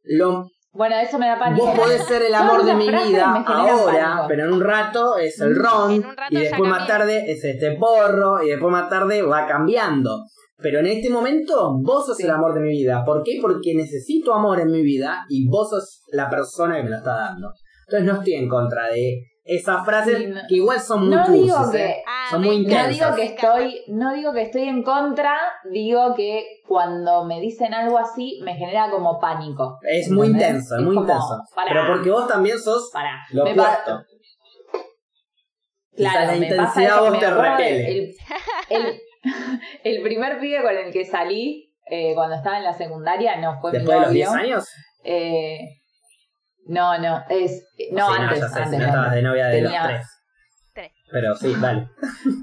[0.02, 1.66] Lo, Bueno, eso me da pánico.
[1.66, 4.24] vos podés ser el amor de mi vida ahora, pánico.
[4.28, 8.48] pero en un rato es el ron y después más tarde es este porro y
[8.50, 10.24] después más tarde va cambiando.
[10.58, 12.22] Pero en este momento vos sos Sí.
[12.24, 13.04] el amor de mi vida.
[13.04, 13.38] ¿Por qué?
[13.42, 17.14] Porque necesito amor en mi vida y vos sos la persona que me lo está
[17.14, 17.52] dando.
[17.86, 21.28] Entonces no estoy en contra de esas frases Sí, no- que igual son muy No
[21.28, 21.70] digo ¿eh?
[21.72, 25.38] que Ah, Son muy encanta, No digo que estoy, no digo que estoy en contra,
[25.70, 29.78] digo que cuando me dicen algo así me genera como pánico.
[29.82, 31.42] Es muy intenso, es muy como, intenso.
[31.54, 31.70] pará.
[31.72, 34.02] Pero porque vos también sos Pará, lo opuesto.
[35.96, 37.88] Claro, la me pasa intensidad vos me te de- repele.
[37.88, 38.14] El,
[38.70, 39.00] el-
[39.84, 43.72] el primer pibe con el que salí eh, cuando estaba en la secundaria no fue
[43.72, 44.42] Después de mi los 10 novio.
[44.42, 44.68] años.
[45.04, 45.58] Eh,
[46.66, 49.80] no, no, es no Sí, antes, sé, si antes, no estabas de novia de Tenía-
[49.82, 50.06] los tres.
[50.74, 50.92] Tres.
[51.12, 51.88] Pero sí, dale.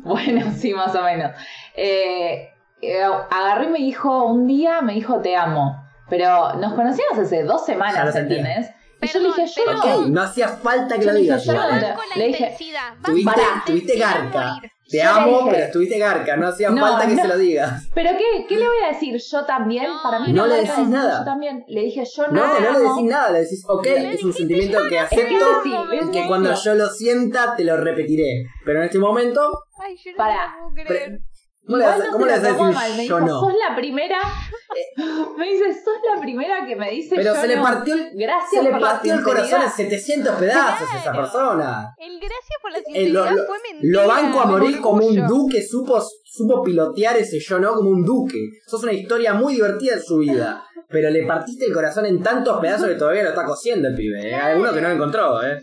[0.03, 1.31] Bueno, sí, más o menos.
[1.75, 2.49] Eh,
[2.81, 5.77] eh, agarró y me dijo, un día me dijo te amo.
[6.09, 8.37] Pero nos conocíamos hace dos Ya lo semanas, sentía.
[8.39, 8.71] ¿entendés?
[9.03, 9.79] Y yo le dije, yo no.
[9.79, 11.93] Ok, no hacía falta que Yo lo le dije, digas yo no- ¿eh?
[11.95, 12.93] Con la Le dije, intensidad.
[12.99, 14.55] Vas Tuviste, garca.
[14.91, 16.35] Te Yo le amo, dije- pero estuviste garca.
[16.37, 17.21] No hacía No, falta que no.
[17.21, 17.89] se lo digas.
[17.95, 18.45] ¿Pero qué?
[18.47, 19.15] ¿Qué le voy a decir?
[19.17, 19.85] ¿Yo también?
[19.87, 21.19] No, Para mí no le me decís nada.
[21.19, 21.63] Yo también.
[21.67, 23.31] Le dije, yo no No, no le decís nada.
[23.31, 26.53] Le decís, ok, Le es un sentimiento que no acepto te amo, y que cuando
[26.53, 28.45] yo lo sienta te lo repetiré.
[28.65, 29.41] Pero en este momento,
[29.83, 30.55] Ay, yo no Pará.
[30.61, 31.19] lo puedo creer.
[31.65, 32.91] ¿Cómo le no cómo le vas a decir mal.
[32.97, 33.39] Me yo dijo, no?
[33.41, 34.17] sos la primera.
[35.37, 37.63] me dice, sos la primera que me dice Pero yo se le no.
[37.63, 39.99] partió el, Gracias se le partió el corazón en sinceridad.
[40.01, 41.95] 700 pedazos a esa persona.
[41.99, 44.01] El gracias por la Eh, sinceridad lo, lo- fue mentira.
[44.03, 47.89] lo banco a morir me como un duque, supo, supo pilotear ese yo no como
[47.89, 48.39] un duque.
[48.67, 50.63] Sos una historia muy divertida en su vida.
[50.89, 54.29] Pero le partiste el corazón en tantos pedazos que todavía lo está cosiendo el pibe.
[54.29, 54.35] ¿eh?
[54.35, 55.61] Alguno que no lo encontró, ¿eh?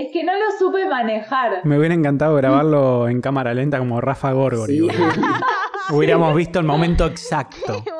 [0.00, 1.60] Es que no lo supe manejar.
[1.64, 4.78] Me hubiera encantado grabarlo en cámara lenta como Rafa Gorgori.
[4.78, 4.88] Sí.
[5.92, 7.84] Hubiéramos visto el momento exacto.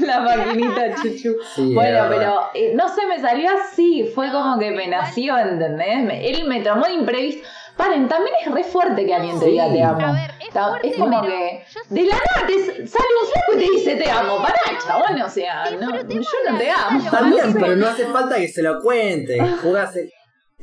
[0.00, 1.36] La maquinita chuchu.
[1.54, 4.10] Sí, Bueno, pero eh, no sé, me salió así.
[4.14, 6.02] Fue como que me nació, ¿entendés?
[6.02, 7.46] Me- él me tomó de imprevisto.
[7.76, 9.50] Paren, también es re fuerte que alguien te Sí.
[9.52, 10.00] diga te amo.
[10.06, 13.56] A ver, es fuerte, es como que de la nada te sale un flaco y
[13.56, 14.36] te dice te amo.
[14.38, 16.20] Pará, chabón, o sea, no, yo
[16.50, 17.10] no te amo.
[17.10, 19.38] También, pero no hace falta que se lo cuente.
[19.62, 20.10] Jugás el-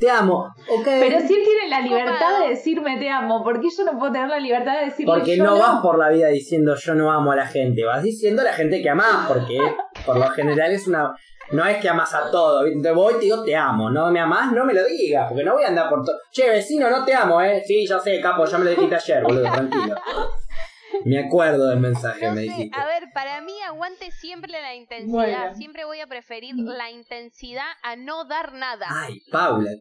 [0.02, 0.84] Te amo, ok.
[0.84, 4.12] Pero si él tiene la libertad de decirme te amo, ¿por qué yo no puedo
[4.12, 7.12] tener la libertad de decirle Porque yo no vas por la vida diciendo yo no
[7.12, 9.60] amo a la gente, vas diciendo a la gente que amás, porque
[10.04, 11.14] por lo general es una.
[11.52, 12.64] No es que amas a todo.
[12.82, 15.44] Te voy y te digo te amo, no me amás, no me lo digas, porque
[15.44, 16.18] no voy a andar por todo.
[16.32, 17.62] Che, vecino, no te amo, eh.
[17.64, 19.96] Sí, ya sé, capo, ya me lo dijiste ayer, boludo, tranquilo.
[21.06, 22.80] Me acuerdo del mensaje, no me sé, dijiste.
[22.80, 25.12] a ver, para mí aguante siempre la intensidad.
[25.12, 25.56] Bueno.
[25.56, 28.88] Siempre voy a preferir la intensidad a no dar nada.
[28.90, 29.72] Ay, Paula.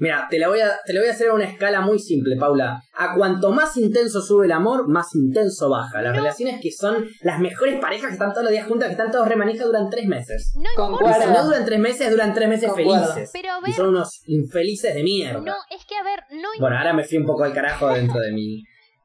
[0.00, 2.36] Mira, te la voy a, te la voy a hacer a una escala muy simple,
[2.36, 2.80] Paula.
[2.94, 6.00] A cuanto más intenso sube el amor, más intenso baja.
[6.02, 6.20] Las No.
[6.20, 9.28] relaciones que son las mejores parejas que están todos los días juntas, que están todos
[9.28, 10.52] remanijas, duran tres meses.
[10.56, 13.06] No si no duran tres meses, duran tres meses Concuerdo.
[13.12, 13.30] felices.
[13.32, 15.40] Pero a Y son unos infelices de mierda.
[15.40, 18.20] no, es que a ver, no Bueno, ahora me fui un poco al carajo dentro
[18.20, 18.62] de mi,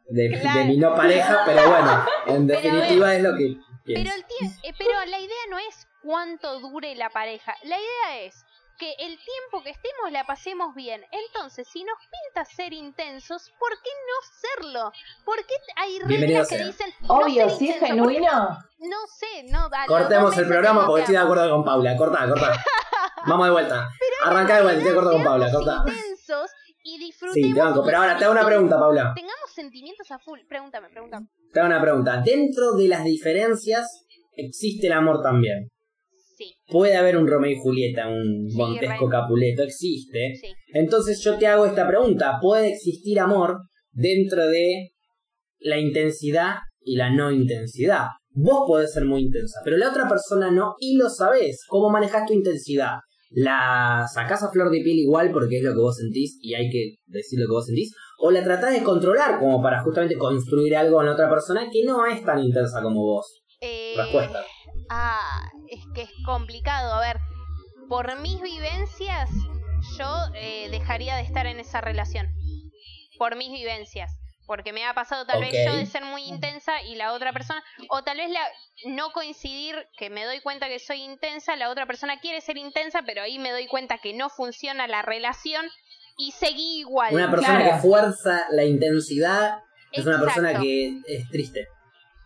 [0.10, 0.60] de, Claro.
[0.60, 3.56] de mi no pareja, pero bueno, en definitiva es lo que
[3.86, 7.54] Pero, el tie- eh, pero la idea no es cuánto dure la pareja.
[7.64, 8.34] La idea es
[8.84, 11.02] que el tiempo que estemos la pasemos bien.
[11.12, 14.92] Entonces, si nos pinta ser intensos, ¿por qué no serlo?
[15.24, 18.50] ¿Por qué hay reglas que dicen no Obvio, ser si es genuino.
[18.80, 19.70] no sé, no.
[19.70, 21.96] los Cortemos el programa porque que estoy de acuerdo con Paula.
[21.96, 22.64] Corta, corta.
[23.26, 23.90] Vamos de vuelta.
[24.26, 25.52] Arrancá de vuelta, estoy de acuerdo con Paula.
[25.52, 25.84] Corta.
[25.88, 26.52] intensos
[26.84, 27.48] y disfrutemos.
[27.48, 27.84] Sí, te banco.
[27.86, 29.14] Pero ahora te hago una pregunta, Paula.
[29.16, 30.40] Tengamos sentimientos a full.
[30.50, 31.28] Pregúntame, pregúntame.
[31.54, 32.22] Te hago una pregunta.
[32.22, 34.06] Dentro de las diferencias
[34.36, 35.73] existe el amor también.
[36.44, 39.10] Sí, Puede haber un Romeo y Julieta, un Sí, Montesco.
[39.10, 40.34] Capuleto, existe.
[40.40, 40.48] sí.
[40.74, 42.38] Entonces yo te hago esta pregunta.
[42.42, 43.58] ¿Puede existir amor
[43.92, 44.92] dentro de
[45.60, 48.08] la intensidad y la no intensidad?
[48.36, 51.64] Vos podés ser muy intensa, pero la otra persona no y lo sabés.
[51.68, 52.94] ¿Cómo manejas tu intensidad?
[53.30, 56.70] ¿La sacás a flor de piel igual porque es lo que vos sentís y hay
[56.70, 57.92] que decir lo que vos sentís?
[58.20, 61.84] ¿O la tratás de controlar como para justamente construir algo en la otra persona que
[61.84, 63.42] no es tan intensa como vos?
[63.62, 64.44] Eh, Respuesta.
[64.90, 65.42] Ah,
[65.74, 66.94] es que es complicado.
[66.94, 67.20] A ver,
[67.90, 69.30] por mis vivencias,
[69.98, 72.34] yo eh, dejaría de estar en esa relación.
[73.18, 74.12] Por mis vivencias.
[74.46, 77.64] Porque me ha pasado tal vez yo de ser muy intensa y la otra persona,
[77.90, 78.42] o tal vez la,
[78.86, 83.04] no coincidir, que me doy cuenta que soy intensa, la otra persona quiere ser intensa,
[83.06, 85.66] pero ahí me doy cuenta que no funciona la relación
[86.18, 87.14] y seguí igual.
[87.14, 87.76] Una persona claro.
[87.76, 89.60] que fuerza la intensidad
[89.94, 91.68] es una persona que es triste.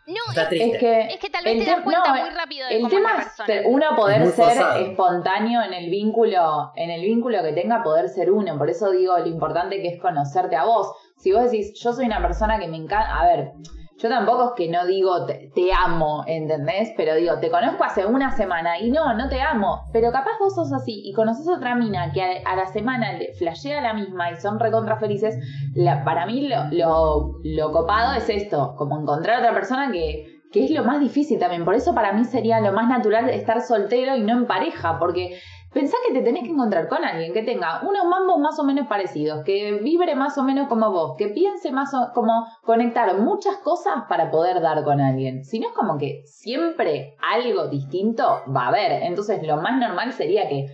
[0.07, 0.71] No, Está es, triste.
[0.71, 2.81] Es que es que tal vez el te das cuenta no, muy rápido de el
[2.83, 3.61] cómo es la tema es persona.
[3.67, 4.79] uno poder ser forzado.
[4.79, 8.57] espontáneo en el vínculo, en el vínculo que tenga poder ser uno.
[8.57, 10.93] Por eso digo lo importante que es conocerte a vos.
[11.17, 13.51] Si vos decís, yo soy una persona que me encanta, a ver,
[13.97, 16.89] yo tampoco es que no digo te, amo, ¿entendés?
[16.95, 19.81] Pero digo, te conozco hace una semana y no, no te amo.
[19.91, 23.33] Pero capaz vos sos así y conoces otra mina que a, a la semana le
[23.33, 25.35] flashea la misma y son recontra felices.
[25.75, 30.65] La- para mí lo, lo, lo copado es esto, como encontrar otra persona que, que
[30.65, 31.65] es lo más difícil también.
[31.65, 35.39] Por eso para mí sería lo más natural estar soltero y no en pareja, porque
[35.73, 38.87] pensá que te tenés que encontrar con alguien que tenga unos mambos más o menos
[38.87, 43.57] parecidos, que vibre más o menos como vos, que piense más o como conectar muchas
[43.57, 45.43] cosas para poder dar con alguien.
[45.43, 49.03] Si no es como que siempre algo distinto va a haber.
[49.03, 50.67] Entonces lo más normal sería que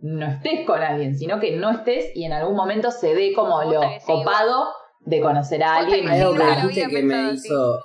[0.00, 3.62] no estés con alguien, sino que no estés y en algún momento se dé como
[3.64, 4.68] lo copado
[5.00, 6.08] de conocer a alguien.
[6.08, 7.78] Hay algo que dijiste que me hizo.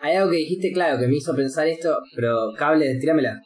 [0.00, 3.40] Hay algo que dijiste, claro, que me hizo pensar esto, pero cable, tíramela.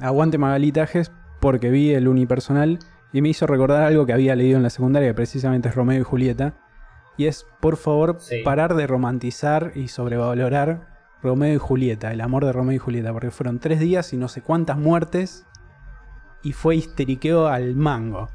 [0.00, 1.10] Aguante Magalitajes
[1.40, 2.78] porque vi el unipersonal
[3.12, 6.00] y me hizo recordar algo que había leído en la secundaria, que precisamente es Romeo
[6.00, 6.54] y Julieta.
[7.16, 8.42] Y es, por favor, Sí.
[8.44, 13.30] parar de romantizar y sobrevalorar Romeo y Julieta, el amor de Romeo y Julieta, porque
[13.30, 15.46] fueron tres días y no sé cuántas muertes
[16.42, 18.28] y fue histeriqueo al mango.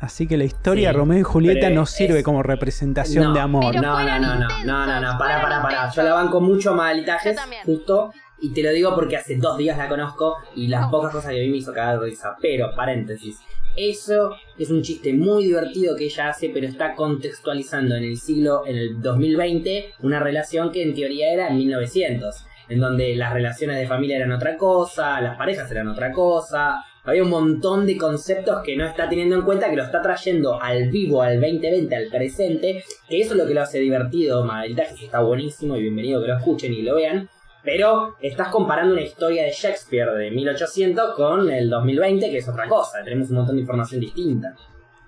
[0.00, 3.32] Así que la historia Sí, de Romeo y Julieta no sirve es- como representación No,
[3.34, 3.74] de amor.
[3.76, 5.60] No, no, no, no, no, no, no, para, para.
[5.62, 5.94] intensos.
[5.94, 7.62] Yo la banco mucho a también.
[7.64, 8.10] justo,
[8.42, 11.40] y te lo digo porque hace dos días la conozco y las pocas cosas que
[11.40, 12.36] vi me hizo cagar de risa.
[12.42, 13.38] Pero, paréntesis,
[13.76, 18.66] eso es un chiste muy divertido que ella hace, pero está contextualizando en el siglo,
[18.66, 23.78] en el 2020, una relación que en teoría era en 1900, en donde las relaciones
[23.78, 26.84] de familia eran otra cosa, las parejas eran otra cosa.
[27.04, 30.60] Había un montón de conceptos que no está teniendo en cuenta, que lo está trayendo
[30.60, 34.44] al vivo, al 2020, al presente, que eso es lo que lo hace divertido.
[34.44, 37.28] Magalitajes está buenísimo y bienvenido que lo escuchen y lo vean.
[37.64, 42.68] Pero estás comparando una historia de Shakespeare de 1800 con el 2020, que es otra
[42.68, 43.02] cosa.
[43.04, 44.54] Tenemos un montón de información distinta.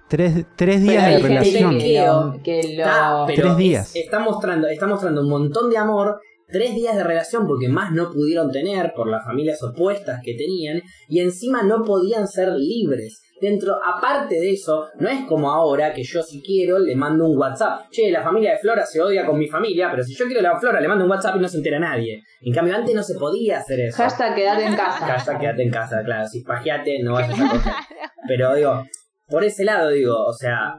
[0.09, 0.35] Tres,
[0.83, 1.79] días de relación.
[1.79, 3.97] que lo- que lo- Ah, pero Tres días.
[3.97, 7.93] es- está, mostrando, está mostrando un montón de amor, tres días de relación porque más
[7.93, 13.21] no pudieron tener por las familias opuestas que tenían y encima no podían ser libres.
[13.41, 17.37] Dentro, aparte de eso, no es como ahora que yo si quiero le mando un
[17.37, 17.91] WhatsApp.
[17.91, 20.59] Che, la familia de Flora se odia con mi familia, pero si yo quiero la
[20.59, 22.23] Flora le mando un WhatsApp y no se entera nadie.
[22.41, 23.97] En cambio, antes no se podía hacer eso.
[23.97, 25.07] Hashtag quédate en casa.
[25.07, 27.73] Hashtag quédate en casa, claro, si pajeate no vayas a coger.
[28.29, 28.85] Pero digo,
[29.27, 30.79] por ese lado digo, o sea,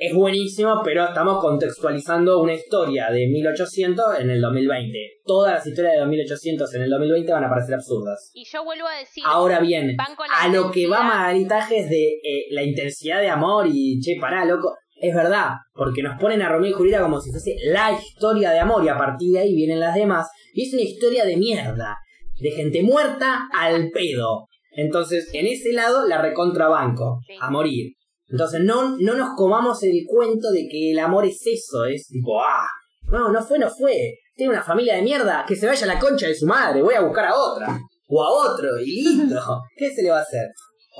[0.00, 4.96] es buenísimo, pero estamos contextualizando una historia de 1800 en el 2020.
[5.24, 8.30] Todas las historias de 2800 en el 2020 van a parecer absurdas.
[8.32, 11.02] Y yo vuelvo a decir, Ahora bien, a lo que va intensidad.
[11.02, 14.74] Magalitajes de eh, la intensidad de amor y che, pará, loco.
[15.00, 18.60] Es verdad, porque nos ponen a Romeo y Julieta como si fuese la historia de
[18.60, 20.28] amor y a partir de ahí vienen las demás.
[20.54, 21.96] Y es una historia de mierda,
[22.40, 24.46] de gente muerta al pedo.
[24.72, 27.34] Entonces, en ese lado la recontrabanco, Sí.
[27.40, 27.94] a morir.
[28.30, 32.40] Entonces, no, no nos comamos el cuento de que el amor es eso, es tipo,
[32.40, 32.66] ah,
[33.10, 34.14] no, no fue, no fue.
[34.34, 36.94] Tiene una familia de mierda, que se vaya a la concha de su madre, voy
[36.94, 37.78] a buscar a otra.
[38.06, 39.40] O a otro, y listo.
[39.76, 40.46] ¿Qué se le va a hacer?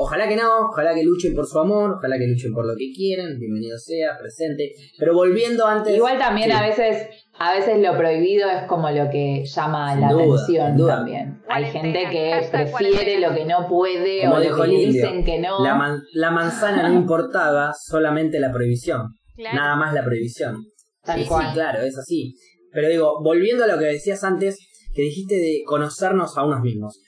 [0.01, 2.93] Ojalá que no, ojalá que luchen por su amor, ojalá que luchen por lo que
[2.95, 4.73] quieran, bienvenido sea, presente.
[4.97, 5.97] Pero volviendo antes.
[5.97, 6.57] Igual también Sí.
[6.57, 7.09] a veces,
[7.41, 11.41] a veces lo prohibido es como lo que llama Sin la duda, atención también.
[11.49, 15.63] Hay gente que prefiere lo que no puede Como o lo que dicen que no.
[15.63, 19.09] La, man- la manzana no importaba, solamente la prohibición.
[19.37, 19.57] Claro.
[19.57, 20.57] Nada más la prohibición.
[21.05, 22.35] Tal Sí, claro, es así.
[22.73, 24.59] Pero digo, volviendo a lo que decías antes,
[24.93, 27.01] que dijiste de conocernos a unos mismos.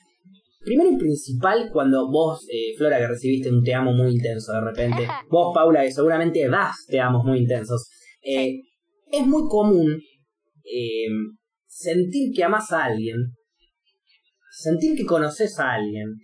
[0.65, 4.61] Primero y principal, cuando vos, eh, Flora, que recibiste un te amo muy intenso de
[4.61, 7.89] repente, vos, Paula, que seguramente das te amos muy intensos,
[8.23, 8.61] eh,
[9.11, 10.01] es muy común
[10.73, 11.09] eh,
[11.67, 13.17] sentir que amas a alguien,
[14.51, 16.17] sentir que conoces a alguien,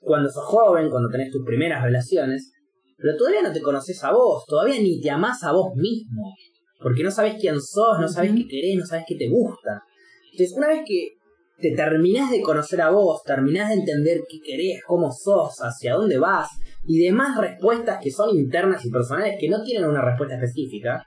[0.00, 2.52] cuando sos joven, cuando tenés tus primeras relaciones,
[2.96, 6.34] pero todavía no te conoces a vos, todavía ni te amás a vos mismo,
[6.80, 9.82] porque no sabes quién sos, no sabes qué querés, no sabes qué te gusta.
[10.32, 11.18] Entonces, una vez que
[11.60, 16.18] te terminás de conocer a vos, terminás de entender qué querés, cómo sos, hacia dónde
[16.18, 16.48] vas,
[16.86, 21.04] y demás respuestas que son internas y personales que no tienen una respuesta específica,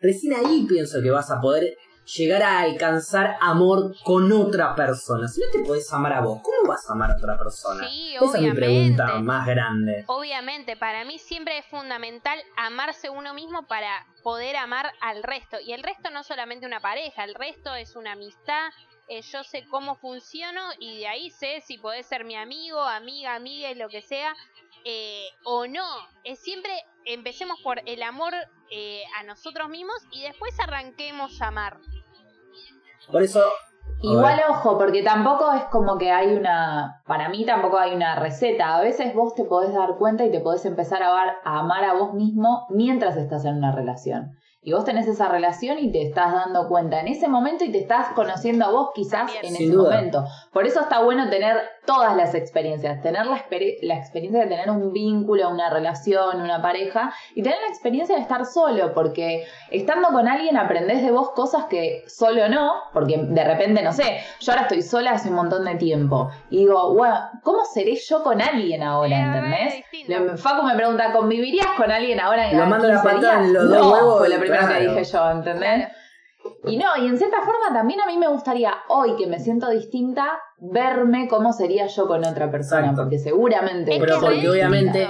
[0.00, 1.76] recién ahí pienso que vas a poder
[2.16, 5.26] llegar a alcanzar amor con otra persona.
[5.26, 7.88] Si no te puedes amar a vos, ¿cómo vas a amar a otra persona?
[7.88, 10.04] Sí, Esa es mi pregunta más grande.
[10.08, 15.58] Obviamente, para mí siempre es fundamental amarse uno mismo para poder amar al resto.
[15.60, 18.68] Y el resto no solamente una pareja, el resto es una amistad.
[19.08, 23.34] eh, yo sé cómo funciono y de ahí sé si podés ser mi amigo, amiga,
[23.34, 24.34] amiga y lo que sea.
[24.86, 25.86] eh, o no.
[26.24, 26.70] Es siempre
[27.06, 28.34] empecemos por el amor
[28.76, 31.78] eh, a nosotros mismos y después arranquemos a amar.
[33.10, 33.42] Por eso.
[34.02, 38.76] Igual ojo, porque tampoco es como que hay una, para mí tampoco hay una receta.
[38.76, 41.84] A veces vos te podés dar cuenta y te podés empezar a, amar- a amar
[41.84, 44.36] a vos mismo mientras estás en una relación.
[44.60, 47.78] Y vos tenés esa relación y te estás dando cuenta en ese momento y te
[47.78, 49.44] estás conociendo a vos quizás También.
[49.44, 49.96] en ese duda.
[49.96, 50.24] momento.
[50.52, 54.70] Por eso está bueno tener todas las experiencias, tener la, exper- la experiencia de tener
[54.70, 60.08] un vínculo, una relación, una pareja y tener la experiencia de estar solo, porque estando
[60.08, 64.52] con alguien aprendés de vos cosas que solo no, porque de repente, no sé, yo
[64.52, 68.40] ahora estoy sola hace un montón de tiempo y digo, bueno, ¿cómo seré yo con
[68.40, 69.18] alguien ahora?
[69.18, 69.84] ¿Entendés?
[70.08, 73.64] Le- Facu me pregunta, ¿convivirías con alguien ahora en Lo mando la 15 patada los
[73.64, 75.88] no, dos huevos fue lo primero que dije yo, ¿entendés?
[76.66, 79.70] Y no, y en cierta forma también a mí me gustaría hoy que me siento
[79.70, 80.38] distinta
[80.72, 83.02] verme cómo sería yo con otra persona, Exacto.
[83.02, 85.06] porque seguramente Es Pero que porque obviamente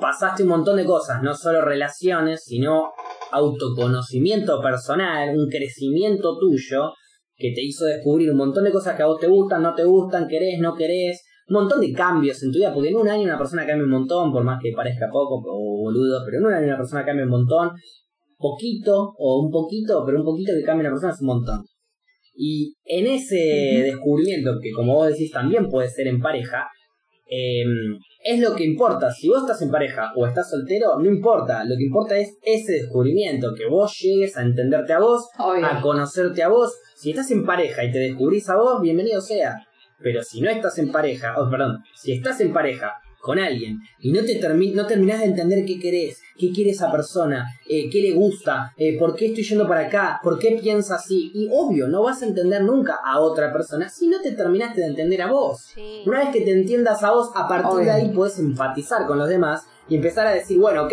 [0.00, 2.92] pasaste un montón de cosas, no solo relaciones, sino
[3.30, 6.92] autoconocimiento personal, un crecimiento tuyo
[7.36, 9.84] que te hizo descubrir un montón de cosas que a vos te gustan, no te
[9.84, 13.24] gustan, querés, no querés, un montón de cambios en tu vida, porque en un año
[13.24, 16.52] una persona cambia un montón, por más que parezca poco o boludo, pero en un
[16.52, 17.70] año una persona cambia un montón,
[18.38, 21.64] poquito o un poquito, pero un poquito que cambia una persona es un montón.
[22.34, 26.68] Y en ese descubrimiento, que como vos decís también puede ser en pareja,
[27.28, 27.64] eh,
[28.24, 29.10] es lo que importa.
[29.10, 31.64] Si vos estás en pareja o estás soltero, no importa.
[31.64, 35.66] Lo que importa es ese descubrimiento, que vos llegues a entenderte a vos, Obvio.
[35.66, 36.74] a conocerte a vos.
[36.94, 39.56] Si estás en pareja y te descubrís a vos, bienvenido sea.
[40.02, 42.92] Pero si no estás en pareja, oh, perdón, si estás en pareja
[43.22, 46.90] con alguien y no te termi- no terminás de entender qué querés, qué quiere esa
[46.90, 50.96] persona, eh, qué le gusta, eh, por qué estoy yendo para acá, por qué piensa
[50.96, 54.80] así, y obvio, no vas a entender nunca a otra persona si no te terminaste
[54.80, 55.70] de entender a vos.
[55.72, 56.02] Sí.
[56.04, 59.28] Una vez que te entiendas a vos, a partir de ahí puedes empatizar con los
[59.28, 60.92] demás y empezar a decir, bueno, ok,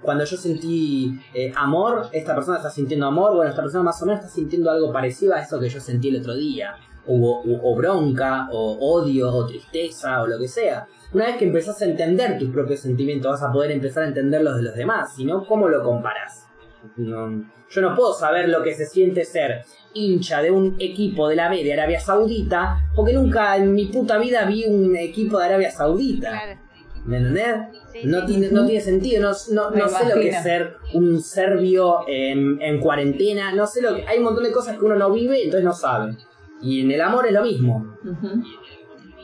[0.00, 4.06] cuando yo sentí eh, amor, esta persona está sintiendo amor, bueno, esta persona más o
[4.06, 6.74] menos está sintiendo algo parecido a eso que yo sentí el otro día.
[7.06, 10.86] O, o- bronca, o odio, o tristeza, o lo que sea.
[11.12, 14.42] Una vez que empezás a entender tus propios sentimientos, vas a poder empezar a entender
[14.42, 16.46] los de los demás, si no, ¿cómo lo comparás?
[16.96, 19.64] No- yo no puedo saber lo que se siente ser
[19.94, 24.18] hincha de un equipo de la B de Arabia Saudita, porque nunca en mi puta
[24.18, 26.30] vida vi un equipo de Arabia Saudita.
[26.30, 26.60] Claro.
[27.04, 27.54] ¿Me entendés?
[27.92, 28.26] Sí, No sí.
[28.26, 32.60] tiene, no tiene sentido, no, no, no sé lo que es ser un serbio en,
[32.62, 34.06] en cuarentena, no sé lo que...
[34.06, 36.16] Hay un montón de cosas que uno no vive y entonces no sabe.
[36.62, 37.96] Y en el amor es lo mismo.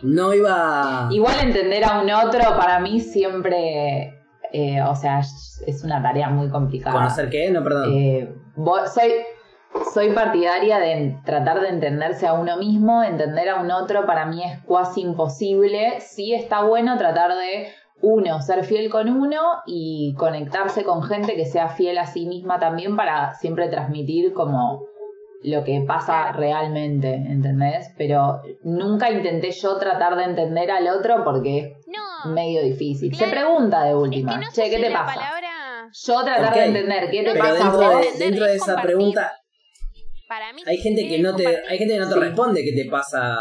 [0.02, 1.08] No iba...
[1.10, 4.14] Igual entender a un otro para mí siempre,
[4.52, 6.94] eh, o sea, es una tarea muy complicada.
[6.94, 7.50] ¿Conocer qué?
[7.50, 7.92] No, perdón.
[7.92, 8.34] Eh,
[8.92, 9.12] soy,
[9.92, 14.42] soy partidaria de tratar de entenderse a uno mismo, entender a un otro para mí
[14.42, 16.00] es cuasi imposible.
[16.00, 17.68] Sí está bueno tratar de,
[18.02, 22.58] uno, ser fiel con uno y conectarse con gente que sea fiel a sí misma
[22.58, 24.84] también para siempre transmitir como
[25.42, 27.88] lo que pasa realmente, ¿entendés?
[27.96, 32.32] Pero nunca intenté yo tratar de entender al otro porque es No.
[32.34, 33.14] medio difícil.
[33.14, 33.30] Se Claro.
[33.48, 35.14] pregunta de Es última, que no che, ¿qué te pasa?
[35.14, 38.18] palabra Yo tratar Ok, de entender qué te Pero pasa dentro vos.
[38.18, 38.96] de, dentro de es esa compartir.
[38.96, 39.32] pregunta
[40.28, 42.20] para mí hay gente que es no te hay gente que no te Sí.
[42.20, 43.36] responde qué te pasa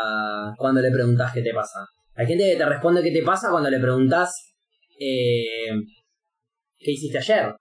[0.58, 1.86] cuando le preguntas qué te pasa.
[2.16, 4.34] Hay gente que te responde qué te pasa cuando le preguntas
[5.00, 5.70] eh,
[6.80, 7.54] qué hiciste ayer.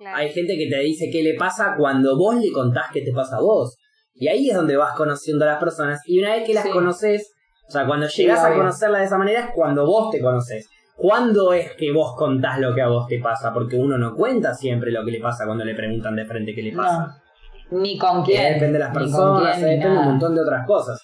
[0.00, 0.16] Claro.
[0.16, 3.36] Hay gente que te dice qué le pasa cuando vos le contás qué te pasa
[3.36, 3.76] a vos.
[4.14, 6.00] Y ahí es donde vas conociendo a las personas.
[6.06, 6.70] Y una vez que las Sí.
[6.70, 7.34] conoces,
[7.68, 10.70] o sea, cuando llegas a conocerlas de esa manera es cuando vos te conoces.
[10.96, 13.52] ¿Cuándo es que vos contás lo que a vos te pasa?
[13.52, 16.62] Porque uno no cuenta siempre lo que le pasa cuando le preguntan de frente qué
[16.62, 17.22] le pasa.
[17.70, 18.54] Ni con quién.
[18.54, 20.98] depende de las personas, quién, depende de un montón de otras cosas.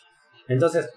[0.49, 0.91] Entonces,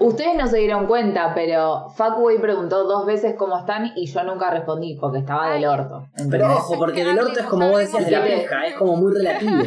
[0.00, 4.50] Ustedes no se dieron cuenta, pero Fuckboy preguntó dos veces cómo están y yo nunca
[4.50, 6.04] respondí porque estaba del orto.
[6.16, 6.30] ¿entendés?
[6.30, 9.12] pero ojo, porque del orto es como vos decías de la pija, es como muy
[9.12, 9.64] relativo.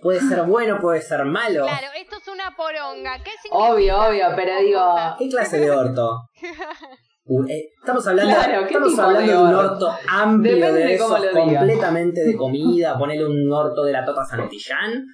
[0.00, 1.64] Puede ser bueno, puede ser malo.
[1.64, 3.18] Claro, esto es una poronga.
[3.24, 3.72] ¿Qué significa?
[3.72, 6.20] Obvio, obvio, pero digo, ¿Qué clase de orto?
[7.30, 9.94] Uh, eh, estamos hablando, Claro, ¿qué estamos hablando de de un orto?
[10.08, 11.08] amplio Depende de digas.
[11.34, 15.04] completamente de comida, ponerle un orto de la Tota Santillán.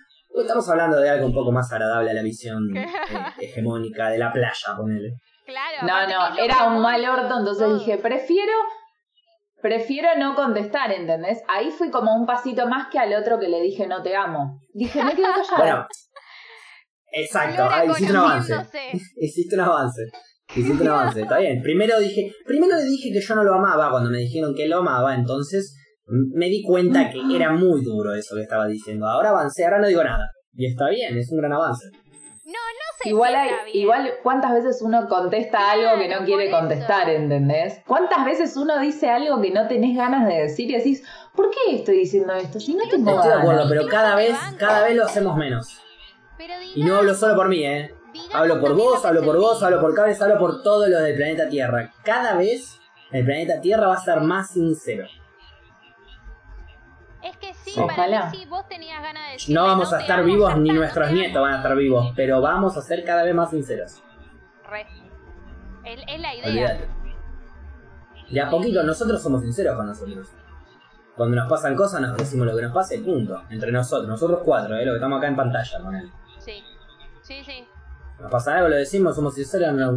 [0.42, 2.86] Estamos hablando de algo un poco más agradable a la visión eh,
[3.40, 5.12] hegemónica de la playa, ponele.
[5.46, 8.52] Claro, no, no, era un mal orto, entonces dije, prefiero,
[9.60, 11.42] prefiero no contestar, ¿entendés?
[11.48, 14.58] Ahí fui como un pasito más que al otro que le dije no te amo.
[14.72, 15.56] Dije, me quedo callada.
[15.58, 15.86] Bueno,
[17.12, 18.54] exacto, ah, hiciste un avance.
[19.16, 20.02] Hiciste un avance.
[20.56, 21.62] Hiciste un avance, está bien.
[21.62, 24.78] Primero dije, primero le dije que yo no lo amaba cuando me dijeron que lo
[24.78, 29.06] amaba, entonces me di cuenta que era muy duro eso que estaba diciendo.
[29.06, 30.30] Ahora avancé, ahora no digo nada.
[30.52, 31.88] Y está bien, es un gran avance.
[32.44, 33.76] No, no sé Igual hay, está bien.
[33.78, 37.80] igual cuántas veces uno contesta algo que no quiere contestar, ¿entendés?
[37.86, 41.02] ¿Cuántas veces uno dice algo que no tenés ganas de decir y decís,
[41.34, 42.60] ¿por qué estoy diciendo esto?
[42.60, 45.80] Si no tengo Estoy de acuerdo, pero cada vez, cada vez lo hacemos menos.
[46.74, 47.90] Y no hablo solo por mí, eh.
[48.32, 51.48] Hablo por vos, hablo por vos, hablo por Cables, hablo por todos los del planeta
[51.48, 51.92] Tierra.
[52.04, 52.78] Cada vez
[53.10, 55.06] el planeta Tierra va a ser más sincero.
[57.64, 58.30] Sí, para Ojalá.
[58.30, 59.54] mí sí, vos tenías ganas de decir.
[59.54, 62.76] No vamos a estar vivos ni nuestros nietos nietos van a estar vivos, pero vamos
[62.76, 64.02] a ser cada vez más sinceros.
[64.68, 64.86] Re.
[65.84, 66.46] Es, es la idea.
[66.48, 66.88] Olvídate.
[68.30, 70.28] De a poquito, nosotros somos sinceros con nosotros.
[71.16, 73.42] Cuando nos pasan cosas, nos decimos lo que nos pase, punto.
[73.48, 74.84] Entre nosotros, nosotros cuatro, ¿eh?
[74.84, 76.10] lo que estamos acá en pantalla con él.
[76.38, 76.62] Sí.
[77.22, 77.66] Sí, sí.
[78.20, 79.92] Nos pasa algo, lo decimos, somos sinceros, no,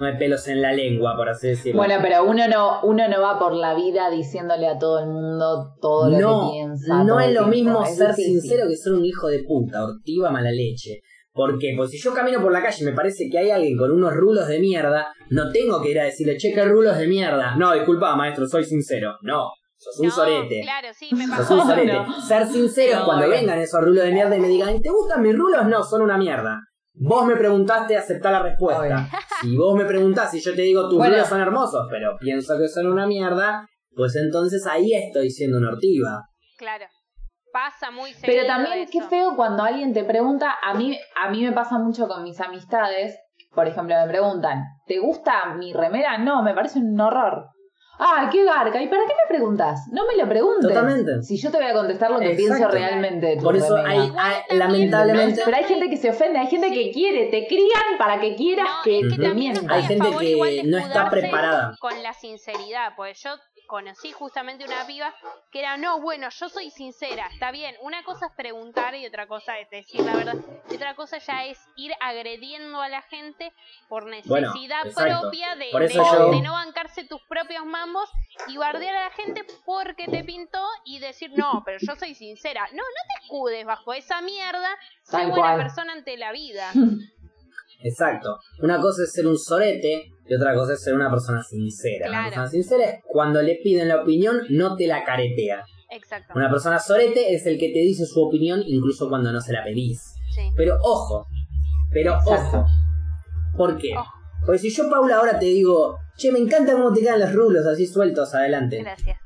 [0.00, 1.78] no hay pelos en la lengua, por así decirlo.
[1.78, 5.74] Bueno, pero uno no, uno no va por la vida diciéndole a todo el mundo
[5.80, 7.04] todo lo no, que piensa.
[7.04, 7.50] no es lo tiempo.
[7.50, 8.40] mismo Es ser difícil.
[8.40, 11.00] sincero que ser un hijo de puta, ortiva mala leche.
[11.32, 11.74] ¿Por qué?
[11.76, 14.12] Porque si yo camino por la calle y me parece que hay alguien con unos
[14.14, 17.56] rulos de mierda, no tengo que ir a decirle, che, qué rulos de mierda.
[17.56, 19.16] No, disculpa, maestro, soy sincero.
[19.22, 20.60] No, sos un No, sorete.
[20.62, 21.54] Claro, sí, me Sos pasó.
[21.54, 21.92] un sorete.
[21.92, 22.20] No.
[22.28, 25.36] Ser sincero No, cuando vengan esos rulos de mierda y me digan, ¿te gustan mis
[25.36, 25.66] rulos?
[25.66, 26.60] No, son una mierda.
[26.96, 28.80] Vos me preguntaste, aceptá la respuesta.
[28.82, 28.96] Obvio.
[29.40, 31.24] Si vos me preguntás y yo te digo, tus Bueno.
[31.24, 33.66] son hermosos, pero pienso que son una mierda,
[33.96, 36.22] pues entonces ahí estoy siendo una ortiva.
[36.56, 36.86] Claro.
[37.52, 38.90] Pasa muy seguido Pero también eso.
[38.92, 42.40] qué feo cuando alguien te pregunta, a mí, a mí me pasa mucho con mis
[42.40, 43.16] amistades,
[43.54, 46.18] por ejemplo, me preguntan, ¿te gusta mi remera?
[46.18, 47.46] No, me parece un horror.
[47.98, 48.82] Ah, qué garca.
[48.82, 49.86] ¿Y para qué me preguntas?
[49.92, 50.68] No me lo preguntes.
[50.68, 51.22] Totalmente.
[51.22, 52.46] Si yo te voy a contestar lo que Exacto.
[52.56, 56.38] pienso realmente de tu Por eso hay, hay- lamentablemente, Pero hay gente que se ofende,
[56.38, 59.16] hay gente que quiere, te crían para que quieras No, que es que Ujú.
[59.22, 60.08] te estoy Hay gente
[60.62, 61.76] que no está preparada.
[61.80, 63.30] Con la sinceridad, pues yo
[63.66, 65.14] conocí justamente una piba
[65.50, 69.26] que era, no, bueno, yo soy sincera, está bien, una cosa es preguntar y otra
[69.26, 70.34] cosa es decir la verdad,
[70.70, 73.52] y otra cosa ya es ir agrediendo a la gente
[73.88, 78.10] por necesidad propia de, Por de eso no, yo- de no bancarse tus propios mambos
[78.48, 82.66] y bardear a la gente porque te pintó y decir, no, pero yo soy sincera.
[82.72, 84.68] No, no te escudes bajo esa mierda,
[85.08, 85.56] Tal buena cual.
[85.58, 86.70] persona ante la vida.
[87.84, 88.38] exacto.
[88.60, 92.08] Una cosa es ser un sorete y otra cosa es ser una persona sincera.
[92.08, 92.24] Una Claro.
[92.30, 95.62] persona sincera es cuando le piden la opinión, no te la caretea.
[95.90, 96.32] Exacto.
[96.34, 99.62] Una persona sorete es el que te dice su opinión incluso cuando no se la
[99.62, 100.00] pedís.
[100.34, 100.50] Sí.
[100.56, 101.26] Pero ojo,
[101.92, 102.58] pero Exacto.
[102.58, 102.66] ojo.
[103.56, 103.92] ¿Por qué?
[103.96, 104.10] Ojo.
[104.44, 107.64] Porque si yo, Paula, ahora te digo, che, me encanta cómo te quedan los rulos
[107.66, 108.82] así sueltos adelante.
[108.82, 109.16] Gracias.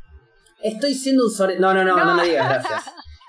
[0.62, 1.58] Estoy siendo un sorete.
[1.60, 2.14] No, no, no, no, No.
[2.16, 2.84] me digas gracias.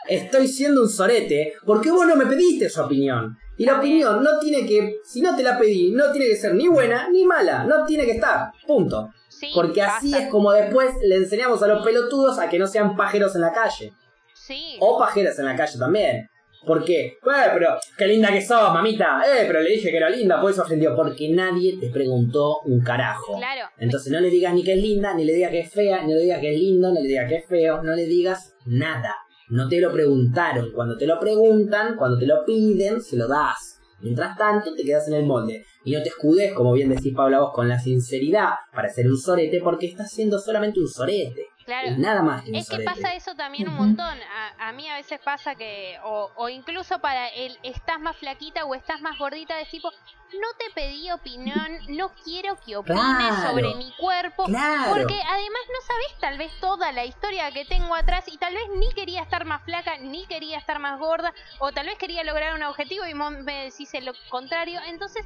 [0.08, 3.38] Estoy siendo un sorete porque vos no me pediste su opinión.
[3.60, 6.56] Y la opinión no tiene que, si no te la pedí, no tiene que ser
[6.56, 7.66] ni buena ni mala.
[7.66, 8.52] No tiene que estar.
[8.66, 9.10] Punto.
[9.28, 12.96] Sí, Porque así es como después le enseñamos a los pelotudos a que no sean
[12.96, 13.92] pajeros en la calle.
[14.34, 14.78] Sí.
[14.80, 16.30] O pajeras en la calle también.
[16.66, 17.06] ¿Por qué?
[17.08, 19.24] Eh, pero qué linda que sos, mamita.
[19.28, 20.96] Eh, pero le dije que era linda, por eso ofendió.
[20.96, 23.36] Porque nadie te preguntó un carajo.
[23.36, 23.68] Claro.
[23.78, 26.14] Entonces no le digas ni que es linda, ni le digas que es fea, ni
[26.14, 29.16] le digas que es lindo, ni le digas que es feo, no le digas nada.
[29.50, 30.72] No te lo preguntaron.
[30.72, 33.80] Cuando te lo preguntan, cuando te lo piden, se lo das.
[34.02, 35.66] Mientras tanto, te quedas en el molde.
[35.84, 39.18] Y no te escudes, como bien decís Paula vos, con la sinceridad para ser un
[39.18, 41.48] sorete, porque estás siendo solamente un sorete.
[41.70, 41.88] Claro.
[41.90, 44.18] Y nada más que un Es que pasa eso también un montón.
[44.58, 48.66] A, a mí a veces pasa que, o, o incluso para el estás más flaquita
[48.66, 53.50] o estás más gordita, de tipo, no te pedí opinión, no quiero que opines Claro.
[53.50, 54.46] sobre mi cuerpo.
[54.46, 54.92] Claro.
[54.94, 58.64] Porque además no sabes tal vez toda la historia que tengo atrás y tal vez
[58.78, 62.56] ni quería estar más flaca, ni quería estar más gorda, o tal vez quería lograr
[62.56, 64.80] un objetivo y vos me decís lo contrario.
[64.88, 65.24] Entonces,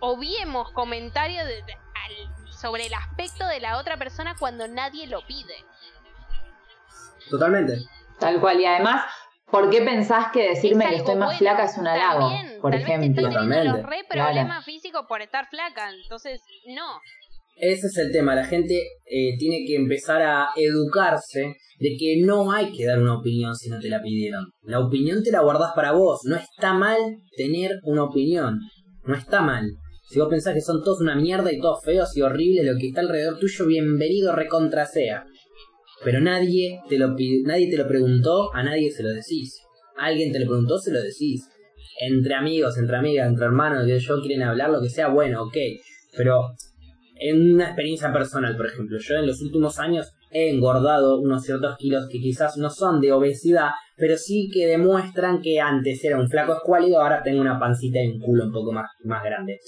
[0.00, 5.24] obviemos comentarios de- de- al- sobre el aspecto de la otra persona cuando nadie lo
[5.26, 5.54] pide.
[7.30, 7.74] Totalmente.
[8.18, 8.60] Tal cual.
[8.60, 9.04] Y además,
[9.50, 12.28] ¿Por qué pensás que decirme Es que estoy más bueno, flaca es un halago?
[12.28, 13.08] también, por tal vez ejemplo.
[13.08, 13.96] estoy teniendo los Totalmente.
[13.96, 17.00] re problemas físicos por estar flaca, entonces no.
[17.56, 18.74] Ese es el tema, la gente
[19.06, 23.70] eh, tiene que empezar a educarse de que no hay que dar una opinión si
[23.70, 24.44] no te la pidieron.
[24.62, 26.98] La opinión te la guardás para vos, no está mal
[27.36, 28.60] tener una opinión,
[29.04, 29.64] no está mal.
[30.08, 32.88] Si vos pensás que son todos una mierda y todos feos y horribles, lo que
[32.88, 35.26] está alrededor tuyo, bienvenido recontra sea.
[36.02, 37.14] Pero nadie te lo
[37.44, 39.60] nadie te lo preguntó, a nadie se lo decís.
[39.98, 41.46] Alguien te lo preguntó, se lo decís.
[42.00, 45.56] Entre amigos, entre amigas, entre hermanos, que yo quieren hablar, lo que sea, bueno, ok.
[46.16, 46.54] Pero
[47.16, 51.76] en una experiencia personal, por ejemplo, yo en los últimos años he engordado unos ciertos
[51.76, 56.30] kilos que quizás no son de obesidad, pero sí que demuestran que antes era un
[56.30, 59.58] flaco escuálido, ahora tengo una pancita y un culo un poco más, más grande.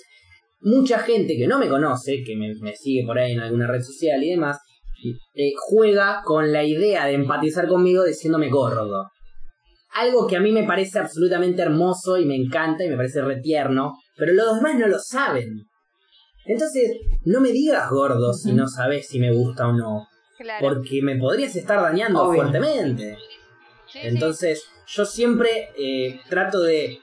[0.62, 3.81] Mucha gente que no me conoce, que me, me sigue por ahí en alguna red
[3.82, 4.59] social y demás,
[5.35, 9.09] eh, juega con la idea de empatizar conmigo diciéndome gordo.
[9.95, 13.95] Algo que a mí me parece absolutamente hermoso y me encanta y me parece retierno,
[14.16, 15.49] pero los demás no lo saben.
[16.45, 20.07] Entonces, no me digas gordo si no sabes si me gusta o no,
[20.39, 20.66] Claro.
[20.69, 22.43] porque me podrías estar dañando Obvio.
[22.43, 23.16] fuertemente.
[23.95, 27.01] Entonces, yo siempre eh, trato de,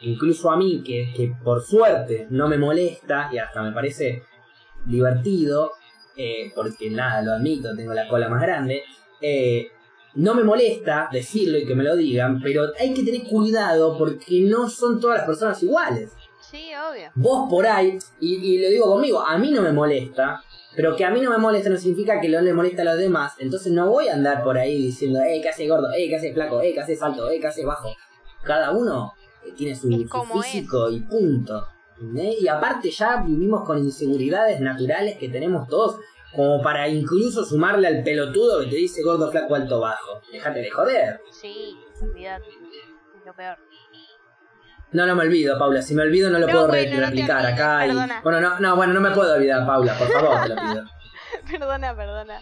[0.00, 4.22] incluso a mí, que, que por suerte no me molesta y hasta me parece
[4.84, 5.72] divertido,
[6.16, 8.82] eh, porque nada, lo admito, tengo la cola más grande,
[9.20, 9.68] eh,
[10.14, 14.40] no me molesta decirlo y que me lo digan, pero hay que tener cuidado porque
[14.42, 16.12] no son todas las personas iguales.
[16.40, 17.10] Sí, obvio.
[17.14, 20.42] Vos por ahí, y, y lo digo conmigo, a mí no me molesta,
[20.74, 22.98] pero que a mí no me molesta no significa que no le molesta a los
[22.98, 26.16] demás, entonces no voy a andar por ahí diciendo, eh, que hace gordo, eh, que
[26.16, 27.94] hace flaco, eh, que hace alto, eh, que hace bajo.
[28.44, 29.12] Cada uno
[29.52, 31.66] tiene su, Es su como físico y punto.
[32.14, 35.96] Y aparte ya vivimos con inseguridades naturales que tenemos todos,
[36.34, 40.20] como para incluso sumarle al pelotudo que te dice gordo, flaco, alto, bajo.
[40.30, 41.20] Déjate de joder.
[41.32, 42.44] Sí, olvidate.
[42.48, 43.56] Es lo peor.
[44.92, 45.82] No, no me olvido, Paula.
[45.82, 47.86] Si me olvido no lo No, puedo re- bueno, no te replicar acá.
[47.86, 47.92] y-.
[48.22, 49.96] Bueno, no, no, bueno, no me puedo olvidar, Paula.
[49.98, 50.84] Por favor, te lo pido.
[51.58, 52.40] perdona, perdona.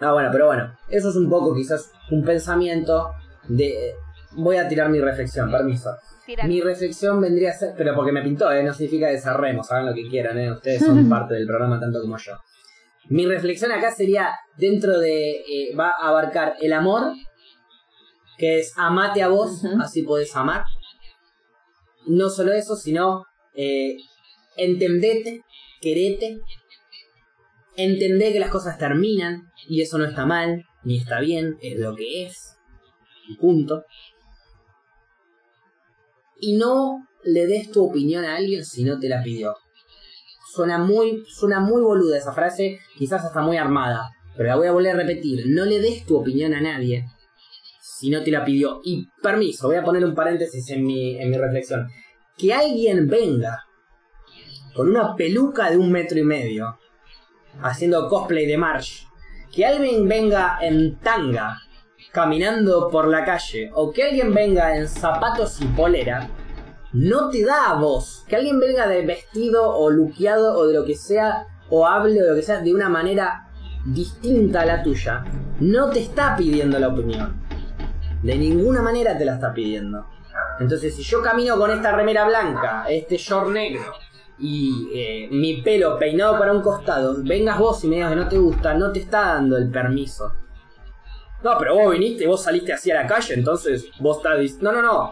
[0.00, 3.10] No, bueno, pero bueno, eso es un poco quizás un pensamiento
[3.48, 3.94] de...
[4.32, 5.90] Voy a tirar mi reflexión, permiso.
[6.24, 6.46] Tira.
[6.46, 8.62] Mi reflexión vendría a ser, pero porque me pintó, ¿eh?
[8.62, 10.52] no significa que cerremos, hagan lo que quieran, ¿eh?
[10.52, 12.34] ustedes son parte del programa tanto como yo.
[13.08, 17.12] Mi reflexión acá sería, dentro de, eh, va a abarcar el amor,
[18.38, 20.62] que es amate a vos, así podés amar.
[22.06, 23.24] No solo eso, sino
[23.54, 23.96] eh,
[24.56, 25.42] entendete,
[25.80, 26.38] querete,
[27.76, 31.94] entender que las cosas terminan y eso no está mal, ni está bien, es lo
[31.94, 32.56] que es,
[33.28, 33.84] y punto.
[36.40, 39.54] Y no le des tu opinión a alguien si no te la pidió.
[40.54, 44.72] Suena muy, suena muy boluda esa frase, quizás hasta muy armada, pero la voy a
[44.72, 45.44] volver a repetir.
[45.46, 47.04] No le des tu opinión a nadie
[47.80, 48.80] si no te la pidió.
[48.82, 51.86] Y permiso, voy a poner un paréntesis en mi, en mi reflexión.
[52.36, 53.62] Que alguien venga
[54.74, 56.78] con una peluca de un metro y medio
[57.62, 59.04] haciendo cosplay de Marsh.
[59.52, 61.58] Que alguien venga en tanga
[62.12, 66.28] caminando por la calle o que alguien venga en zapatos y polera
[66.92, 68.24] no te da a vos.
[68.28, 72.24] Que alguien venga de vestido o luqueado o de lo que sea o hable o
[72.24, 73.46] de lo que sea de una manera
[73.86, 75.24] distinta a la tuya
[75.60, 77.40] no te está pidiendo la opinión.
[78.22, 80.06] De ninguna manera te la está pidiendo.
[80.58, 83.82] Entonces, si yo camino con esta remera blanca, este short negro
[84.38, 88.28] y eh, mi pelo peinado para un costado, vengas vos y me digas que no
[88.28, 90.32] te gusta, no te está dando el permiso.
[91.42, 94.72] No, pero vos viniste, vos saliste hacia la calle, entonces vos estás diciendo...
[94.72, 95.10] No, no, no.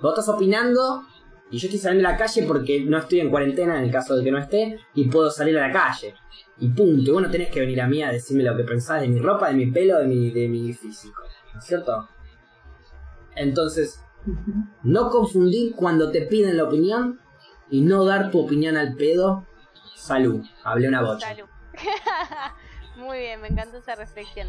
[0.00, 1.02] Vos estás opinando
[1.50, 4.16] y yo estoy saliendo a la calle porque no estoy en cuarentena en el caso
[4.16, 6.14] de que no esté y puedo salir a la calle.
[6.58, 7.10] Y punto.
[7.10, 9.20] Y vos no tenés que venir a mí a decirme lo que pensás de mi
[9.20, 11.22] ropa, de mi pelo, de mi, de mi físico.
[11.52, 12.08] ¿No es cierto?
[13.34, 14.02] Entonces,
[14.82, 17.20] no confundir cuando te piden la opinión
[17.70, 19.46] y no dar tu opinión al pedo.
[19.94, 21.28] Salud, hablé una bocha.
[21.28, 21.48] Salud.
[22.96, 24.48] Muy bien, me encantó esa reflexión.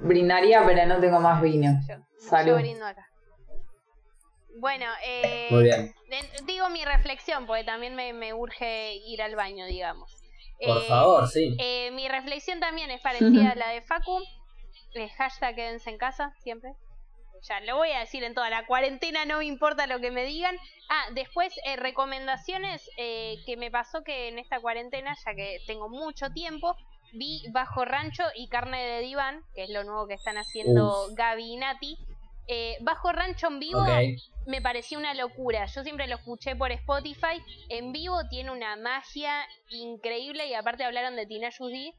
[0.00, 1.72] Brindaría, pero no tengo más vino.
[1.88, 2.52] Yo, Salud.
[2.52, 3.06] yo brindo acá.
[4.60, 5.94] Bueno, eh, Muy bien.
[6.08, 10.12] de- digo mi reflexión porque también me, me urge ir al baño, digamos.
[10.64, 11.56] Por Eh, favor, sí.
[11.60, 14.18] eh, mi reflexión también es parecida a la de Facu.
[15.16, 16.72] Hashtag quédense en casa, siempre.
[17.48, 20.24] Ya lo voy a decir en toda la cuarentena, no me importa lo que me
[20.24, 20.56] digan.
[20.88, 25.88] Ah, después, eh, recomendaciones eh, que me pasó que en esta cuarentena, ya que tengo
[25.88, 26.74] mucho tiempo,
[27.12, 31.14] vi Bajo Rancho y Carne de Diván, que es lo nuevo que están haciendo Uf.
[31.16, 31.98] Gaby y Nati.
[32.50, 33.84] Eh, Bajo Rancho en vivo
[34.46, 35.66] me pareció una locura.
[35.66, 37.42] Yo siempre lo escuché por Spotify.
[37.68, 39.32] En vivo tiene una magia
[39.70, 41.92] increíble y aparte hablaron de Tina Judy.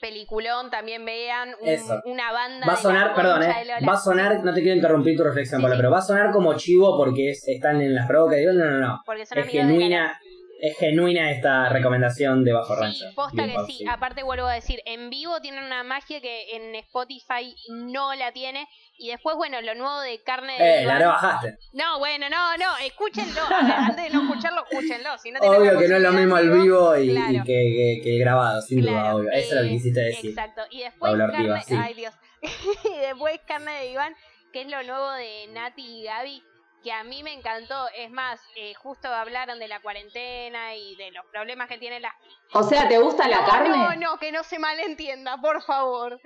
[0.00, 2.66] peliculón, también vean un- una banda.
[2.66, 5.62] Va a sonar, perdón, eh, va a sonar, no te quiero interrumpir tu reflexión, Sí,
[5.62, 5.78] Paula, sí.
[5.80, 8.08] pero va a sonar como chivo porque es- están en las.
[8.08, 9.02] Digo, no, no, no.
[9.04, 10.20] Porque son Es genuina,
[10.60, 13.08] es genuina esta recomendación de Bajo Rancho.
[13.08, 13.84] Sí, posta que sí.
[13.88, 18.66] Aparte vuelvo a decir, en vivo tienen una magia que en Spotify no la tiene.
[19.00, 21.58] Y después, bueno, lo nuevo de carne de Eh, la Iván- rebajaste.
[21.74, 23.40] No, bueno, no, no, escúchenlo.
[23.50, 25.16] Antes de no escucharlo, escúchenlo.
[25.18, 27.32] Si no Obvio que no es lo mismo el vivo y, claro.
[27.32, 29.30] y que, que- que el grabado, sin duda, Claro, obvio.
[29.30, 30.30] Eso es lo que eh, quisiste decir.
[30.30, 30.62] Exacto.
[30.70, 31.74] Y después Paula carne, Ortiva, sí.
[31.80, 32.14] ay Dios.
[32.42, 34.14] y después carne de Iván,
[34.52, 36.42] que es lo nuevo de Nati y Gaby,
[36.88, 37.86] que a mí me encantó.
[37.94, 42.16] Es más, eh, justo hablaron de la cuarentena y de los problemas que tiene la
[42.54, 43.68] O sea, ¿te gusta la no, carne?
[43.68, 46.18] No, no, que no se malentienda, por favor.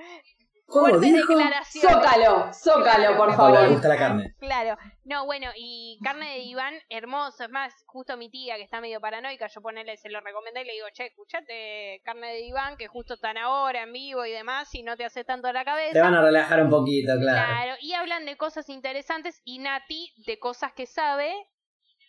[0.73, 1.37] ¿Cómo Fuertes dijo?
[1.37, 1.93] declaraciones.
[1.93, 3.61] Zócalo, zócalo, por me favor.
[3.61, 4.35] le gusta la carne.
[4.39, 8.81] Claro, no, bueno, y carne de Iván, hermoso, es más, justo mi tía que está
[8.81, 12.77] medio paranoica, yo ponele, se lo recomendé y le digo, che, escuchate carne de Iván,
[12.79, 15.93] que justo están ahora en vivo y demás, y no te hace tanto la cabeza.
[15.93, 17.47] Te van a relajar un poquito, claro.
[17.47, 21.35] Claro, y hablan de cosas interesantes y Nati de cosas que sabe,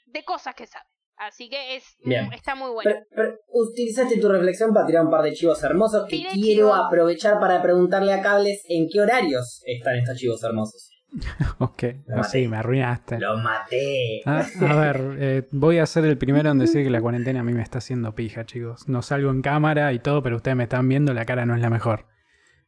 [0.06, 0.86] de cosas que sabe.
[1.28, 2.32] Así que es Bien.
[2.34, 2.92] está muy bueno.
[2.92, 6.34] Pero, pero utilizaste tu reflexión para tirar un par de chivos hermosos que quiero
[6.70, 6.80] chivos.
[6.86, 10.90] aprovechar para preguntarle a Cables en qué horarios están estos chivos hermosos.
[11.60, 11.84] Ok,
[12.18, 13.20] así me arruinaste.
[13.20, 14.22] Lo maté.
[14.26, 17.44] Ah, a ver, eh, voy a ser el primero en decir que la cuarentena a
[17.44, 18.90] mí me está haciendo pija, chicos.
[18.90, 21.62] No salgo en cámara y todo, pero ustedes me están viendo, la cara no es
[21.62, 22.08] la mejor.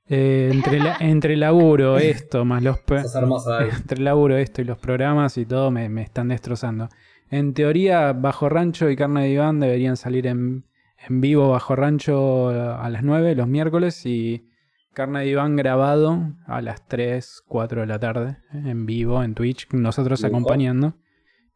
[0.07, 2.77] Eh, entre, la, entre laburo, esto, más los...
[2.79, 3.71] pe- Sos hermoso, David.
[3.77, 6.89] entre el laburo, esto y los programas y todo me, me están destrozando.
[7.35, 10.63] En teoría, Bajo Rancho y Carne de Iván deberían salir en,
[11.05, 14.47] en vivo Bajo Rancho a las 9 los miércoles y
[14.93, 19.67] Carne de Iván grabado a las 3, 4 de la tarde en vivo en Twitch,
[19.73, 20.93] nosotros acompañando.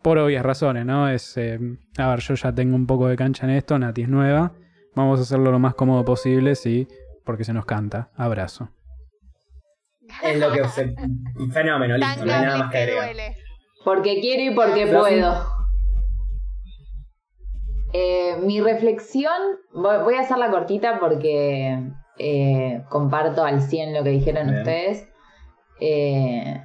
[0.01, 1.07] Por obvias razones, ¿no?
[1.07, 1.57] Es, eh,
[1.97, 4.51] a ver, yo ya tengo un poco de cancha en esto, Nati es nueva.
[4.95, 6.89] Vamos a hacerlo lo más cómodo posible, sí,
[7.23, 8.11] porque se nos canta.
[8.17, 8.69] Abrazo.
[10.23, 10.93] Es lo que se...
[11.53, 13.15] Fenómeno, listo, Tan no hay nada más que agregar.
[13.85, 15.58] Porque quiero y porque puedo.
[17.91, 19.33] Eh, mi reflexión,
[19.73, 24.59] voy, a hacerla cortita porque eh, comparto al 100 lo que dijeron Bien.
[24.59, 25.07] ustedes.
[25.81, 26.63] Eh,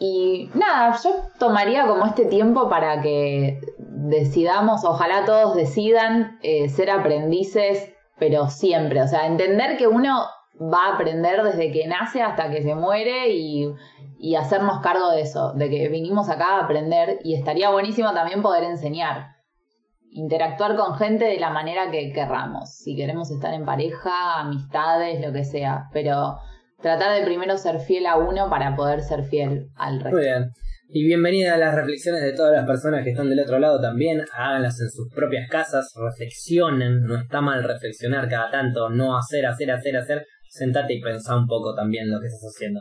[0.00, 6.38] y nada, yo tomaría como este tiempo para que decidamos, ojalá todos decidan
[6.68, 9.02] ser aprendices, pero siempre.
[9.02, 10.26] O sea, entender que uno
[10.60, 13.72] va a aprender desde que nace hasta que se muere y,
[14.18, 18.42] y hacernos cargo de eso, de que vinimos acá a aprender y estaría buenísimo también
[18.42, 19.33] poder enseñar.
[20.16, 25.32] Interactuar con gente de la manera que querramos, si queremos estar en pareja, amistades, lo
[25.32, 26.36] que sea, pero
[26.80, 30.16] tratar de primero ser fiel a uno para poder ser fiel al resto.
[30.16, 30.52] Muy bien.
[30.88, 34.22] Y bienvenida a las reflexiones de todas las personas que están del otro lado también.
[34.32, 37.02] Háganlas en sus propias casas, reflexionen.
[37.02, 40.26] No está mal reflexionar cada tanto, no hacer, hacer, hacer, hacer.
[40.48, 42.80] Sentate y pensá un poco también lo que estás haciendo.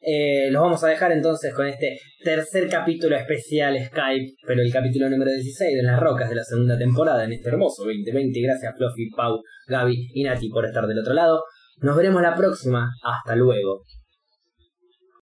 [0.00, 5.10] Eh, los vamos a dejar entonces con este tercer capítulo especial Skype, pero el capítulo
[5.10, 8.40] número 16 de Las Rocas de la segunda temporada en este hermoso 2020.
[8.40, 11.42] Gracias Fluffy, Pau, Gaby y Nati por estar del otro lado.
[11.80, 12.90] Nos veremos la próxima.
[13.02, 13.82] Hasta luego.